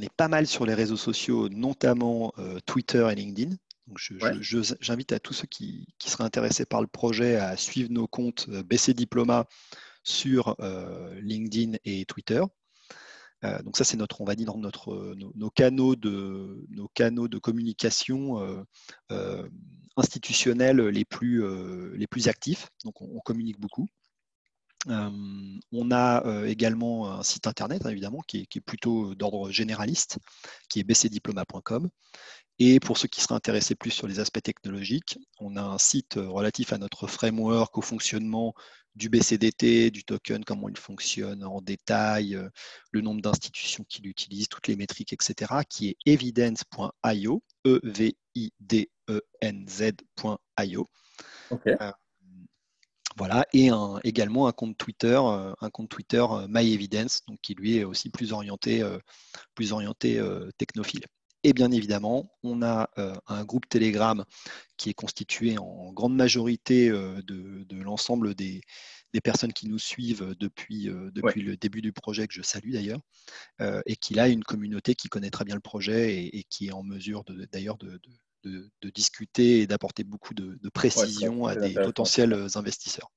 est 0.01 0.13
pas 0.15 0.27
mal 0.27 0.47
sur 0.47 0.65
les 0.65 0.73
réseaux 0.73 0.97
sociaux, 0.97 1.49
notamment 1.49 2.33
euh, 2.39 2.59
Twitter 2.65 3.07
et 3.11 3.15
LinkedIn. 3.15 3.55
J'invite 3.97 5.12
à 5.12 5.19
tous 5.19 5.34
ceux 5.34 5.47
qui, 5.47 5.88
seraient 5.99 6.23
intéressés 6.23 6.65
par 6.65 6.82
le 6.82 6.88
projet 6.88 7.36
à 7.36 7.58
suivre 7.58 7.91
nos 7.91 8.08
comptes 8.08 8.49
BC 8.49 8.93
Diploma 8.93 9.47
sur 10.04 10.56
LinkedIn 11.21 11.78
et 11.86 12.06
Twitter. 12.06 12.41
donc 13.43 13.78
ça, 13.78 13.84
c'est 13.84 13.97
notre, 13.97 14.21
on 14.21 14.25
va 14.25 14.36
dire, 14.36 14.56
notre, 14.56 15.15
nos, 15.15 15.49
canaux 15.49 15.95
de, 15.95 16.65
nos 16.69 16.88
canaux 16.89 17.28
de 17.28 17.38
communication 17.38 18.65
institutionnels 19.99 20.80
les 20.88 21.06
plus, 21.06 21.43
euh, 21.43 21.93
les 21.95 22.08
plus 22.08 22.28
actifs. 22.28 22.69
Donc, 22.86 23.02
on, 23.02 23.19
communique 23.19 23.60
beaucoup. 23.60 23.88
Euh, 24.88 25.10
on 25.71 25.91
a 25.91 26.25
euh, 26.25 26.45
également 26.45 27.12
un 27.12 27.23
site 27.23 27.47
internet, 27.47 27.86
hein, 27.86 27.89
évidemment, 27.89 28.21
qui 28.28 28.47
est, 28.52 28.62
plutôt 28.62 29.13
d'ordre 29.15 29.52
généraliste, 29.52 30.17
qui 30.69 30.80
est 30.80 30.84
bcdiploma.com. 30.84 31.89
Et 32.59 32.79
pour 32.79 32.97
ceux 32.97 33.07
qui 33.07 33.21
seraient 33.21 33.35
intéressés 33.35 33.75
plus 33.75 33.91
sur 33.91 34.07
les 34.07 34.19
aspects 34.19 34.41
technologiques, 34.41 35.17
on 35.39 35.55
a 35.55 35.61
un 35.61 35.77
site 35.77 36.15
relatif 36.15 36.73
à 36.73 36.77
notre 36.77 37.07
framework, 37.07 37.77
au 37.77 37.81
fonctionnement 37.81 38.53
du 38.95 39.07
BCDT, 39.09 39.91
du 39.91 40.03
token, 40.03 40.43
comment 40.43 40.67
il 40.67 40.77
fonctionne 40.77 41.43
en 41.45 41.61
détail, 41.61 42.37
le 42.91 43.01
nombre 43.01 43.21
d'institutions 43.21 43.85
qui 43.87 44.01
l'utilisent, 44.01 44.49
toutes 44.49 44.67
les 44.67 44.75
métriques, 44.75 45.13
etc., 45.13 45.61
qui 45.69 45.89
est 45.89 45.97
evidence.io, 46.05 47.43
e 47.65 47.79
v 47.83 48.17
i 48.35 48.51
d 48.59 48.89
enz.io. 49.41 50.87
Euh, 51.67 51.91
voilà, 53.17 53.45
et 53.53 53.69
également 54.03 54.47
un 54.47 54.51
compte 54.51 54.77
Twitter, 54.77 55.19
euh, 55.21 55.53
un 55.60 55.69
compte 55.69 55.89
Twitter 55.89 56.25
euh, 56.29 56.47
MyEvidence, 56.47 57.21
donc 57.27 57.39
qui 57.41 57.53
lui 57.55 57.77
est 57.77 57.83
aussi 57.83 58.10
plus 58.10 58.31
orienté, 58.31 58.83
plus 59.55 59.73
orienté 59.73 60.21
technophile. 60.57 61.05
Et 61.44 61.54
bien 61.54 61.71
évidemment, 61.71 62.37
on 62.44 62.62
a 62.62 62.90
un 63.27 63.46
groupe 63.46 63.67
Telegram 63.69 64.25
qui 64.77 64.90
est 64.90 64.94
constitué 64.94 65.58
en 65.58 65.94
grande 65.94 66.15
majorité 66.15 66.90
de, 66.90 67.81
l'ensemble 67.81 68.35
des, 68.35 68.62
personnes 69.23 69.54
qui 69.54 69.67
nous 69.69 69.79
suivent 69.79 70.35
depuis, 70.37 70.90
depuis 71.13 71.42
le 71.42 71.56
début 71.56 71.81
du 71.81 71.94
projet, 71.94 72.27
que 72.27 72.33
je 72.33 72.42
salue 72.42 72.73
d'ailleurs, 72.73 73.00
et 73.85 73.96
qui 73.96 74.19
a 74.19 74.27
une 74.27 74.44
communauté 74.44 74.96
qui 74.96 75.08
connaît 75.08 75.29
très 75.29 75.46
bien 75.46 75.56
le 75.56 75.62
projet 75.62 76.25
et, 76.25 76.44
qui 76.50 76.67
est 76.67 76.71
en 76.73 76.83
mesure 76.83 77.23
d'ailleurs 77.54 77.77
de, 77.77 78.02
de, 78.44 78.90
discuter 78.90 79.62
et 79.62 79.67
d'apporter 79.67 80.04
beaucoup 80.04 80.33
de, 80.33 80.69
précision 80.73 81.46
à 81.46 81.56
des 81.56 81.73
potentiels 81.73 82.48
investisseurs. 82.56 83.12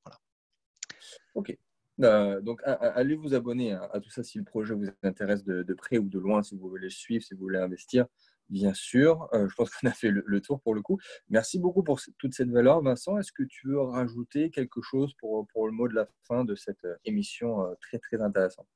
Ok. 1.34 1.56
Donc, 1.98 2.60
allez 2.64 3.14
vous 3.16 3.34
abonner 3.34 3.72
à, 3.72 4.00
tout 4.00 4.10
ça 4.10 4.22
si 4.22 4.38
le 4.38 4.44
projet 4.44 4.74
vous 4.74 4.86
intéresse 5.02 5.44
de, 5.44 5.74
près 5.74 5.98
ou 5.98 6.08
de 6.08 6.18
loin, 6.18 6.42
si 6.42 6.56
vous 6.56 6.68
voulez 6.68 6.90
suivre, 6.90 7.24
si 7.24 7.34
vous 7.34 7.40
voulez 7.40 7.58
investir 7.58 8.06
bien 8.52 8.74
sûr. 8.74 9.28
Euh, 9.32 9.48
je 9.48 9.54
pense 9.56 9.70
qu'on 9.74 9.88
a 9.88 9.92
fait 9.92 10.10
le, 10.10 10.40
tour 10.40 10.60
pour 10.60 10.74
le 10.74 10.82
coup. 10.82 10.98
Merci 11.28 11.58
beaucoup 11.58 11.82
pour 11.82 12.00
toute 12.18 12.34
cette 12.34 12.50
valeur. 12.50 12.82
Vincent, 12.82 13.18
est-ce 13.18 13.32
que 13.32 13.42
tu 13.42 13.68
veux 13.68 13.80
rajouter 13.80 14.50
quelque 14.50 14.82
chose 14.82 15.14
pour, 15.18 15.46
pour 15.48 15.66
le 15.66 15.72
mot 15.72 15.88
de 15.88 15.94
la 15.94 16.06
fin 16.28 16.44
de 16.44 16.54
cette 16.54 16.84
euh, 16.84 16.96
émission 17.04 17.66
euh, 17.66 17.74
très, 17.80 17.98
très 17.98 18.20
intéressante? 18.22 18.68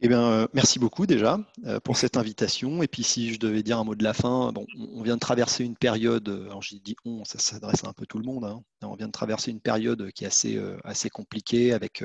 Eh 0.00 0.08
bien, 0.08 0.22
euh, 0.22 0.46
merci 0.52 0.78
beaucoup 0.78 1.06
déjà 1.06 1.38
euh, 1.66 1.78
pour 1.80 1.96
cette 1.96 2.16
invitation. 2.16 2.82
Et 2.82 2.88
puis, 2.88 3.04
si 3.04 3.32
je 3.32 3.38
devais 3.38 3.62
dire 3.62 3.78
un 3.78 3.84
mot 3.84 3.94
de 3.94 4.02
la 4.02 4.12
fin, 4.12 4.52
on 4.76 5.02
vient 5.02 5.14
de 5.14 5.20
traverser 5.20 5.64
une 5.64 5.76
période, 5.76 6.28
euh, 6.28 6.46
alors 6.46 6.62
j'ai 6.62 6.80
dit 6.80 6.96
on, 7.04 7.24
ça 7.24 7.38
s'adresse 7.38 7.84
à 7.84 7.88
un 7.88 7.92
peu 7.92 8.04
tout 8.04 8.18
le 8.18 8.24
monde, 8.24 8.44
hein. 8.44 8.62
on 8.82 8.96
vient 8.96 9.06
de 9.06 9.12
traverser 9.12 9.50
une 9.52 9.60
période 9.60 10.10
qui 10.12 10.24
est 10.24 10.26
assez, 10.26 10.60
assez 10.82 11.10
compliquée 11.10 11.72
avec, 11.72 12.04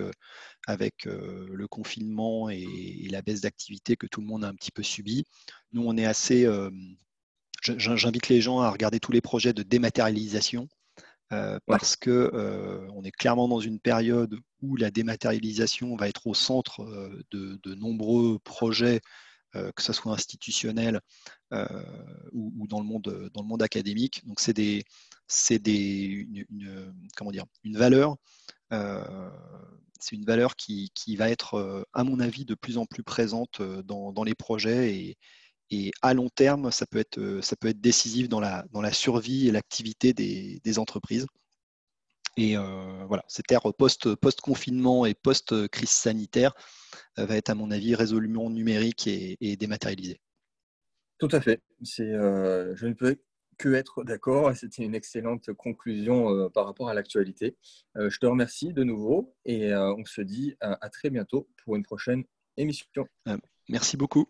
avec 0.67 1.05
le 1.05 1.67
confinement 1.67 2.49
et, 2.49 3.07
la 3.09 3.21
baisse 3.21 3.41
d'activité 3.41 3.97
que 3.97 4.07
tout 4.07 4.21
le 4.21 4.27
monde 4.27 4.45
a 4.45 4.47
un 4.47 4.53
petit 4.53 4.71
peu 4.71 4.83
subi. 4.83 5.25
Nous, 5.73 5.83
on 5.83 5.97
est 5.97 6.05
assez. 6.05 6.47
J'invite 7.63 8.29
les 8.29 8.39
gens 8.39 8.61
à 8.61 8.69
regarder 8.69 8.99
tous 8.99 9.11
les 9.11 9.21
projets 9.21 9.51
de 9.53 9.63
dématérialisation 9.63 10.69
euh, 11.31 11.59
parce 11.67 11.95
que 11.95 12.31
euh, 12.33 12.87
on 12.95 13.03
est 13.03 13.11
clairement 13.11 13.47
dans 13.47 13.59
une 13.59 13.79
période 13.79 14.35
où 14.63 14.75
la 14.75 14.89
dématérialisation 14.89 15.95
va 15.95 16.09
être 16.09 16.25
au 16.25 16.33
centre 16.33 16.81
euh, 16.81 17.23
de, 17.31 17.75
nombreux 17.75 18.39
projets, 18.39 19.01
que 19.53 19.81
ce 19.81 19.93
soit 19.93 20.13
institutionnels 20.13 21.01
ou, 22.33 22.67
dans, 22.67 22.79
le 22.79 22.85
monde, 22.85 23.31
dans 23.33 23.41
le 23.41 23.47
monde 23.47 23.63
académique. 23.63 24.21
Donc 24.27 24.39
c'est 24.39 24.53
des, 24.53 24.83
des, 25.49 26.05
une, 26.51 26.93
comment 27.17 27.31
dire, 27.31 27.45
une 27.63 27.75
valeur. 27.75 28.15
c'est 28.69 30.15
une 30.15 30.25
valeur 30.25 30.55
qui, 30.55 30.91
qui, 30.93 31.15
va 31.15 31.31
être, 31.31 31.87
à 31.93 32.03
mon 32.03 32.19
avis, 32.19 32.45
de 32.45 32.53
plus 32.53 32.77
en 32.77 32.85
plus 32.85 33.01
présente 33.01 33.59
dans, 33.59 34.13
dans 34.13 34.23
les 34.23 34.35
projets 34.35 34.93
et, 34.95 35.17
et 35.71 35.91
à 36.01 36.13
long 36.13 36.29
terme, 36.29 36.71
ça 36.71 36.85
peut 36.85 36.97
être, 36.97 37.19
euh, 37.19 37.41
ça 37.41 37.55
peut 37.55 37.67
être 37.67 37.81
décisif 37.81 38.27
dans 38.27 38.39
la, 38.39 38.65
dans 38.71 38.81
la 38.81 38.91
survie 38.91 39.47
et 39.47 39.51
l'activité 39.51 40.13
des, 40.13 40.59
des, 40.63 40.79
entreprises. 40.79 41.27
Et 42.37 42.57
euh, 42.57 43.05
voilà, 43.07 43.23
cette 43.27 43.51
ère 43.51 43.61
post-confinement 43.61 45.05
et 45.05 45.13
post-crise 45.13 45.89
sanitaire 45.89 46.53
euh, 47.19 47.25
va 47.25 47.35
être, 47.35 47.49
à 47.49 47.55
mon 47.55 47.69
avis, 47.69 47.95
résolument 47.95 48.49
numérique 48.49 49.07
et, 49.07 49.55
dématérialisée. 49.57 50.19
Tout 51.19 51.29
à 51.31 51.41
fait. 51.41 51.61
Je 51.81 52.85
ne 52.87 52.93
peux 52.93 53.17
que 53.57 53.73
être 53.73 54.05
d'accord. 54.05 54.55
C'était 54.55 54.83
une 54.83 54.95
excellente 54.95 55.51
conclusion 55.51 56.49
par 56.51 56.65
rapport 56.65 56.87
à 56.87 56.93
l'actualité. 56.93 57.57
je 57.95 58.17
te 58.17 58.25
remercie 58.25 58.71
de 58.71 58.85
nouveau 58.85 59.35
et 59.43 59.75
on 59.75 60.05
se 60.05 60.21
dit 60.21 60.55
à 60.61 60.87
très 60.89 61.09
bientôt 61.09 61.49
pour 61.57 61.75
une 61.75 61.83
prochaine 61.83 62.23
émission. 62.55 63.05
merci 63.67 63.97
beaucoup. 63.97 64.29